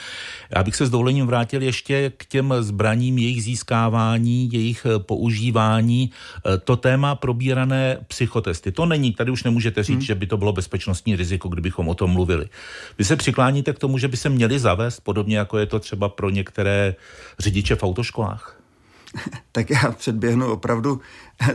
Já 0.56 0.62
bych 0.62 0.76
se 0.76 0.86
s 0.86 0.90
dovolením 0.90 1.26
vrátil 1.26 1.62
ještě 1.62 2.12
k 2.16 2.26
těm 2.26 2.54
zbraním, 2.60 3.18
jejich 3.18 3.42
získávání, 3.42 4.48
jejich 4.52 4.86
eh, 4.86 4.98
používání. 4.98 6.10
Eh, 6.46 6.58
to 6.58 6.76
téma 6.76 7.14
probírané 7.14 7.98
psychotesty. 8.08 8.72
To 8.72 8.86
není, 8.86 9.12
tady 9.12 9.30
už 9.30 9.44
nemůžete 9.44 9.82
říct, 9.82 9.96
hmm. 9.96 10.06
že 10.06 10.14
by 10.14 10.26
to 10.26 10.36
bylo 10.36 10.52
bezpečnostní 10.52 11.16
riziko, 11.16 11.48
kdybychom 11.48 11.88
o 11.88 11.94
tom 11.94 12.10
mluvili. 12.10 12.48
Vy 12.98 13.04
se 13.04 13.16
přikláníte 13.16 13.72
k 13.72 13.78
tomu, 13.78 13.98
že 13.98 14.08
by 14.08 14.16
se 14.16 14.28
měli 14.28 14.58
zavést, 14.58 15.00
podobně 15.00 15.38
jako 15.38 15.58
je 15.58 15.66
to 15.66 15.80
třeba 15.80 16.08
pro 16.08 16.30
některé 16.30 16.94
řidiče 17.38 17.76
v 17.76 17.82
autoškolách? 17.82 18.62
tak 19.52 19.70
já 19.70 19.92
předběhnu 19.92 20.52
opravdu 20.52 21.00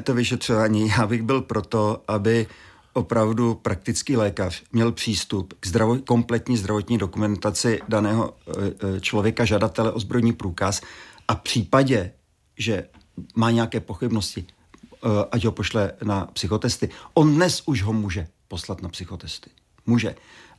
to 0.04 0.14
vyšetřování. 0.14 0.88
Já 0.88 1.08
bych 1.08 1.24
byl 1.24 1.42
proto, 1.42 2.04
aby 2.08 2.48
opravdu 2.94 3.56
praktický 3.56 4.18
lékař 4.18 4.64
měl 4.72 4.92
přístup 4.92 5.54
k 5.60 5.68
zdravo, 5.68 5.98
kompletní 5.98 6.58
zdravotní 6.58 6.98
dokumentaci 6.98 7.80
daného 7.88 8.34
e, 8.48 8.98
e, 8.98 9.00
člověka, 9.00 9.46
žadatele 9.46 9.92
o 9.92 10.00
zbrojní 10.00 10.34
průkaz 10.34 10.82
a 11.28 11.36
v 11.36 11.42
případě, 11.42 12.12
že 12.58 12.88
má 13.36 13.52
nějaké 13.52 13.80
pochybnosti, 13.80 14.46
e, 14.46 15.10
ať 15.32 15.46
ho 15.46 15.52
pošle 15.52 15.92
na 16.04 16.26
psychotesty. 16.26 16.90
On 17.14 17.36
dnes 17.36 17.64
už 17.66 17.84
ho 17.84 17.94
může 17.94 18.28
poslat 18.48 18.82
na 18.82 18.90
psychotesty. 18.90 19.50
Může 19.86 20.16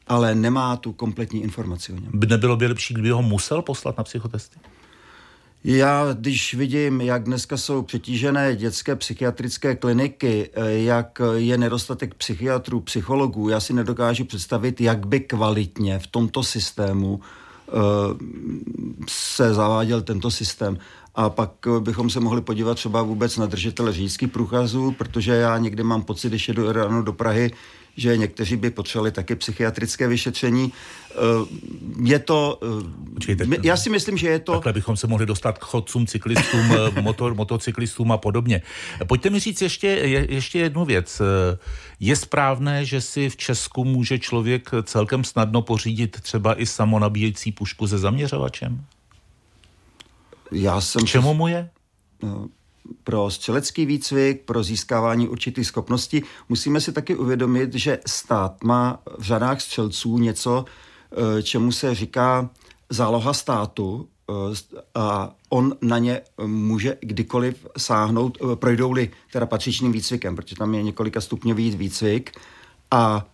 ale 0.09 0.35
nemá 0.35 0.77
tu 0.77 0.93
kompletní 0.93 1.43
informaci 1.43 1.93
o 1.93 1.97
něm. 1.97 2.11
By 2.15 2.27
nebylo 2.27 2.57
by 2.57 2.67
lepší, 2.67 2.95
kdyby 2.95 3.11
ho 3.11 3.23
musel 3.23 3.63
poslat 3.63 3.99
na 3.99 4.05
psychotesty? 4.05 4.59
Já, 5.65 6.13
když 6.13 6.55
vidím, 6.55 7.01
jak 7.01 7.25
dneska 7.25 7.57
jsou 7.57 7.83
přetížené 7.83 8.57
dětské 8.57 8.97
psychiatrické 8.97 9.77
kliniky, 9.77 10.51
eh, 10.53 10.73
jak 10.73 11.21
je 11.35 11.59
nedostatek 11.59 12.15
psychiatrů, 12.15 12.81
psychologů, 12.81 13.49
já 13.49 13.61
si 13.61 13.73
nedokážu 13.73 14.25
představit, 14.25 14.81
jak 14.81 15.07
by 15.07 15.21
kvalitně 15.21 15.99
v 15.99 16.07
tomto 16.07 16.43
systému 16.43 17.21
eh, 17.69 17.73
se 19.09 19.55
zaváděl 19.55 20.03
tento 20.03 20.31
systém. 20.31 20.79
A 21.15 21.31
pak 21.31 21.51
bychom 21.81 22.11
se 22.11 22.21
mohli 22.21 22.41
podívat 22.41 22.75
třeba 22.75 23.03
vůbec 23.03 23.37
na 23.37 23.47
držitele 23.47 23.93
řidičských 23.93 24.29
průkazů, 24.29 24.93
protože 24.93 25.33
já 25.33 25.59
někdy 25.59 25.83
mám 25.83 26.03
pocit, 26.03 26.29
když 26.29 26.49
jedu 26.49 26.73
ráno 26.73 27.03
do 27.03 27.13
Prahy, 27.13 27.51
že 27.99 28.17
někteří 28.17 28.57
by 28.57 28.71
potřebovali 28.71 29.13
taky 29.13 29.35
psychiatrické 29.35 30.09
vyšetření. 30.09 30.73
Eh, 31.11 31.15
je 32.03 32.19
to... 32.19 32.59
Eh, 32.63 33.15
Počkejte, 33.15 33.47
já 33.63 33.77
si 33.77 33.91
myslím, 33.91 34.17
že 34.17 34.29
je 34.29 34.39
to... 34.39 34.53
Takhle 34.53 34.73
bychom 34.73 34.97
se 34.97 35.07
mohli 35.07 35.27
dostat 35.27 35.59
k 35.59 35.65
chodcům, 35.65 36.07
cyklistům, 36.07 36.73
eh, 36.97 37.01
motor, 37.03 37.35
motocyklistům 37.35 38.13
a 38.13 38.19
podobně. 38.19 38.63
Pojďte 39.07 39.31
mi 39.31 39.41
říct 39.41 39.63
ještě, 39.63 39.87
ještě 40.29 40.59
jednu 40.59 40.85
věc. 40.85 41.23
Je 42.01 42.17
správné, 42.17 42.85
že 42.85 43.01
si 43.01 43.31
v 43.31 43.37
Česku 43.37 43.85
může 43.85 44.19
člověk 44.19 44.71
celkem 44.83 45.25
snadno 45.25 45.63
pořídit 45.63 46.21
třeba 46.21 46.61
i 46.61 46.67
samonabíjecí 46.67 47.53
pušku 47.53 47.89
se 47.89 47.99
zaměřovačem? 47.99 48.85
Já 50.53 50.81
jsem... 50.81 51.03
K 51.03 51.09
čemu 51.09 51.35
mu 51.35 51.49
je? 51.49 51.71
No, 52.23 52.49
pro 53.05 53.31
střelecký 53.31 53.87
výcvik, 53.87 54.43
pro 54.45 54.63
získávání 54.63 55.29
určitých 55.29 55.67
schopností, 55.67 56.23
musíme 56.49 56.81
si 56.81 56.93
taky 56.93 57.17
uvědomit, 57.17 57.75
že 57.75 57.99
stát 58.07 58.65
má 58.65 59.03
v 59.19 59.23
řadách 59.23 59.61
střelců 59.61 60.19
něco, 60.19 60.65
eh, 61.39 61.43
čemu 61.43 61.73
se 61.73 61.95
říká 61.95 62.51
záloha 62.91 63.33
státu 63.33 64.09
eh, 64.31 64.33
a 64.95 65.35
on 65.49 65.75
na 65.83 65.99
ně 65.99 66.21
může 66.47 66.97
kdykoliv 67.01 67.67
sáhnout, 67.79 68.39
eh, 68.41 68.57
projdou-li 68.57 69.11
teda 69.33 69.47
patřičným 69.47 69.93
výcvikem, 69.93 70.37
protože 70.37 70.57
tam 70.57 70.75
je 70.75 70.83
několika 70.83 71.21
stupňový 71.21 71.71
výcvik 71.71 72.41
a 72.91 73.27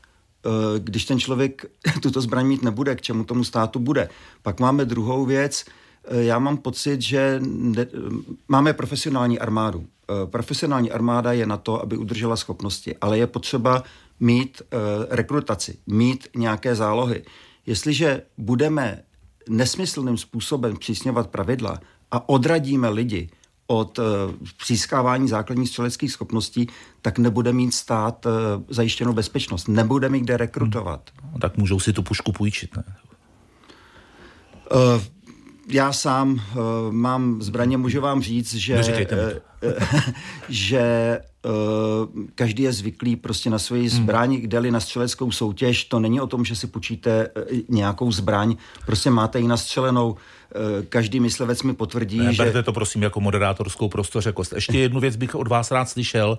když 0.78 1.04
ten 1.04 1.20
člověk 1.20 1.64
tuto 2.02 2.20
zbraň 2.20 2.46
mít 2.46 2.62
nebude, 2.62 2.94
k 2.94 3.00
čemu 3.00 3.24
tomu 3.24 3.44
státu 3.44 3.78
bude. 3.78 4.08
Pak 4.42 4.60
máme 4.60 4.84
druhou 4.84 5.24
věc, 5.24 5.64
já 6.10 6.38
mám 6.38 6.56
pocit, 6.56 7.02
že 7.02 7.40
ne, 7.46 7.86
máme 8.48 8.72
profesionální 8.72 9.38
armádu. 9.38 9.86
Eh, 10.10 10.26
profesionální 10.26 10.90
armáda 10.90 11.32
je 11.32 11.46
na 11.46 11.56
to, 11.56 11.82
aby 11.82 11.96
udržela 11.96 12.36
schopnosti, 12.36 12.96
ale 13.00 13.18
je 13.18 13.26
potřeba 13.26 13.82
mít 14.20 14.62
rekrutaci, 15.10 15.78
mít 15.86 16.28
nějaké 16.36 16.74
zálohy. 16.74 17.24
Jestliže 17.66 18.22
budeme 18.38 19.02
nesmyslným 19.48 20.18
způsobem 20.18 20.76
přísňovat 20.76 21.30
pravidla 21.30 21.80
a 22.10 22.28
odradíme 22.28 22.88
lidi 22.88 23.30
od 23.66 23.98
získávání 24.66 25.28
základních 25.28 25.68
střeleckých 25.68 26.12
schopností, 26.12 26.66
tak 27.02 27.18
nebude 27.18 27.52
mít 27.52 27.74
stát 27.74 28.26
zajištěnou 28.68 29.12
bezpečnost. 29.12 29.68
Nebude 29.68 30.08
mít 30.08 30.20
kde 30.20 30.36
rekrutovat. 30.36 31.10
Hmm. 31.22 31.40
Tak 31.40 31.56
můžou 31.56 31.80
si 31.80 31.92
tu 31.92 32.02
pušku 32.02 32.32
půjčit, 32.32 32.76
ne? 32.76 32.84
Já 35.68 35.92
sám 35.92 36.32
uh, 36.32 36.40
mám 36.90 37.42
zbraně, 37.42 37.76
můžu 37.76 38.00
vám 38.00 38.22
říct, 38.22 38.54
že, 38.54 38.82
uh, 39.12 39.72
že 40.48 41.18
uh, 41.44 42.24
každý 42.34 42.62
je 42.62 42.72
zvyklý 42.72 43.16
prostě 43.16 43.50
na 43.50 43.58
svoji 43.58 43.88
hmm. 43.88 44.02
zbraň, 44.02 44.30
hmm. 44.30 44.40
kde-li 44.40 44.70
na 44.70 44.80
střeleckou 44.80 45.30
soutěž, 45.30 45.84
to 45.84 45.98
není 46.00 46.20
o 46.20 46.26
tom, 46.26 46.44
že 46.44 46.56
si 46.56 46.66
půjčíte 46.66 47.28
uh, 47.28 47.58
nějakou 47.68 48.12
zbraň, 48.12 48.56
prostě 48.86 49.10
máte 49.10 49.40
ji 49.40 49.48
nastřelenou, 49.48 50.16
každý 50.88 51.20
myslivec 51.20 51.62
mi 51.62 51.74
potvrdí, 51.74 52.18
ne, 52.18 52.34
že... 52.34 52.62
to 52.62 52.72
prosím 52.72 53.02
jako 53.02 53.20
moderátorskou 53.20 53.88
prostořekost. 53.88 54.52
Ještě 54.52 54.78
jednu 54.78 55.00
věc 55.00 55.16
bych 55.16 55.34
od 55.34 55.48
vás 55.48 55.70
rád 55.70 55.88
slyšel. 55.88 56.38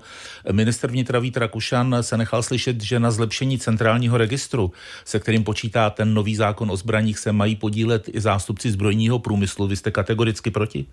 Minister 0.52 0.92
vnitra 0.92 1.20
Vít 1.20 1.38
Rakušan 1.38 1.96
se 2.02 2.18
nechal 2.18 2.44
slyšet, 2.44 2.84
že 2.84 3.00
na 3.00 3.12
zlepšení 3.12 3.60
centrálního 3.60 4.18
registru, 4.18 4.72
se 5.06 5.20
kterým 5.20 5.44
počítá 5.44 5.90
ten 5.90 6.14
nový 6.14 6.36
zákon 6.36 6.72
o 6.72 6.78
zbraních, 6.78 7.20
se 7.20 7.32
mají 7.32 7.56
podílet 7.56 8.10
i 8.14 8.22
zástupci 8.22 8.72
zbrojního 8.72 9.20
průmyslu. 9.20 9.68
Vy 9.68 9.76
jste 9.76 9.92
kategoricky 9.92 10.52
proti? 10.52 10.86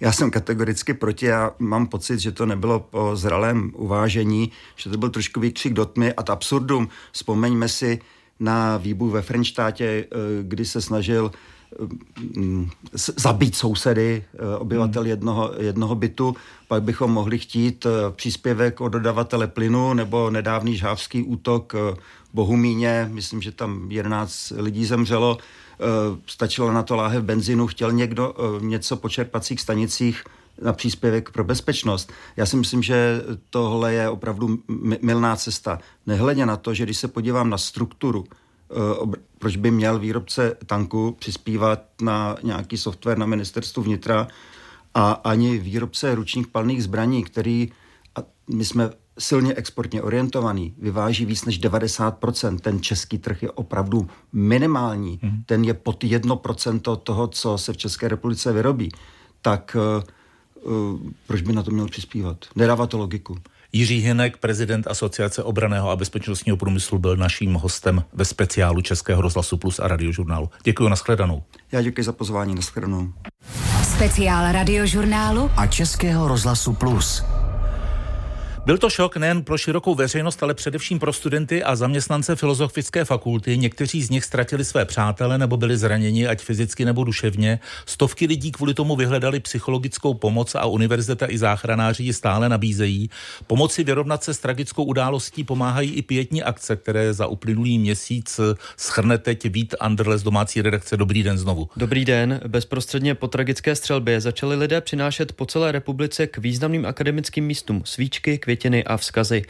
Já 0.00 0.12
jsem 0.12 0.30
kategoricky 0.30 0.94
proti, 0.94 1.26
já 1.26 1.50
mám 1.58 1.86
pocit, 1.86 2.18
že 2.18 2.32
to 2.32 2.46
nebylo 2.46 2.80
po 2.80 3.16
zralém 3.16 3.72
uvážení, 3.74 4.50
že 4.76 4.90
to 4.90 4.98
byl 4.98 5.10
trošku 5.10 5.40
výkřik 5.40 5.72
do 5.72 5.84
tmy 5.84 6.12
a 6.12 6.22
absurdum. 6.32 6.88
Vzpomeňme 7.12 7.68
si 7.68 8.00
na 8.40 8.76
výbuch 8.76 9.12
ve 9.12 9.22
Frenštátě, 9.22 9.84
eh, 9.84 10.16
kdy 10.42 10.64
se 10.64 10.80
snažil 10.80 11.30
zabít 12.94 13.56
sousedy, 13.56 14.24
eh, 14.34 14.56
obyvatel 14.56 15.02
hmm. 15.02 15.10
jednoho, 15.10 15.52
jednoho 15.58 15.94
bytu, 15.94 16.36
pak 16.68 16.82
bychom 16.82 17.10
mohli 17.10 17.38
chtít 17.38 17.86
příspěvek 18.10 18.80
od 18.80 18.88
dodavatele 18.88 19.46
plynu 19.46 19.94
nebo 19.94 20.30
nedávný 20.30 20.76
žávský 20.76 21.22
útok 21.22 21.74
Bohumíně, 22.34 23.08
myslím, 23.12 23.42
že 23.42 23.52
tam 23.52 23.90
11 23.90 24.52
lidí 24.56 24.86
zemřelo, 24.86 25.38
eh, 25.38 25.84
stačilo 26.26 26.72
na 26.72 26.82
to 26.82 26.96
láhev 26.96 27.22
benzínu, 27.24 27.66
chtěl 27.66 27.92
někdo 27.92 28.34
eh, 28.34 28.64
něco 28.64 28.96
po 28.96 29.08
čerpacích 29.08 29.60
stanicích 29.60 30.24
na 30.62 30.72
příspěvek 30.72 31.30
pro 31.30 31.44
bezpečnost. 31.44 32.12
Já 32.36 32.46
si 32.46 32.56
myslím, 32.56 32.82
že 32.82 33.22
tohle 33.50 33.94
je 33.94 34.08
opravdu 34.08 34.58
milná 35.02 35.36
cesta. 35.36 35.78
Nehledě 36.06 36.46
na 36.46 36.56
to, 36.56 36.74
že 36.74 36.84
když 36.84 36.98
se 36.98 37.08
podívám 37.08 37.50
na 37.50 37.58
strukturu, 37.58 38.24
eh, 38.28 38.34
proč 39.38 39.56
by 39.56 39.70
měl 39.70 39.98
výrobce 39.98 40.56
tanku 40.66 41.16
přispívat 41.18 41.82
na 42.02 42.36
nějaký 42.42 42.76
software 42.76 43.18
na 43.18 43.26
ministerstvu 43.26 43.82
vnitra 43.82 44.28
a 44.94 45.12
ani 45.12 45.58
výrobce 45.58 46.14
ručních 46.14 46.46
palných 46.46 46.82
zbraní, 46.82 47.24
který, 47.24 47.72
a 48.16 48.20
my 48.54 48.64
jsme 48.64 48.90
silně 49.18 49.54
exportně 49.54 50.02
orientovaný, 50.02 50.74
vyváží 50.78 51.24
víc 51.24 51.44
než 51.44 51.60
90%, 51.60 52.58
ten 52.58 52.82
český 52.82 53.18
trh 53.18 53.42
je 53.42 53.50
opravdu 53.50 54.08
minimální, 54.32 55.20
hmm. 55.22 55.42
ten 55.46 55.64
je 55.64 55.74
pod 55.74 56.04
1% 56.04 56.96
toho, 56.96 57.28
co 57.28 57.58
se 57.58 57.72
v 57.72 57.76
České 57.76 58.08
republice 58.08 58.52
vyrobí, 58.52 58.92
tak 59.42 59.76
uh, 60.64 61.00
proč 61.26 61.42
by 61.42 61.52
na 61.52 61.62
to 61.62 61.70
měl 61.70 61.86
přispívat? 61.86 62.44
Nedává 62.56 62.86
to 62.86 62.98
logiku. 62.98 63.38
Jiří 63.72 63.98
Hinek, 63.98 64.36
prezident 64.36 64.86
Asociace 64.86 65.42
obraného 65.42 65.90
a 65.90 65.96
bezpečnostního 65.96 66.56
průmyslu, 66.56 66.98
byl 66.98 67.16
naším 67.16 67.54
hostem 67.54 68.04
ve 68.12 68.24
speciálu 68.24 68.80
Českého 68.80 69.22
rozhlasu 69.22 69.56
Plus 69.56 69.78
a 69.78 69.88
radiožurnálu. 69.88 70.50
Děkuji, 70.62 70.88
nashledanou. 70.88 71.42
Já 71.72 71.82
děkuji 71.82 72.04
za 72.04 72.12
pozvání, 72.12 72.54
nashledanou. 72.54 73.12
Speciál 73.82 74.52
radiožurnálu 74.52 75.50
a 75.56 75.66
Českého 75.66 76.28
rozhlasu 76.28 76.72
Plus. 76.72 77.24
Byl 78.66 78.78
to 78.78 78.90
šok 78.90 79.16
nejen 79.16 79.42
pro 79.42 79.58
širokou 79.58 79.94
veřejnost, 79.94 80.42
ale 80.42 80.54
především 80.54 80.98
pro 80.98 81.12
studenty 81.12 81.62
a 81.62 81.76
zaměstnance 81.76 82.36
Filozofické 82.36 83.04
fakulty. 83.04 83.58
Někteří 83.58 84.02
z 84.02 84.10
nich 84.10 84.24
ztratili 84.24 84.64
své 84.64 84.84
přátele 84.84 85.38
nebo 85.38 85.56
byli 85.56 85.76
zraněni, 85.76 86.26
ať 86.26 86.42
fyzicky 86.42 86.84
nebo 86.84 87.04
duševně. 87.04 87.60
Stovky 87.86 88.26
lidí 88.26 88.52
kvůli 88.52 88.74
tomu 88.74 88.96
vyhledali 88.96 89.40
psychologickou 89.40 90.14
pomoc 90.14 90.54
a 90.54 90.66
univerzita 90.66 91.26
i 91.30 91.38
záchranáři 91.38 92.02
ji 92.02 92.12
stále 92.12 92.48
nabízejí. 92.48 93.10
Pomoci 93.46 93.84
vyrovnat 93.84 94.24
se 94.24 94.34
s 94.34 94.38
tragickou 94.38 94.84
událostí 94.84 95.44
pomáhají 95.44 95.90
i 95.90 96.02
pětní 96.02 96.42
akce, 96.42 96.76
které 96.76 97.14
za 97.14 97.26
uplynulý 97.26 97.78
měsíc 97.78 98.40
schrne 98.76 99.18
teď 99.18 99.46
Vít 99.46 99.74
Anderle 99.80 100.18
z 100.18 100.22
domácí 100.22 100.62
redakce. 100.62 100.96
Dobrý 100.96 101.22
den 101.22 101.38
znovu. 101.38 101.68
Dobrý 101.76 102.04
den. 102.04 102.40
Bezprostředně 102.48 103.14
po 103.14 103.28
tragické 103.28 103.76
střelbě 103.76 104.20
začali 104.20 104.56
lidé 104.56 104.80
přinášet 104.80 105.32
po 105.32 105.46
celé 105.46 105.72
republice 105.72 106.26
k 106.26 106.38
významným 106.38 106.86
akademickým 106.86 107.46
místům 107.46 107.82
svíčky, 107.84 108.38
květiny 108.50 108.84
a 108.84 108.96
vzkazy. 108.96 109.42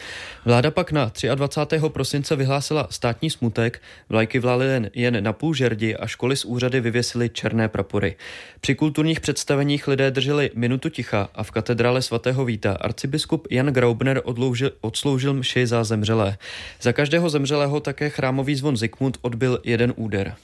Vláda 0.44 0.70
pak 0.70 0.92
na 0.92 1.12
23. 1.34 1.80
prosince 1.88 2.36
vyhlásila 2.36 2.86
státní 2.90 3.30
smutek, 3.30 3.82
vlajky 4.08 4.38
vlály 4.38 4.66
jen, 4.66 4.90
jen 4.94 5.24
na 5.24 5.32
půl 5.32 5.54
žerdi 5.54 5.96
a 5.96 6.06
školy 6.06 6.36
z 6.36 6.44
úřady 6.44 6.80
vyvěsily 6.80 7.28
černé 7.28 7.68
prapory. 7.68 8.16
Při 8.60 8.74
kulturních 8.74 9.20
představeních 9.20 9.88
lidé 9.88 10.10
drželi 10.10 10.50
minutu 10.54 10.88
ticha 10.88 11.28
a 11.34 11.42
v 11.42 11.50
katedrále 11.50 12.02
svatého 12.02 12.44
Víta 12.44 12.72
arcibiskup 12.80 13.46
Jan 13.50 13.66
Graubner 13.66 14.20
odloužil, 14.24 14.72
odsloužil 14.80 15.34
mši 15.34 15.66
za 15.66 15.84
zemřelé. 15.84 16.36
Za 16.80 16.92
každého 16.92 17.30
zemřelého 17.30 17.80
také 17.80 18.10
chrámový 18.10 18.54
zvon 18.54 18.76
Zikmund 18.76 19.18
odbil 19.22 19.58
jeden 19.64 19.92
úder. 19.96 20.34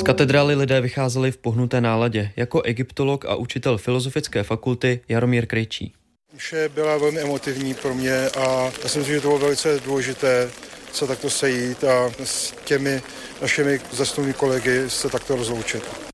Z 0.00 0.02
katedrály 0.02 0.54
lidé 0.54 0.80
vycházeli 0.80 1.32
v 1.32 1.36
pohnuté 1.36 1.80
náladě, 1.80 2.32
jako 2.36 2.62
egyptolog 2.62 3.24
a 3.24 3.34
učitel 3.34 3.78
filozofické 3.78 4.42
fakulty 4.42 5.00
Jaromír 5.08 5.46
Krejčí. 5.46 5.92
Vše 6.36 6.68
byla 6.74 6.98
velmi 6.98 7.20
emotivní 7.20 7.74
pro 7.74 7.94
mě 7.94 8.28
a 8.28 8.72
já 8.82 8.88
si 8.88 8.98
myslím, 8.98 9.14
že 9.14 9.20
to 9.20 9.28
bylo 9.28 9.38
velice 9.38 9.80
důležité 9.84 10.50
se 10.92 11.06
takto 11.06 11.30
sejít 11.30 11.84
a 11.84 12.10
s 12.24 12.54
těmi 12.64 13.02
našimi 13.42 13.80
zasnulými 13.92 14.34
kolegy 14.34 14.90
se 14.90 15.08
takto 15.08 15.36
rozloučit. 15.36 16.09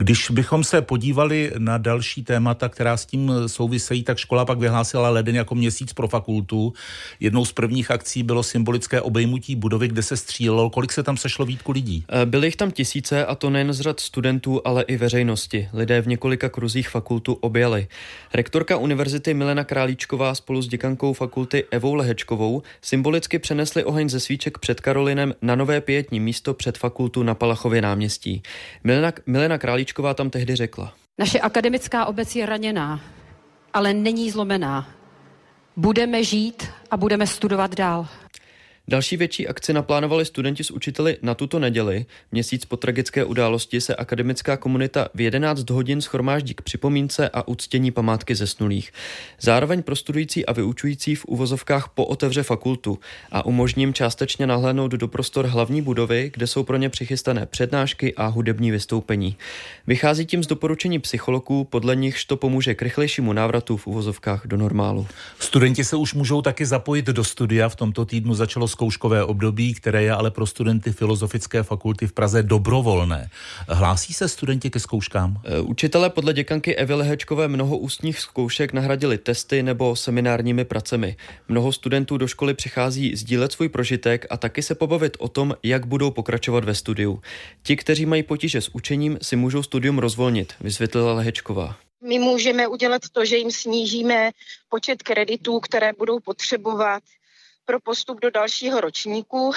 Když 0.00 0.30
bychom 0.30 0.64
se 0.64 0.82
podívali 0.82 1.52
na 1.58 1.78
další 1.78 2.22
témata, 2.22 2.68
která 2.68 2.96
s 2.96 3.06
tím 3.06 3.32
souvisejí, 3.46 4.02
tak 4.02 4.18
škola 4.18 4.44
pak 4.44 4.58
vyhlásila 4.58 5.10
leden 5.10 5.36
jako 5.36 5.54
měsíc 5.54 5.92
pro 5.92 6.08
fakultu. 6.08 6.72
Jednou 7.20 7.44
z 7.44 7.52
prvních 7.52 7.90
akcí 7.90 8.22
bylo 8.22 8.42
symbolické 8.42 9.00
obejmutí 9.00 9.56
budovy, 9.56 9.88
kde 9.88 10.02
se 10.02 10.16
střílelo. 10.16 10.70
Kolik 10.70 10.92
se 10.92 11.02
tam 11.02 11.16
sešlo 11.16 11.44
výtku 11.46 11.72
lidí? 11.72 12.04
Eh, 12.08 12.26
byly 12.26 12.46
jich 12.46 12.56
tam 12.56 12.70
tisíce 12.70 13.26
a 13.26 13.34
to 13.34 13.50
nejen 13.50 13.72
z 13.72 13.80
řad 13.80 14.00
studentů, 14.00 14.60
ale 14.64 14.82
i 14.82 14.96
veřejnosti. 14.96 15.68
Lidé 15.72 16.02
v 16.02 16.08
několika 16.08 16.48
kruzích 16.48 16.88
fakultu 16.88 17.32
objeli. 17.32 17.88
Rektorka 18.34 18.76
univerzity 18.76 19.34
Milena 19.34 19.64
Králíčková 19.64 20.34
spolu 20.34 20.62
s 20.62 20.68
děkankou 20.68 21.12
fakulty 21.12 21.64
Evou 21.70 21.94
Lehečkovou 21.94 22.62
symbolicky 22.82 23.38
přenesli 23.38 23.84
oheň 23.84 24.08
ze 24.08 24.20
svíček 24.20 24.58
před 24.58 24.80
Karolinem 24.80 25.34
na 25.42 25.54
nové 25.54 25.80
pětní 25.80 26.20
místo 26.20 26.54
před 26.54 26.78
fakultu 26.78 27.22
na 27.22 27.34
Palachově 27.34 27.82
náměstí. 27.82 28.42
Milena, 28.84 29.12
Milena 29.26 29.58
Králíčková 29.58 29.89
Havlíčková 29.90 30.14
tam 30.14 30.30
tehdy 30.30 30.56
řekla. 30.56 30.92
Naše 31.18 31.40
akademická 31.40 32.06
obec 32.06 32.36
je 32.36 32.46
raněná, 32.46 33.00
ale 33.72 33.94
není 33.94 34.30
zlomená. 34.30 34.88
Budeme 35.76 36.24
žít 36.24 36.66
a 36.90 36.96
budeme 36.96 37.26
studovat 37.26 37.74
dál. 37.74 38.06
Další 38.88 39.16
větší 39.16 39.48
akci 39.48 39.72
naplánovali 39.72 40.24
studenti 40.24 40.64
s 40.64 40.70
učiteli 40.70 41.16
na 41.22 41.34
tuto 41.34 41.58
neděli. 41.58 42.06
Měsíc 42.32 42.64
po 42.64 42.76
tragické 42.76 43.24
události 43.24 43.80
se 43.80 43.96
akademická 43.96 44.56
komunita 44.56 45.08
v 45.14 45.20
11 45.20 45.70
hodin 45.70 46.00
schromáždí 46.00 46.54
k 46.54 46.62
připomínce 46.62 47.28
a 47.28 47.48
uctění 47.48 47.90
památky 47.90 48.34
zesnulých. 48.34 48.92
Zároveň 49.40 49.82
pro 49.82 49.96
studující 49.96 50.46
a 50.46 50.52
vyučující 50.52 51.14
v 51.14 51.24
uvozovkách 51.24 51.88
po 51.94 52.04
otevře 52.04 52.42
fakultu 52.42 52.98
a 53.32 53.46
umožním 53.46 53.94
částečně 53.94 54.46
nahlédnout 54.46 54.92
do 54.92 55.08
prostor 55.08 55.46
hlavní 55.46 55.82
budovy, 55.82 56.30
kde 56.34 56.46
jsou 56.46 56.62
pro 56.62 56.76
ně 56.76 56.88
přichystané 56.88 57.46
přednášky 57.46 58.14
a 58.14 58.26
hudební 58.26 58.70
vystoupení. 58.70 59.36
Vychází 59.86 60.26
tím 60.26 60.44
z 60.44 60.46
doporučení 60.46 60.98
psychologů, 60.98 61.64
podle 61.64 61.96
nichž 61.96 62.24
to 62.24 62.36
pomůže 62.36 62.74
k 62.74 62.82
rychlejšímu 62.82 63.32
návratu 63.32 63.76
v 63.76 63.86
uvozovkách 63.86 64.46
do 64.46 64.56
normálu. 64.56 65.06
Studenti 65.38 65.84
se 65.84 65.96
už 65.96 66.14
můžou 66.14 66.42
taky 66.42 66.66
zapojit 66.66 67.06
do 67.06 67.24
studia. 67.24 67.68
V 67.68 67.76
tomto 67.76 68.04
týdnu 68.04 68.34
začalo 68.34 68.68
zkouškové 68.70 69.24
období, 69.24 69.74
které 69.74 70.02
je 70.02 70.12
ale 70.12 70.30
pro 70.30 70.46
studenty 70.46 70.92
Filozofické 70.92 71.62
fakulty 71.62 72.06
v 72.06 72.12
Praze 72.12 72.42
dobrovolné. 72.42 73.30
Hlásí 73.68 74.12
se 74.12 74.28
studenti 74.28 74.70
ke 74.70 74.80
zkouškám? 74.80 75.40
E, 75.44 75.60
učitelé 75.60 76.10
podle 76.10 76.32
děkanky 76.32 76.76
Evy 76.76 76.94
Lehečkové 76.94 77.48
mnoho 77.48 77.78
ústních 77.78 78.18
zkoušek 78.18 78.72
nahradili 78.72 79.18
testy 79.18 79.62
nebo 79.62 79.96
seminárními 79.96 80.64
pracemi. 80.64 81.16
Mnoho 81.48 81.72
studentů 81.72 82.16
do 82.16 82.26
školy 82.26 82.54
přichází 82.54 83.16
sdílet 83.16 83.52
svůj 83.52 83.68
prožitek 83.68 84.26
a 84.30 84.36
taky 84.36 84.62
se 84.62 84.74
pobavit 84.74 85.16
o 85.20 85.28
tom, 85.28 85.54
jak 85.62 85.86
budou 85.86 86.10
pokračovat 86.10 86.64
ve 86.64 86.74
studiu. 86.74 87.22
Ti, 87.62 87.76
kteří 87.76 88.06
mají 88.06 88.22
potíže 88.22 88.60
s 88.60 88.74
učením, 88.74 89.18
si 89.22 89.36
můžou 89.36 89.62
studium 89.62 89.98
rozvolnit, 89.98 90.52
vysvětlila 90.60 91.12
Lehečková. 91.12 91.76
My 92.08 92.18
můžeme 92.18 92.68
udělat 92.68 93.02
to, 93.12 93.24
že 93.24 93.36
jim 93.36 93.50
snížíme 93.50 94.30
počet 94.68 95.02
kreditů, 95.02 95.60
které 95.60 95.92
budou 95.98 96.20
potřebovat 96.20 97.02
pro 97.70 97.80
postup 97.80 98.20
do 98.20 98.30
dalšího 98.30 98.80
ročníku 98.80 99.52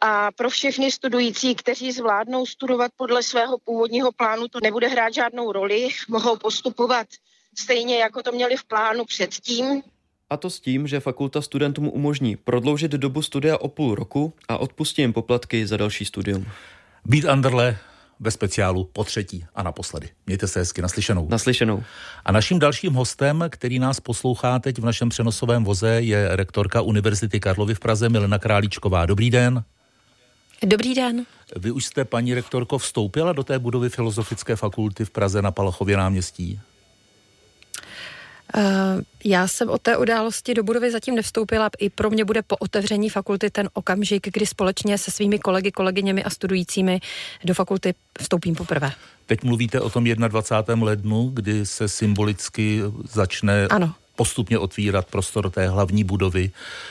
a 0.00 0.30
pro 0.32 0.50
všechny 0.50 0.90
studující, 0.90 1.54
kteří 1.54 1.92
zvládnou 1.92 2.46
studovat 2.46 2.92
podle 2.96 3.22
svého 3.22 3.58
původního 3.58 4.12
plánu, 4.12 4.48
to 4.48 4.58
nebude 4.62 4.88
hrát 4.88 5.14
žádnou 5.14 5.52
roli, 5.52 5.88
mohou 6.08 6.36
postupovat 6.36 7.06
stejně, 7.58 7.98
jako 7.98 8.22
to 8.22 8.32
měli 8.32 8.56
v 8.56 8.64
plánu 8.64 9.04
předtím. 9.04 9.82
A 10.30 10.36
to 10.36 10.50
s 10.50 10.60
tím, 10.60 10.86
že 10.86 11.00
fakulta 11.00 11.42
studentům 11.42 11.88
umožní 11.88 12.36
prodloužit 12.36 12.90
dobu 12.90 13.22
studia 13.22 13.58
o 13.58 13.68
půl 13.68 13.94
roku 13.94 14.32
a 14.48 14.58
odpustí 14.58 15.02
jim 15.02 15.12
poplatky 15.12 15.66
za 15.66 15.76
další 15.76 16.04
studium. 16.04 16.46
Být 17.04 17.24
Anderle 17.24 17.78
ve 18.22 18.30
speciálu 18.30 18.90
po 18.92 19.04
třetí 19.04 19.44
a 19.54 19.62
naposledy. 19.62 20.08
Mějte 20.26 20.48
se 20.48 20.58
hezky 20.58 20.82
naslyšenou. 20.82 21.28
Naslyšenou. 21.30 21.82
A 22.24 22.32
naším 22.32 22.58
dalším 22.58 22.92
hostem, 22.92 23.44
který 23.50 23.78
nás 23.78 24.00
poslouchá 24.00 24.58
teď 24.58 24.78
v 24.78 24.84
našem 24.84 25.08
přenosovém 25.08 25.64
voze, 25.64 25.88
je 25.88 26.36
rektorka 26.36 26.80
Univerzity 26.80 27.40
Karlovy 27.40 27.74
v 27.74 27.80
Praze 27.80 28.08
Milena 28.08 28.38
Králíčková. 28.38 29.06
Dobrý 29.06 29.30
den. 29.30 29.64
Dobrý 30.66 30.94
den. 30.94 31.26
Vy 31.56 31.70
už 31.70 31.84
jste, 31.84 32.04
paní 32.04 32.34
rektorko, 32.34 32.78
vstoupila 32.78 33.32
do 33.32 33.44
té 33.44 33.58
budovy 33.58 33.88
Filozofické 33.88 34.56
fakulty 34.56 35.04
v 35.04 35.10
Praze 35.10 35.42
na 35.42 35.50
Palachově 35.50 35.96
náměstí? 35.96 36.60
Já 39.24 39.48
jsem 39.48 39.70
o 39.70 39.78
té 39.78 39.96
události 39.96 40.54
do 40.54 40.62
budovy 40.62 40.90
zatím 40.90 41.14
nevstoupila. 41.14 41.70
I 41.78 41.90
pro 41.90 42.10
mě 42.10 42.24
bude 42.24 42.42
po 42.42 42.56
otevření 42.56 43.10
fakulty 43.10 43.50
ten 43.50 43.68
okamžik, 43.72 44.28
kdy 44.32 44.46
společně 44.46 44.98
se 44.98 45.10
svými 45.10 45.38
kolegy, 45.38 45.72
kolegyněmi 45.72 46.24
a 46.24 46.30
studujícími 46.30 47.00
do 47.44 47.54
fakulty 47.54 47.94
vstoupím 48.20 48.54
poprvé. 48.54 48.92
Teď 49.26 49.44
mluvíte 49.44 49.80
o 49.80 49.90
tom 49.90 50.04
21. 50.04 50.84
lednu, 50.84 51.30
kdy 51.34 51.66
se 51.66 51.88
symbolicky 51.88 52.80
začne 53.12 53.66
ano 53.66 53.94
postupně 54.16 54.58
otvírat 54.58 55.06
prostor 55.06 55.50
té 55.50 55.68
hlavní 55.68 56.04
budovy. 56.04 56.50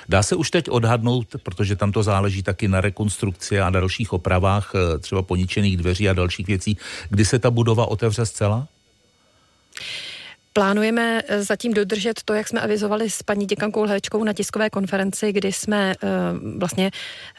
Dá 0.10 0.24
se 0.24 0.36
už 0.36 0.52
teď 0.52 0.70
odhadnout, 0.70 1.28
protože 1.44 1.76
tam 1.76 1.92
to 1.92 2.04
záleží 2.04 2.44
taky 2.44 2.68
na 2.68 2.82
rekonstrukci 2.82 3.60
a 3.60 3.70
dalších 3.70 4.14
opravách, 4.14 4.72
eh, 4.76 5.00
třeba 5.00 5.22
poničených 5.22 5.78
dveří 5.78 6.10
a 6.10 6.14
dalších 6.14 6.48
věcí, 6.48 6.78
kdy 7.10 7.26
se 7.26 7.40
ta 7.40 7.52
budova 7.52 7.86
otevře 7.86 8.26
zcela? 8.26 8.68
Plánujeme 10.54 11.22
eh, 11.28 11.44
zatím 11.44 11.74
dodržet 11.74 12.20
to, 12.26 12.34
jak 12.34 12.48
jsme 12.48 12.62
avizovali 12.62 13.10
s 13.10 13.24
paní 13.24 13.46
děkankou 13.46 13.84
Lhečkou 13.84 14.24
na 14.24 14.34
tiskové 14.34 14.70
konferenci, 14.70 15.32
kdy 15.32 15.54
jsme 15.54 15.94
uh, 16.04 16.10
vlastně 16.60 16.92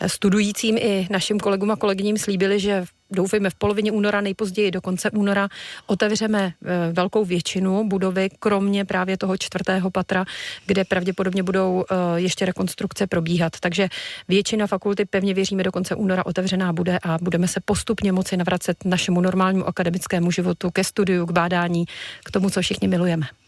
studujícím 0.06 0.78
i 0.78 1.06
našim 1.10 1.40
kolegům 1.40 1.70
a 1.70 1.76
kolegyním 1.76 2.18
slíbili, 2.18 2.60
že 2.60 2.84
doufejme 3.12 3.50
v 3.50 3.54
polovině 3.54 3.92
února, 3.92 4.20
nejpozději 4.20 4.70
do 4.70 4.80
konce 4.80 5.10
února, 5.10 5.48
otevřeme 5.86 6.52
eh, 6.64 6.92
velkou 6.92 7.24
většinu 7.24 7.88
budovy, 7.88 8.28
kromě 8.38 8.84
právě 8.84 9.18
toho 9.18 9.36
čtvrtého 9.36 9.90
patra, 9.90 10.24
kde 10.66 10.84
pravděpodobně 10.84 11.42
budou 11.42 11.84
eh, 11.90 11.94
ještě 12.20 12.44
rekonstrukce 12.44 13.06
probíhat. 13.06 13.52
Takže 13.60 13.88
většina 14.28 14.66
fakulty 14.66 15.04
pevně 15.04 15.34
věříme 15.34 15.62
do 15.62 15.72
konce 15.72 15.94
února 15.94 16.26
otevřená 16.26 16.72
bude 16.72 16.98
a 17.02 17.18
budeme 17.22 17.48
se 17.48 17.60
postupně 17.64 18.12
moci 18.12 18.36
navracet 18.36 18.84
našemu 18.84 19.20
normálnímu 19.20 19.68
akademickému 19.68 20.30
životu, 20.30 20.70
ke 20.70 20.84
studiu, 20.84 21.26
k 21.26 21.30
bádání, 21.30 21.84
k 22.24 22.30
tomu, 22.30 22.50
co 22.50 22.60
všichni 22.60 22.88
milujeme. 22.88 23.41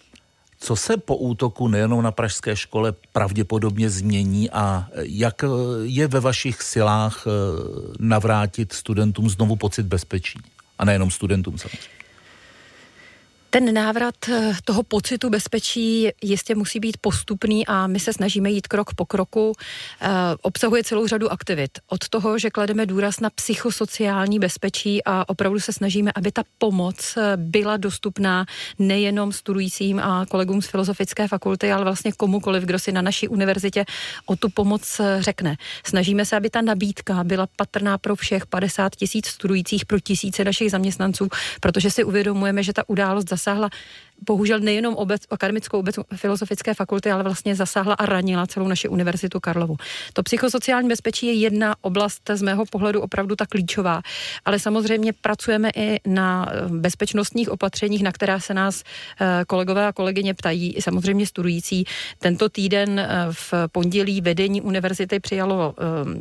Co 0.64 0.76
se 0.76 0.96
po 0.96 1.16
útoku 1.16 1.68
nejenom 1.68 2.02
na 2.02 2.10
pražské 2.10 2.56
škole 2.56 2.92
pravděpodobně 3.12 3.90
změní 3.90 4.50
a 4.50 4.88
jak 5.02 5.44
je 5.82 6.08
ve 6.08 6.20
vašich 6.20 6.62
silách 6.62 7.24
eh, 7.26 7.30
navrátit 7.98 8.72
studentům 8.72 9.30
znovu 9.30 9.56
pocit 9.56 9.86
bezpečí? 9.86 10.38
A 10.78 10.84
nejenom 10.84 11.10
studentům 11.10 11.58
samozřejmě. 11.58 12.03
Ten 13.54 13.74
návrat 13.74 14.14
eh, 14.28 14.52
toho 14.64 14.82
pocitu 14.82 15.30
bezpečí 15.30 16.08
jistě 16.22 16.54
musí 16.54 16.80
být 16.80 16.96
postupný 17.00 17.66
a 17.66 17.86
my 17.86 18.00
se 18.00 18.12
snažíme 18.12 18.50
jít 18.50 18.66
krok 18.66 18.94
po 18.94 19.06
kroku. 19.06 19.52
Eh, 20.00 20.08
obsahuje 20.42 20.84
celou 20.84 21.06
řadu 21.06 21.32
aktivit. 21.32 21.70
Od 21.88 22.08
toho, 22.08 22.38
že 22.38 22.50
klademe 22.50 22.86
důraz 22.86 23.20
na 23.20 23.30
psychosociální 23.30 24.38
bezpečí 24.38 25.04
a 25.04 25.28
opravdu 25.28 25.60
se 25.60 25.72
snažíme, 25.72 26.12
aby 26.14 26.32
ta 26.32 26.42
pomoc 26.58 27.14
eh, 27.16 27.36
byla 27.36 27.76
dostupná 27.76 28.46
nejenom 28.78 29.32
studujícím 29.32 29.98
a 29.98 30.26
kolegům 30.26 30.62
z 30.62 30.66
Filozofické 30.66 31.28
fakulty, 31.28 31.72
ale 31.72 31.84
vlastně 31.84 32.12
komukoliv, 32.12 32.62
kdo 32.62 32.78
si 32.78 32.92
na 32.92 33.02
naší 33.02 33.28
univerzitě 33.28 33.84
o 34.26 34.36
tu 34.36 34.48
pomoc 34.48 35.00
řekne. 35.18 35.56
Snažíme 35.86 36.24
se, 36.24 36.36
aby 36.36 36.50
ta 36.50 36.62
nabídka 36.62 37.24
byla 37.24 37.48
patrná 37.56 37.98
pro 37.98 38.16
všech 38.16 38.46
50 38.46 38.96
tisíc 38.96 39.26
studujících, 39.26 39.86
pro 39.86 40.00
tisíce 40.00 40.44
našich 40.44 40.70
zaměstnanců, 40.70 41.28
protože 41.60 41.90
si 41.90 42.04
uvědomujeme, 42.04 42.62
že 42.62 42.72
ta 42.72 42.88
událost 42.88 43.28
zase 43.28 43.43
zasáhla 43.44 43.68
bohužel 44.26 44.60
nejenom 44.60 44.94
obec, 44.94 45.22
akademickou 45.30 45.78
obec 45.78 45.94
filozofické 46.16 46.74
fakulty, 46.74 47.10
ale 47.10 47.22
vlastně 47.22 47.54
zasáhla 47.54 47.94
a 47.94 48.06
ranila 48.06 48.46
celou 48.46 48.68
naši 48.68 48.88
univerzitu 48.88 49.40
Karlovu. 49.40 49.76
To 50.12 50.22
psychosociální 50.22 50.88
bezpečí 50.88 51.26
je 51.26 51.32
jedna 51.32 51.74
oblast 51.80 52.30
z 52.34 52.42
mého 52.42 52.66
pohledu 52.66 53.00
opravdu 53.00 53.36
ta 53.36 53.46
klíčová, 53.46 54.02
ale 54.44 54.58
samozřejmě 54.58 55.12
pracujeme 55.12 55.70
i 55.76 56.00
na 56.06 56.48
eh, 56.48 56.68
bezpečnostních 56.68 57.50
opatřeních, 57.50 58.02
na 58.02 58.12
která 58.12 58.40
se 58.40 58.54
nás 58.54 58.82
eh, 59.20 59.44
kolegové 59.46 59.86
a 59.86 59.92
kolegyně 59.92 60.34
ptají, 60.34 60.76
i 60.76 60.82
samozřejmě 60.82 61.26
studující. 61.26 61.84
Tento 62.18 62.48
týden 62.48 62.98
eh, 62.98 63.08
v 63.30 63.54
pondělí 63.72 64.20
vedení 64.20 64.60
univerzity 64.60 65.20
přijalo 65.20 65.74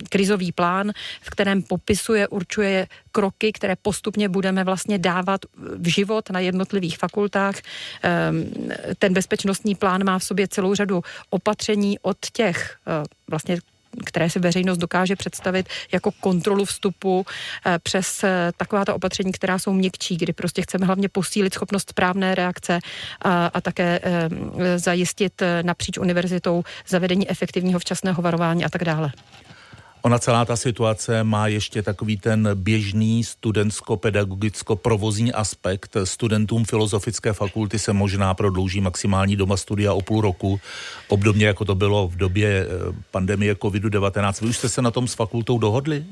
krizový 0.10 0.52
plán, 0.52 0.92
v 1.22 1.30
kterém 1.30 1.62
popisuje, 1.62 2.28
určuje 2.28 2.88
kroky, 3.12 3.52
které 3.52 3.76
postupně 3.76 4.30
budeme 4.30 4.64
vlastně 4.64 4.98
dávat 4.98 5.42
v 5.58 5.88
život 5.88 6.30
na 6.30 6.40
jednotlivých 6.40 6.98
fakultách. 6.98 7.56
Ehm, 8.04 8.52
ten 9.00 9.14
bezpečnostní 9.14 9.76
plán 9.76 10.04
má 10.04 10.20
v 10.20 10.24
sobě 10.24 10.48
celou 10.48 10.76
řadu 10.76 11.02
opatření 11.30 12.00
od 12.00 12.18
těch 12.34 12.78
eh, 12.88 13.04
vlastně 13.30 13.58
které 14.06 14.30
si 14.30 14.40
veřejnost 14.40 14.78
dokáže 14.78 15.16
představit 15.16 15.70
jako 15.92 16.12
kontrolu 16.12 16.66
vstupu 16.66 17.26
eh, 17.66 17.80
přes 17.84 18.24
eh, 18.24 18.52
taková 18.58 18.86
ta 18.86 18.94
opatření, 18.94 19.32
která 19.32 19.60
jsou 19.60 19.74
měkčí, 19.74 20.18
kdy 20.18 20.34
prostě 20.34 20.62
chceme 20.62 20.86
hlavně 20.86 21.10
posílit 21.10 21.54
schopnost 21.54 21.90
správné 21.90 22.36
reakce 22.36 22.80
a, 23.22 23.48
a 23.48 23.62
také 23.62 24.00
ehm, 24.04 24.52
zajistit 24.76 25.42
napříč 25.62 25.98
univerzitou 25.98 26.64
zavedení 26.88 27.30
efektivního 27.30 27.80
včasného 27.80 28.22
varování 28.22 28.66
a 28.66 28.70
tak 28.70 28.84
dále. 28.84 29.12
Ona 30.06 30.20
celá 30.20 30.46
ta 30.46 30.56
situace 30.56 31.24
má 31.24 31.48
ještě 31.48 31.82
takový 31.82 32.18
ten 32.18 32.50
běžný 32.54 33.24
studentsko-pedagogicko-provozní 33.24 35.34
aspekt. 35.34 35.98
Studentům 36.04 36.66
Filozofické 36.66 37.34
fakulty 37.34 37.80
se 37.80 37.94
možná 37.94 38.34
prodlouží 38.34 38.82
maximální 38.82 39.36
doma 39.36 39.58
studia 39.58 39.94
o 39.94 40.02
půl 40.02 40.22
roku, 40.22 40.60
obdobně 41.08 41.46
jako 41.46 41.66
to 41.66 41.76
bylo 41.76 42.08
v 42.08 42.16
době 42.16 42.50
eh, 42.50 42.66
pandemie 43.12 43.54
COVID-19. 43.54 44.42
Vy 44.42 44.50
už 44.50 44.58
jste 44.58 44.70
se 44.70 44.82
na 44.82 44.92
tom 44.92 45.08
s 45.08 45.14
fakultou 45.14 45.58
dohodli? 45.58 46.06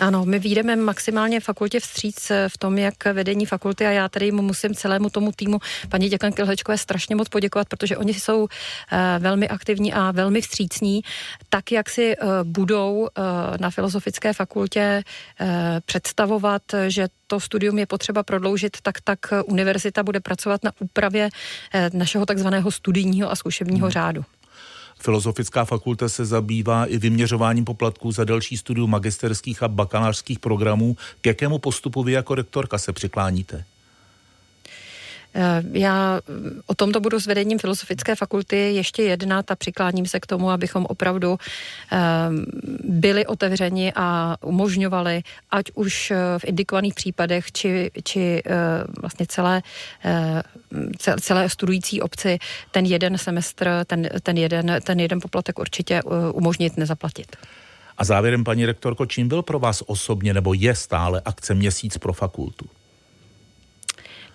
Ano, 0.00 0.24
my 0.24 0.38
výjdeme 0.38 0.76
maximálně 0.76 1.40
fakultě 1.40 1.80
vstříc 1.80 2.30
eh, 2.30 2.48
v 2.48 2.58
tom, 2.58 2.78
jak 2.78 3.04
vedení 3.04 3.46
fakulty 3.46 3.86
a 3.86 3.90
já 3.90 4.08
tady 4.08 4.32
mu 4.32 4.42
musím 4.42 4.74
celému 4.74 5.10
tomu 5.10 5.32
týmu 5.32 5.58
paní 5.88 6.08
děkanky 6.08 6.42
Lhečkové 6.42 6.78
strašně 6.78 7.16
moc 7.16 7.28
poděkovat, 7.28 7.68
protože 7.68 7.96
oni 7.96 8.14
jsou 8.14 8.42
uh, 8.42 8.48
velmi 9.18 9.48
aktivní 9.48 9.92
a 9.92 10.10
velmi 10.10 10.40
vstřícní, 10.40 11.00
tak 11.48 11.72
jak 11.72 11.90
si 11.90 12.16
uh, 12.16 12.28
budou 12.42 13.00
uh, 13.00 13.08
na 13.60 13.70
filozofické 13.70 14.32
fakultě 14.32 15.02
představovat, 15.86 16.62
že 16.88 17.08
to 17.26 17.40
studium 17.40 17.78
je 17.78 17.86
potřeba 17.86 18.22
prodloužit, 18.22 18.76
tak 18.82 19.00
tak 19.00 19.18
univerzita 19.44 20.02
bude 20.02 20.20
pracovat 20.20 20.64
na 20.64 20.72
úpravě 20.78 21.28
našeho 21.92 22.26
takzvaného 22.26 22.70
studijního 22.70 23.30
a 23.30 23.36
zkušebního 23.36 23.86
hmm. 23.86 23.92
řádu. 23.92 24.24
Filozofická 24.98 25.64
fakulta 25.64 26.08
se 26.08 26.24
zabývá 26.24 26.86
i 26.86 26.98
vyměřováním 26.98 27.64
poplatků 27.64 28.12
za 28.12 28.24
další 28.24 28.56
studium 28.56 28.90
magisterských 28.90 29.62
a 29.62 29.68
bakalářských 29.68 30.38
programů. 30.38 30.96
K 31.20 31.26
jakému 31.26 31.58
postupu 31.58 32.02
vy 32.02 32.12
jako 32.12 32.34
rektorka 32.34 32.78
se 32.78 32.92
přikláníte? 32.92 33.64
Eh, 35.36 35.62
já 35.72 36.20
o 36.66 36.74
tomto 36.74 37.00
budu 37.00 37.20
s 37.20 37.26
vedením 37.26 37.58
Filozofické 37.58 38.14
fakulty 38.14 38.56
ještě 38.56 39.02
jednat 39.02 39.50
a 39.50 39.56
přikláním 39.56 40.06
se 40.06 40.20
k 40.20 40.26
tomu, 40.26 40.50
abychom 40.50 40.86
opravdu 40.88 41.38
eh, 41.92 41.98
byli 42.84 43.26
otevřeni 43.26 43.92
a 43.96 44.36
umožňovali, 44.44 45.22
ať 45.50 45.64
už 45.74 46.10
eh, 46.10 46.16
v 46.38 46.44
indikovaných 46.44 46.94
případech, 46.94 47.52
či, 47.52 47.90
či 48.04 48.42
vlastně 49.00 49.26
celé, 49.26 49.62
celé 51.20 51.48
studující 51.48 52.02
obci 52.02 52.38
ten 52.70 52.86
jeden 52.86 53.18
semestr, 53.18 53.70
ten, 53.86 54.08
ten, 54.22 54.38
jeden, 54.38 54.78
ten 54.84 55.00
jeden 55.00 55.20
poplatek 55.20 55.58
určitě 55.58 56.02
umožnit 56.32 56.76
nezaplatit. 56.76 57.36
A 57.98 58.04
závěrem, 58.04 58.44
paní 58.44 58.66
rektorko, 58.66 59.06
čím 59.06 59.28
byl 59.28 59.42
pro 59.42 59.58
vás 59.58 59.82
osobně 59.86 60.34
nebo 60.34 60.54
je 60.54 60.74
stále 60.74 61.22
akce 61.24 61.54
Měsíc 61.54 61.98
pro 61.98 62.12
fakultu? 62.12 62.66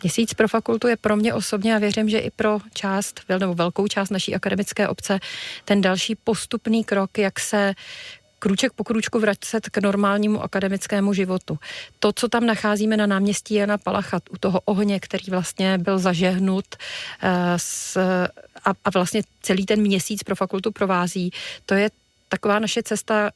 Měsíc 0.03 0.33
pro 0.33 0.47
fakultu 0.47 0.87
je 0.87 0.97
pro 0.97 1.15
mě 1.15 1.33
osobně 1.33 1.75
a 1.75 1.79
věřím, 1.79 2.09
že 2.09 2.19
i 2.19 2.31
pro 2.31 2.59
část, 2.73 3.21
nebo 3.39 3.53
velkou 3.53 3.87
část 3.87 4.09
naší 4.09 4.35
akademické 4.35 4.87
obce, 4.87 5.19
ten 5.65 5.81
další 5.81 6.15
postupný 6.15 6.83
krok, 6.83 7.17
jak 7.17 7.39
se 7.39 7.73
krůček 8.39 8.73
po 8.73 8.83
krůčku 8.83 9.19
vracet 9.19 9.69
k 9.69 9.77
normálnímu 9.77 10.43
akademickému 10.43 11.13
životu. 11.13 11.59
To, 11.99 12.13
co 12.13 12.27
tam 12.27 12.45
nacházíme 12.45 12.97
na 12.97 13.05
náměstí 13.05 13.53
Jana 13.53 13.77
Palacha, 13.77 14.19
u 14.31 14.37
toho 14.37 14.61
ohně, 14.65 14.99
který 14.99 15.23
vlastně 15.29 15.77
byl 15.77 15.99
zažehnut 15.99 16.65
uh, 16.75 17.29
s, 17.57 17.97
a, 18.65 18.69
a 18.85 18.89
vlastně 18.89 19.21
celý 19.41 19.65
ten 19.65 19.81
měsíc 19.81 20.23
pro 20.23 20.35
fakultu 20.35 20.71
provází, 20.71 21.31
to 21.65 21.73
je 21.73 21.89
taková 22.29 22.59
naše 22.59 22.83
cesta 22.83 23.31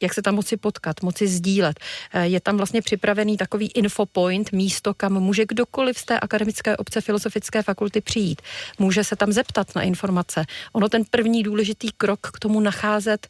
jak 0.00 0.14
se 0.14 0.22
tam 0.22 0.34
moci 0.34 0.56
potkat, 0.56 1.02
moci 1.02 1.28
sdílet. 1.28 1.80
Eh, 2.12 2.26
je 2.26 2.40
tam 2.40 2.56
vlastně 2.56 2.82
připravený 2.82 3.36
takový 3.36 3.70
infopoint, 3.74 4.52
místo, 4.52 4.94
kam 4.94 5.12
může 5.12 5.44
kdokoliv 5.48 5.98
z 5.98 6.04
té 6.04 6.20
akademické 6.20 6.76
obce 6.76 7.00
Filozofické 7.00 7.62
fakulty 7.62 8.00
přijít. 8.00 8.42
Může 8.78 9.04
se 9.04 9.16
tam 9.16 9.32
zeptat 9.32 9.74
na 9.74 9.82
informace. 9.82 10.44
Ono 10.72 10.88
ten 10.88 11.02
první 11.10 11.42
důležitý 11.42 11.88
krok 11.96 12.20
k 12.20 12.38
tomu 12.38 12.60
nacházet 12.60 13.28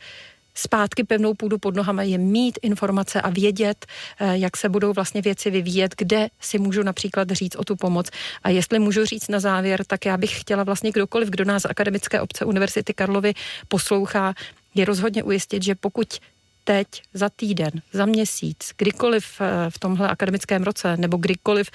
zpátky 0.55 1.05
pevnou 1.05 1.35
půdu 1.35 1.59
pod 1.59 1.77
nohama 1.77 2.03
je 2.03 2.19
mít 2.19 2.59
informace 2.63 3.21
a 3.21 3.31
vědět, 3.31 3.87
eh, 4.21 4.39
jak 4.39 4.57
se 4.57 4.69
budou 4.69 4.93
vlastně 4.93 5.23
věci 5.23 5.51
vyvíjet, 5.51 5.95
kde 5.99 6.29
si 6.41 6.59
můžu 6.59 6.83
například 6.83 7.31
říct 7.31 7.57
o 7.57 7.65
tu 7.65 7.77
pomoc. 7.77 8.11
A 8.43 8.51
jestli 8.51 8.79
můžu 8.79 9.05
říct 9.05 9.29
na 9.29 9.41
závěr, 9.41 9.85
tak 9.85 10.07
já 10.07 10.17
bych 10.17 10.41
chtěla 10.41 10.65
vlastně 10.65 10.91
kdokoliv, 10.91 11.29
kdo 11.29 11.45
nás 11.45 11.65
akademické 11.65 12.21
obce 12.21 12.45
Univerzity 12.45 12.95
Karlovy 12.95 13.35
poslouchá, 13.69 14.35
je 14.75 14.85
rozhodně 14.85 15.23
ujistit, 15.23 15.63
že 15.63 15.75
pokud 15.75 16.19
teď, 16.65 16.87
za 17.15 17.29
týden, 17.29 17.71
za 17.93 18.07
měsíc, 18.07 18.71
kdykoliv 18.77 19.41
eh, 19.41 19.71
v 19.71 19.79
tomhle 19.79 20.09
akademickém 20.09 20.63
roce 20.63 20.97
nebo 20.97 21.17
kdykoliv 21.17 21.71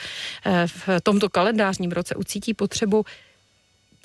eh, 0.45 0.67
v 0.67 0.89
tomto 1.03 1.29
kalendářním 1.29 1.91
roce 1.91 2.15
ucítí 2.15 2.53
potřebu 2.53 3.05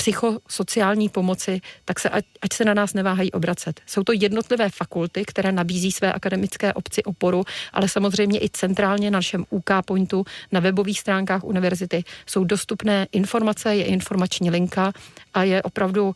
psychosociální 0.00 1.08
pomoci, 1.08 1.60
tak 1.84 2.00
se 2.00 2.08
ať, 2.08 2.24
ať 2.42 2.52
se 2.52 2.64
na 2.64 2.74
nás 2.74 2.94
neváhají 2.94 3.32
obracet. 3.32 3.80
Jsou 3.86 4.02
to 4.02 4.12
jednotlivé 4.12 4.68
fakulty, 4.68 5.24
které 5.26 5.52
nabízí 5.52 5.92
své 5.92 6.12
akademické 6.12 6.72
obci 6.72 7.02
oporu, 7.02 7.44
ale 7.72 7.88
samozřejmě 7.88 8.38
i 8.38 8.48
centrálně 8.48 9.10
na 9.10 9.18
našem 9.18 9.44
UK 9.50 9.70
Pointu 9.84 10.24
na 10.52 10.60
webových 10.60 11.00
stránkách 11.00 11.44
univerzity 11.44 12.04
jsou 12.26 12.44
dostupné 12.44 13.06
informace, 13.12 13.76
je 13.76 13.84
informační 13.84 14.50
linka 14.50 14.92
a 15.34 15.42
je 15.42 15.62
opravdu 15.62 16.04
um, 16.06 16.14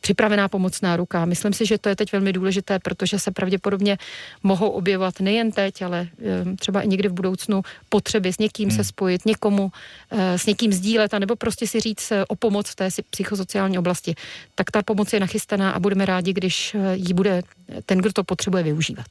připravená 0.00 0.48
pomocná 0.48 0.96
ruka. 0.96 1.24
Myslím 1.24 1.52
si, 1.52 1.66
že 1.66 1.78
to 1.78 1.88
je 1.88 1.96
teď 1.96 2.12
velmi 2.12 2.32
důležité, 2.32 2.78
protože 2.78 3.18
se 3.18 3.30
pravděpodobně 3.30 3.98
mohou 4.42 4.68
objevovat 4.68 5.20
nejen 5.20 5.52
teď, 5.52 5.82
ale 5.82 6.08
um, 6.44 6.56
třeba 6.56 6.80
i 6.80 6.88
někdy 6.88 7.08
v 7.08 7.12
budoucnu 7.12 7.62
potřeby 7.88 8.32
s 8.32 8.38
někým 8.38 8.68
hmm. 8.68 8.76
se 8.76 8.84
spojit, 8.84 9.26
někomu 9.26 9.62
uh, 9.62 10.20
s 10.20 10.46
někým 10.46 10.72
sdílet, 10.72 11.14
anebo 11.14 11.36
prostě 11.36 11.66
si 11.66 11.80
říct 11.80 12.12
o 12.30 12.36
pomoc 12.36 12.70
v 12.70 12.74
té 12.74 12.88
psychosociální 13.10 13.78
oblasti. 13.78 14.14
Tak 14.54 14.70
ta 14.70 14.82
pomoc 14.82 15.12
je 15.12 15.20
nachystaná 15.20 15.70
a 15.70 15.78
budeme 15.78 16.06
rádi, 16.06 16.32
když 16.32 16.74
uh, 16.74 16.86
ji 16.92 17.14
bude 17.14 17.42
ten, 17.86 17.98
kdo 17.98 18.12
to 18.12 18.24
potřebuje, 18.24 18.62
využívat. 18.62 19.06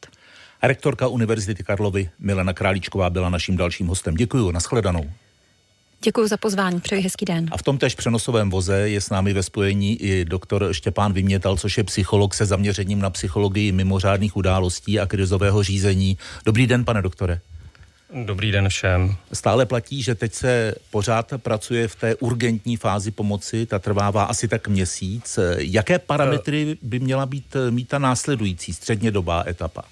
Rektorka 0.63 1.07
Univerzity 1.07 1.63
Karlovy 1.63 2.09
Milena 2.19 2.53
Králíčková 2.53 3.09
byla 3.09 3.29
naším 3.29 3.57
dalším 3.57 3.87
hostem. 3.87 4.15
Děkuji, 4.15 4.51
nashledanou. 4.51 5.09
Děkuji 6.03 6.27
za 6.27 6.37
pozvání, 6.37 6.79
přeji 6.79 7.01
hezký 7.01 7.25
den. 7.25 7.47
A 7.51 7.57
v 7.57 7.63
tom 7.63 7.77
tež 7.77 7.95
přenosovém 7.95 8.49
voze 8.49 8.89
je 8.89 9.01
s 9.01 9.09
námi 9.09 9.33
ve 9.33 9.43
spojení 9.43 10.01
i 10.01 10.25
doktor 10.25 10.67
Štěpán 10.71 11.13
Vymětal, 11.13 11.57
což 11.57 11.77
je 11.77 11.83
psycholog 11.83 12.33
se 12.33 12.45
zaměřením 12.45 12.99
na 12.99 13.09
psychologii 13.09 13.71
mimořádných 13.71 14.37
událostí 14.37 14.99
a 14.99 15.05
krizového 15.05 15.63
řízení. 15.63 16.17
Dobrý 16.45 16.67
den, 16.67 16.85
pane 16.85 17.01
doktore. 17.01 17.39
Dobrý 18.13 18.51
den 18.51 18.69
všem. 18.69 19.15
Stále 19.33 19.65
platí, 19.65 20.03
že 20.03 20.15
teď 20.15 20.33
se 20.33 20.75
pořád 20.91 21.33
pracuje 21.37 21.87
v 21.87 21.95
té 21.95 22.15
urgentní 22.15 22.77
fázi 22.77 23.11
pomoci, 23.11 23.65
ta 23.65 23.79
trvává 23.79 24.23
asi 24.23 24.47
tak 24.47 24.67
měsíc. 24.67 25.39
Jaké 25.57 25.99
parametry 25.99 26.77
by 26.81 26.99
měla 26.99 27.25
být 27.25 27.55
mít 27.69 27.87
ta 27.87 27.99
následující 27.99 28.73
střednědobá 28.73 29.43
etapa? 29.47 29.83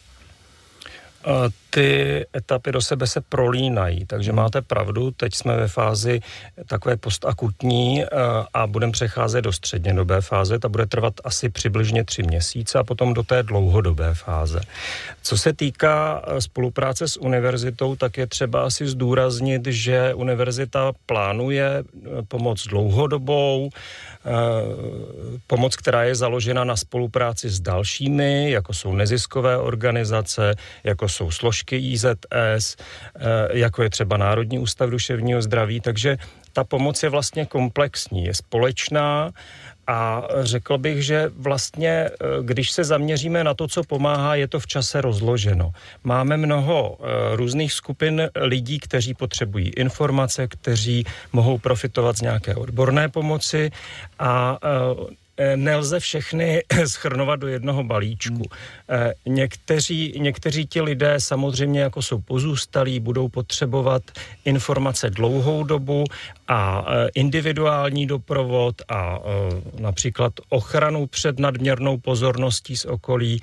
Ty 1.70 2.26
etapy 2.36 2.72
do 2.72 2.82
sebe 2.82 3.08
se 3.08 3.22
prolínají, 3.22 4.06
takže 4.06 4.32
hmm. 4.32 4.38
máte 4.38 4.62
pravdu, 4.62 5.12
teď 5.12 5.36
jsme 5.36 5.58
ve 5.58 5.68
fázi 5.68 6.20
takové 6.68 6.98
postakutní 6.98 8.04
eh, 8.04 8.08
a 8.54 8.68
budeme 8.68 8.92
přecházet 8.92 9.42
do 9.42 9.54
střednědobé 9.54 10.22
fáze, 10.22 10.60
ta 10.60 10.70
bude 10.70 10.86
trvat 10.86 11.14
asi 11.24 11.50
přibližně 11.50 12.04
tři 12.04 12.24
měsíce 12.24 12.80
a 12.80 12.84
potom 12.84 13.14
do 13.14 13.24
té 13.24 13.44
dlouhodobé 13.44 14.14
fáze. 14.14 14.62
Co 15.22 15.38
se 15.38 15.54
týká 15.54 16.22
eh, 16.28 16.42
spolupráce 16.42 17.08
s 17.08 17.18
univerzitou, 17.22 17.96
tak 17.96 18.18
je 18.18 18.28
třeba 18.28 18.64
asi 18.64 18.88
zdůraznit, 18.88 19.68
že 19.68 20.14
univerzita 20.14 20.92
plánuje 21.06 21.84
eh, 21.84 22.10
pomoc 22.28 22.68
dlouhodobou, 22.68 23.70
pomoc, 25.48 25.76
která 25.76 26.04
je 26.04 26.16
založena 26.16 26.64
na 26.64 26.76
spolupráci 26.76 27.50
s 27.50 27.60
dalšími, 27.60 28.52
jako 28.52 28.74
jsou 28.74 28.94
neziskové 28.94 29.58
organizace, 29.58 30.56
jako 30.84 31.10
jsou 31.10 31.32
složky 31.32 31.78
IZS, 31.78 32.76
eh, 32.76 32.78
jako 33.54 33.84
je 33.84 33.90
třeba 33.90 34.18
Národní 34.18 34.60
ústav 34.60 34.90
duševního 34.90 35.42
zdraví, 35.42 35.82
takže 35.82 36.18
ta 36.54 36.64
pomoc 36.64 37.04
je 37.04 37.10
vlastně 37.10 37.46
komplexní, 37.46 38.26
je 38.26 38.34
společná 38.34 39.32
a 39.88 40.28
řekl 40.40 40.78
bych, 40.78 41.06
že 41.06 41.32
vlastně, 41.38 41.90
eh, 41.90 42.12
když 42.42 42.72
se 42.72 42.84
zaměříme 42.84 43.44
na 43.44 43.54
to, 43.54 43.68
co 43.68 43.84
pomáhá, 43.84 44.36
je 44.36 44.48
to 44.48 44.60
v 44.60 44.68
čase 44.68 45.02
rozloženo. 45.02 45.72
Máme 46.04 46.38
mnoho 46.38 46.98
eh, 47.00 47.36
různých 47.36 47.74
skupin 47.74 48.30
lidí, 48.36 48.80
kteří 48.80 49.14
potřebují 49.14 49.70
informace, 49.70 50.48
kteří 50.48 51.06
mohou 51.34 51.58
profitovat 51.58 52.18
z 52.18 52.22
nějaké 52.22 52.56
odborné 52.56 53.10
pomoci 53.10 53.72
a 54.20 54.58
Eh, 54.64 55.27
nelze 55.56 56.00
všechny 56.00 56.64
schrnovat 56.86 57.40
do 57.40 57.48
jednoho 57.48 57.84
balíčku. 57.84 58.44
Hmm. 58.88 59.36
Někteří, 59.36 60.14
někteří 60.18 60.66
ti 60.66 60.82
lidé 60.82 61.16
samozřejmě 61.18 61.80
jako 61.82 62.02
jsou 62.02 62.22
pozůstalí, 62.22 63.00
budou 63.00 63.28
potřebovat 63.28 64.04
informace 64.46 65.10
dlouhou 65.10 65.64
dobu 65.64 66.04
a 66.48 66.86
eh, 66.88 67.10
individuální 67.16 68.08
doprovod 68.08 68.82
a 68.90 69.20
například 69.80 70.34
ochranu 70.50 71.08
před 71.08 71.40
nadměrnou 71.40 71.98
pozorností 71.98 72.78
z 72.78 72.86
okolí. 72.86 73.42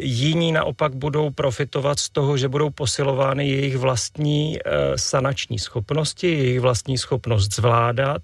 Jiní 0.00 0.52
naopak 0.52 0.94
budou 0.94 1.30
profitovat 1.30 1.98
z 1.98 2.10
toho, 2.10 2.36
že 2.36 2.48
budou 2.48 2.70
posilovány 2.70 3.48
jejich 3.48 3.76
vlastní 3.76 4.58
sanační 4.96 5.58
schopnosti, 5.58 6.26
jejich 6.26 6.60
vlastní 6.60 6.98
schopnost 6.98 7.54
zvládat. 7.54 8.22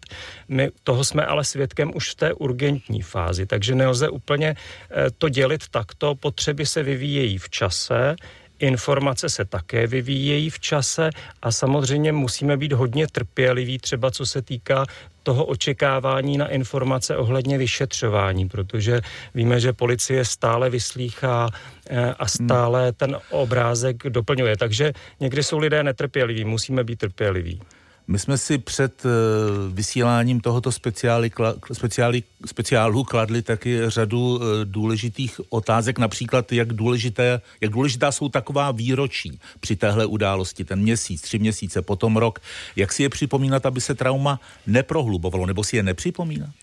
My 0.48 0.70
toho 0.84 1.04
jsme 1.04 1.26
ale 1.26 1.44
svědkem 1.44 1.90
už 1.94 2.10
v 2.10 2.14
té 2.14 2.32
urgentní 2.32 2.83
urgentní 2.84 3.02
fázi, 3.02 3.46
takže 3.46 3.74
nelze 3.74 4.08
úplně 4.08 4.54
eh, 4.90 5.10
to 5.18 5.28
dělit 5.28 5.68
takto. 5.70 6.14
Potřeby 6.14 6.66
se 6.66 6.82
vyvíjejí 6.82 7.38
v 7.38 7.48
čase, 7.50 8.16
Informace 8.58 9.28
se 9.28 9.44
také 9.44 9.86
vyvíjejí 9.86 10.50
v 10.50 10.60
čase 10.60 11.10
a 11.42 11.52
samozřejmě 11.52 12.12
musíme 12.12 12.56
být 12.56 12.72
hodně 12.72 13.06
trpěliví, 13.06 13.78
třeba 13.78 14.10
co 14.10 14.26
se 14.26 14.42
týká 14.42 14.86
toho 15.22 15.44
očekávání 15.44 16.38
na 16.38 16.48
informace 16.48 17.16
ohledně 17.16 17.58
vyšetřování, 17.58 18.48
protože 18.48 19.00
víme, 19.34 19.60
že 19.60 19.72
policie 19.72 20.24
stále 20.24 20.70
vyslýchá 20.70 21.50
eh, 21.50 22.14
a 22.14 22.26
stále 22.28 22.92
ten 22.92 23.18
obrázek 23.30 24.06
doplňuje. 24.08 24.56
Takže 24.56 24.92
někdy 25.20 25.42
jsou 25.42 25.58
lidé 25.58 25.82
netrpěliví, 25.82 26.44
musíme 26.44 26.84
být 26.84 26.98
trpěliví. 26.98 27.60
My 28.06 28.18
jsme 28.18 28.38
si 28.38 28.58
před 28.58 29.02
eh, 29.06 29.08
vysíláním 29.72 30.40
tohoto 30.40 30.72
speciály, 30.72 31.30
speciály, 31.72 32.22
speciálu 32.46 33.04
kladli 33.04 33.42
taky 33.42 33.90
řadu 33.90 34.40
eh, 34.42 34.64
důležitých 34.64 35.40
otázek, 35.48 35.98
například 35.98 36.52
jak, 36.52 36.72
důležité, 36.72 37.40
jak 37.60 37.72
důležitá 37.72 38.12
jsou 38.12 38.28
taková 38.28 38.72
výročí 38.72 39.40
při 39.60 39.76
téhle 39.76 40.06
události, 40.06 40.64
ten 40.64 40.80
měsíc, 40.80 41.22
tři 41.22 41.38
měsíce, 41.38 41.82
potom 41.82 42.16
rok. 42.16 42.38
Jak 42.76 42.92
si 42.92 43.02
je 43.02 43.08
připomínat, 43.08 43.66
aby 43.66 43.80
se 43.80 43.94
trauma 43.94 44.40
neprohlubovalo, 44.66 45.46
nebo 45.46 45.64
si 45.64 45.76
je 45.76 45.82
nepřipomínat? 45.82 46.54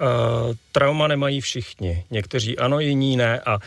Uh, 0.00 0.54
trauma 0.72 1.08
nemají 1.08 1.40
všichni. 1.40 2.04
Někteří 2.10 2.58
ano, 2.58 2.80
jiní 2.80 3.16
ne. 3.16 3.40
A 3.40 3.54
uh, 3.54 3.60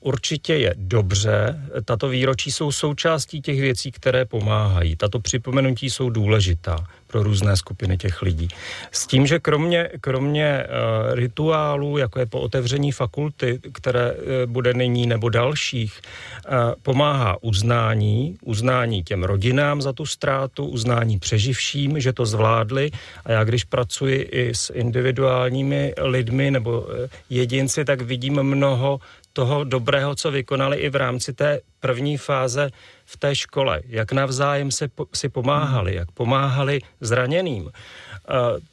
určitě 0.00 0.54
je 0.54 0.74
dobře. 0.76 1.60
Tato 1.84 2.08
výročí 2.08 2.52
jsou 2.52 2.72
součástí 2.72 3.40
těch 3.40 3.60
věcí, 3.60 3.92
které 3.92 4.24
pomáhají. 4.24 4.96
Tato 4.96 5.20
připomenutí 5.20 5.90
jsou 5.90 6.10
důležitá 6.10 6.86
pro 7.10 7.22
různé 7.22 7.56
skupiny 7.56 7.98
těch 7.98 8.22
lidí. 8.22 8.48
S 8.92 9.06
tím, 9.06 9.26
že 9.26 9.38
kromě, 9.38 9.88
kromě 10.00 10.66
uh, 10.66 11.14
rituálů, 11.14 11.98
jako 11.98 12.18
je 12.18 12.26
po 12.26 12.40
otevření 12.40 12.92
fakulty, 12.92 13.60
které 13.72 14.12
uh, 14.12 14.18
bude 14.46 14.74
nyní 14.74 15.06
nebo 15.06 15.28
dalších, 15.28 16.00
uh, 16.00 16.54
pomáhá 16.82 17.42
uznání, 17.42 18.38
uznání 18.44 19.02
těm 19.02 19.24
rodinám 19.24 19.82
za 19.82 19.92
tu 19.92 20.06
ztrátu, 20.06 20.66
uznání 20.66 21.18
přeživším, 21.18 22.00
že 22.00 22.12
to 22.12 22.26
zvládli. 22.26 22.90
A 23.24 23.32
já 23.32 23.44
když 23.44 23.64
pracuji 23.64 24.22
i 24.22 24.54
s 24.54 24.72
individuálními 24.74 25.94
lidmi 25.98 26.50
nebo 26.50 26.86
jedinci, 27.30 27.84
tak 27.84 28.00
vidím 28.00 28.42
mnoho 28.42 29.00
toho 29.32 29.64
dobrého, 29.64 30.14
co 30.14 30.30
vykonali 30.30 30.76
i 30.76 30.90
v 30.90 30.96
rámci 30.96 31.32
té 31.32 31.60
první 31.80 32.16
fáze 32.16 32.70
v 33.04 33.16
té 33.16 33.34
škole, 33.34 33.80
jak 33.86 34.12
navzájem 34.12 34.70
se, 34.70 34.88
si 35.14 35.28
pomáhali, 35.28 35.94
jak 35.94 36.10
pomáhali 36.10 36.80
zraněným. 37.00 37.70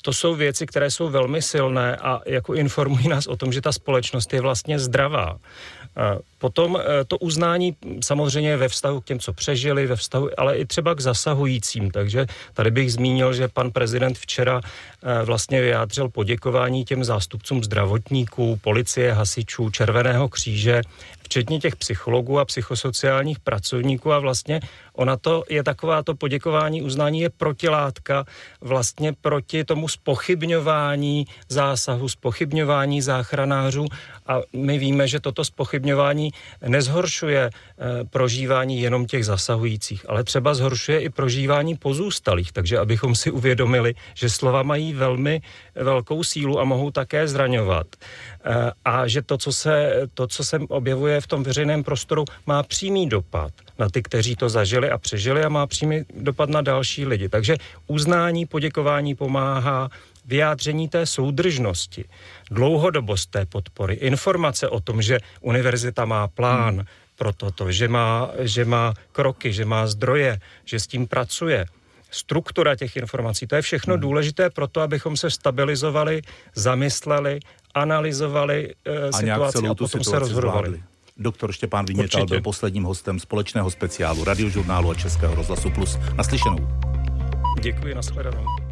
To 0.01 0.13
jsou 0.13 0.35
věci, 0.35 0.65
které 0.65 0.91
jsou 0.91 1.09
velmi 1.09 1.41
silné 1.41 1.95
a 1.95 2.21
jako 2.25 2.53
informují 2.53 3.07
nás 3.07 3.27
o 3.27 3.37
tom, 3.37 3.53
že 3.53 3.61
ta 3.61 3.71
společnost 3.71 4.33
je 4.33 4.41
vlastně 4.41 4.79
zdravá. 4.79 5.37
Potom 6.39 6.77
e, 6.77 7.05
to 7.05 7.17
uznání 7.17 7.75
samozřejmě 8.03 8.57
ve 8.57 8.67
vztahu 8.69 9.01
k 9.01 9.05
těm, 9.05 9.19
co 9.19 9.33
přežili, 9.33 9.87
ve 9.87 9.95
vztahu, 9.95 10.29
ale 10.37 10.57
i 10.57 10.65
třeba 10.65 10.95
k 10.95 11.01
zasahujícím. 11.01 11.91
Takže 11.91 12.25
tady 12.53 12.71
bych 12.71 12.93
zmínil, 12.93 13.33
že 13.33 13.47
pan 13.47 13.71
prezident 13.71 14.17
včera 14.17 14.61
e, 14.61 15.23
vlastně 15.25 15.61
vyjádřil 15.61 16.09
poděkování 16.09 16.85
těm 16.85 17.03
zástupcům 17.03 17.63
zdravotníků, 17.63 18.59
policie, 18.61 19.13
hasičů, 19.13 19.69
Červeného 19.69 20.29
kříže, 20.29 20.81
včetně 21.27 21.59
těch 21.59 21.75
psychologů 21.75 22.39
a 22.39 22.45
psychosociálních 22.45 23.39
pracovníků 23.39 24.11
a 24.11 24.19
vlastně 24.19 24.59
ona 24.97 25.17
to 25.17 25.43
je 25.49 25.63
taková 25.63 26.03
to 26.03 26.15
poděkování, 26.15 26.81
uznání 26.81 27.19
je 27.19 27.29
protilátka 27.29 28.25
vlastně 28.61 29.13
proti 29.13 29.63
tomu 29.63 29.87
spochybňování 29.87 31.25
zásahu, 31.49 32.09
spochybňování 32.09 33.01
záchranářů. 33.01 33.85
A 34.27 34.41
my 34.53 34.77
víme, 34.77 35.07
že 35.07 35.19
toto 35.19 35.45
spochybňování 35.45 36.31
nezhoršuje 36.67 37.41
e, 37.45 37.51
prožívání 38.09 38.81
jenom 38.81 39.05
těch 39.05 39.25
zasahujících, 39.25 40.05
ale 40.09 40.23
třeba 40.23 40.53
zhoršuje 40.53 40.99
i 40.99 41.09
prožívání 41.09 41.75
pozůstalých, 41.75 42.51
takže 42.51 42.79
abychom 42.79 43.15
si 43.15 43.31
uvědomili, 43.31 43.95
že 44.13 44.29
slova 44.29 44.63
mají 44.63 44.93
velmi 44.93 45.41
velkou 45.75 46.23
sílu 46.23 46.59
a 46.59 46.63
mohou 46.63 46.91
také 46.91 47.27
zraňovat. 47.27 47.87
E, 48.45 48.71
a 48.85 49.07
že 49.07 49.21
to, 49.21 49.37
co 49.37 49.51
se, 49.53 50.01
to, 50.13 50.27
co 50.27 50.43
se 50.43 50.59
objevuje 50.59 51.21
v 51.21 51.27
tom 51.27 51.43
veřejném 51.43 51.83
prostoru, 51.83 52.25
má 52.45 52.63
přímý 52.63 53.09
dopad 53.09 53.53
na 53.79 53.89
ty, 53.89 54.01
kteří 54.03 54.35
to 54.35 54.49
zažili 54.49 54.86
a 54.89 54.97
přežili 54.97 55.43
a 55.43 55.49
má 55.49 55.67
přímý 55.67 56.03
dopad 56.13 56.49
na 56.49 56.61
další 56.61 57.05
lidi. 57.05 57.29
Takže 57.29 57.57
uznání, 57.87 58.45
poděkování 58.45 59.15
pomáhá 59.15 59.89
vyjádření 60.25 60.89
té 60.89 61.05
soudržnosti, 61.05 62.05
dlouhodobost 62.51 63.31
té 63.31 63.45
podpory, 63.45 63.93
informace 63.93 64.69
o 64.69 64.79
tom, 64.79 65.01
že 65.01 65.19
univerzita 65.41 66.05
má 66.05 66.27
plán 66.27 66.75
hmm. 66.75 66.85
pro 67.15 67.33
toto, 67.33 67.71
že 67.71 67.87
má, 67.87 68.29
že 68.39 68.65
má 68.65 68.93
kroky, 69.11 69.53
že 69.53 69.65
má 69.65 69.87
zdroje, 69.87 70.39
že 70.65 70.79
s 70.79 70.87
tím 70.87 71.07
pracuje, 71.07 71.65
struktura 72.11 72.75
těch 72.75 72.95
informací, 72.95 73.47
to 73.47 73.55
je 73.55 73.61
všechno 73.61 73.93
hmm. 73.93 74.01
důležité 74.01 74.49
pro 74.49 74.67
to, 74.67 74.81
abychom 74.81 75.17
se 75.17 75.31
stabilizovali, 75.31 76.21
zamysleli, 76.55 77.39
analyzovali 77.73 78.73
e, 78.85 79.09
a 79.09 79.11
situaci 79.11 79.67
a 79.67 79.75
potom 79.75 80.03
se 80.03 80.19
rozhodovali. 80.19 80.69
Zvládli. 80.69 80.96
Doktor 81.19 81.51
Štěpán 81.51 81.85
Vymětal 81.85 82.25
byl 82.25 82.41
posledním 82.41 82.83
hostem 82.83 83.19
společného 83.19 83.71
speciálu 83.71 84.23
radiožurnálu 84.23 84.91
a 84.91 84.95
Českého 84.95 85.35
rozhlasu 85.35 85.69
Plus. 85.69 85.97
Naslyšenou. 86.15 86.67
Děkuji, 87.61 87.95
nashledanou. 87.95 88.66